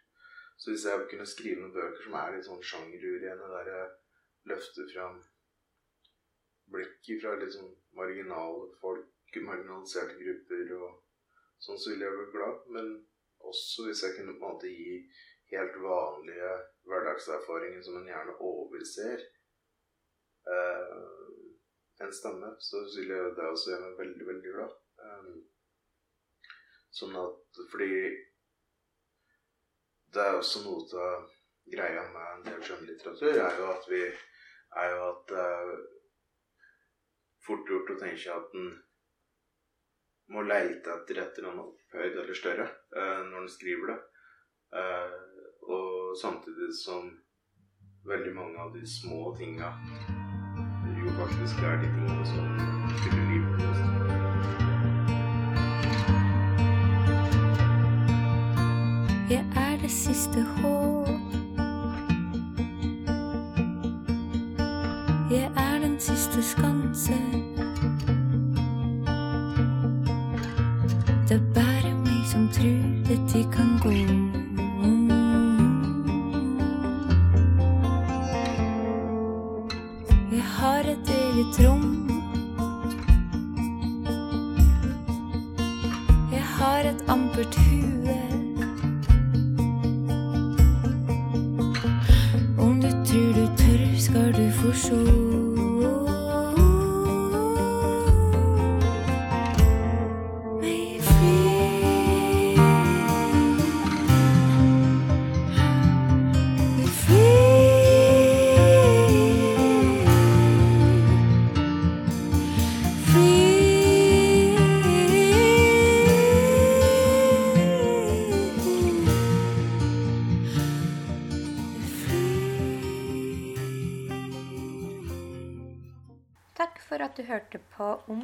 Så 0.57 0.71
hvis 0.71 0.85
jeg 0.89 1.09
kunne 1.11 1.29
skrive 1.29 1.61
noen 1.61 1.75
bøker 1.75 2.05
som 2.07 2.15
er 2.17 2.33
litt 2.33 2.47
sånn 2.47 2.63
sjangerurene, 2.65 3.49
der 3.53 3.73
jeg 3.73 3.89
løfter 4.49 4.87
fram 4.93 5.19
blikket 6.73 7.21
fra 7.23 7.35
sånn 7.53 7.73
marginale 7.97 8.69
folk, 8.81 9.09
marginaliserte 9.37 10.17
grupper 10.17 10.71
og 10.79 10.89
sånn, 11.61 11.77
så 11.77 11.91
ville 11.91 12.07
jeg 12.07 12.19
vært 12.19 12.35
glad. 12.35 12.61
Men 12.75 12.93
også 13.47 13.87
hvis 13.87 14.03
jeg 14.03 14.15
kunne 14.17 14.37
på 14.37 14.43
en 14.43 14.55
måte 14.55 14.71
gi 14.71 14.97
helt 15.51 15.77
vanlige 15.83 16.53
hverdagserfaringer 16.87 17.83
som 17.85 17.99
en 17.99 18.09
gjerne 18.09 18.37
overser 18.43 19.21
eh, 20.51 20.95
en 22.03 22.13
stemme, 22.13 22.55
så 22.59 22.83
ville 22.95 23.21
det 23.37 23.45
også 23.45 23.71
gjøre 23.71 23.85
meg 23.85 24.01
veldig, 24.01 24.27
veldig 24.31 24.55
glad. 24.55 24.75
Um, 25.07 25.37
sånn 26.93 27.15
at 27.19 27.59
Fordi 27.71 27.91
det 30.13 30.23
er 30.23 30.37
også 30.37 30.63
noe 30.65 31.01
av 31.03 31.27
greia 31.67 32.03
med 32.13 32.27
en 32.31 32.45
del 32.47 32.63
skjønnlitteratur, 32.63 33.37
er 33.43 33.59
jo 33.59 33.69
at 33.73 33.87
vi 33.91 34.01
er 34.07 34.93
jo 34.93 35.01
at 35.07 35.33
er 35.41 35.71
fort 37.47 37.69
gjort 37.71 37.93
å 37.95 37.99
tenke 38.01 38.35
at 38.35 38.55
en 38.59 38.69
må 40.35 40.43
leite 40.43 40.91
etter 40.91 41.21
et 41.23 41.39
eller 41.39 41.53
annet 41.53 41.71
opphøyd 41.71 42.19
eller 42.21 42.35
større 42.35 42.67
eh, 42.67 43.21
når 43.29 43.45
en 43.45 43.51
skriver 43.51 43.93
det. 43.93 43.99
Eh, 44.81 45.17
og 45.67 46.17
samtidig 46.19 46.73
som 46.75 47.09
veldig 48.07 48.33
mange 48.35 48.59
av 48.59 48.73
de 48.75 48.83
små 48.87 49.35
tinga 49.39 49.71
jo 50.97 51.13
faktisk 51.19 51.63
er 51.63 51.79
de 51.81 51.87
tingene 51.95 52.25
som 52.25 52.59
fyller 53.03 53.25
livet 53.31 53.57
Jeg 59.29 59.45
er 59.55 59.77
det 59.81 59.91
siste 59.91 60.41
håp. 60.41 61.07
Jeg 65.31 65.51
er 65.55 65.79
den 65.83 65.99
siste 65.99 66.43
skanse. 66.43 67.26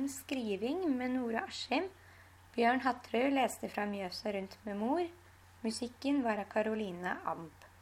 På 0.04 0.10
skriving 0.12 0.82
med 0.97 1.14
Nora 1.16 1.45
Askim. 1.47 1.86
Bjørn 2.56 2.82
Hattrøy 2.84 3.30
leste 3.32 3.70
fra 3.72 3.86
Mjøsa 3.88 4.34
rundt 4.36 4.58
med 4.66 4.76
mor. 4.76 5.04
Musikken 5.64 6.20
var 6.26 6.41
av 6.43 6.49
Caroline 6.51 7.14
Amp. 7.24 7.62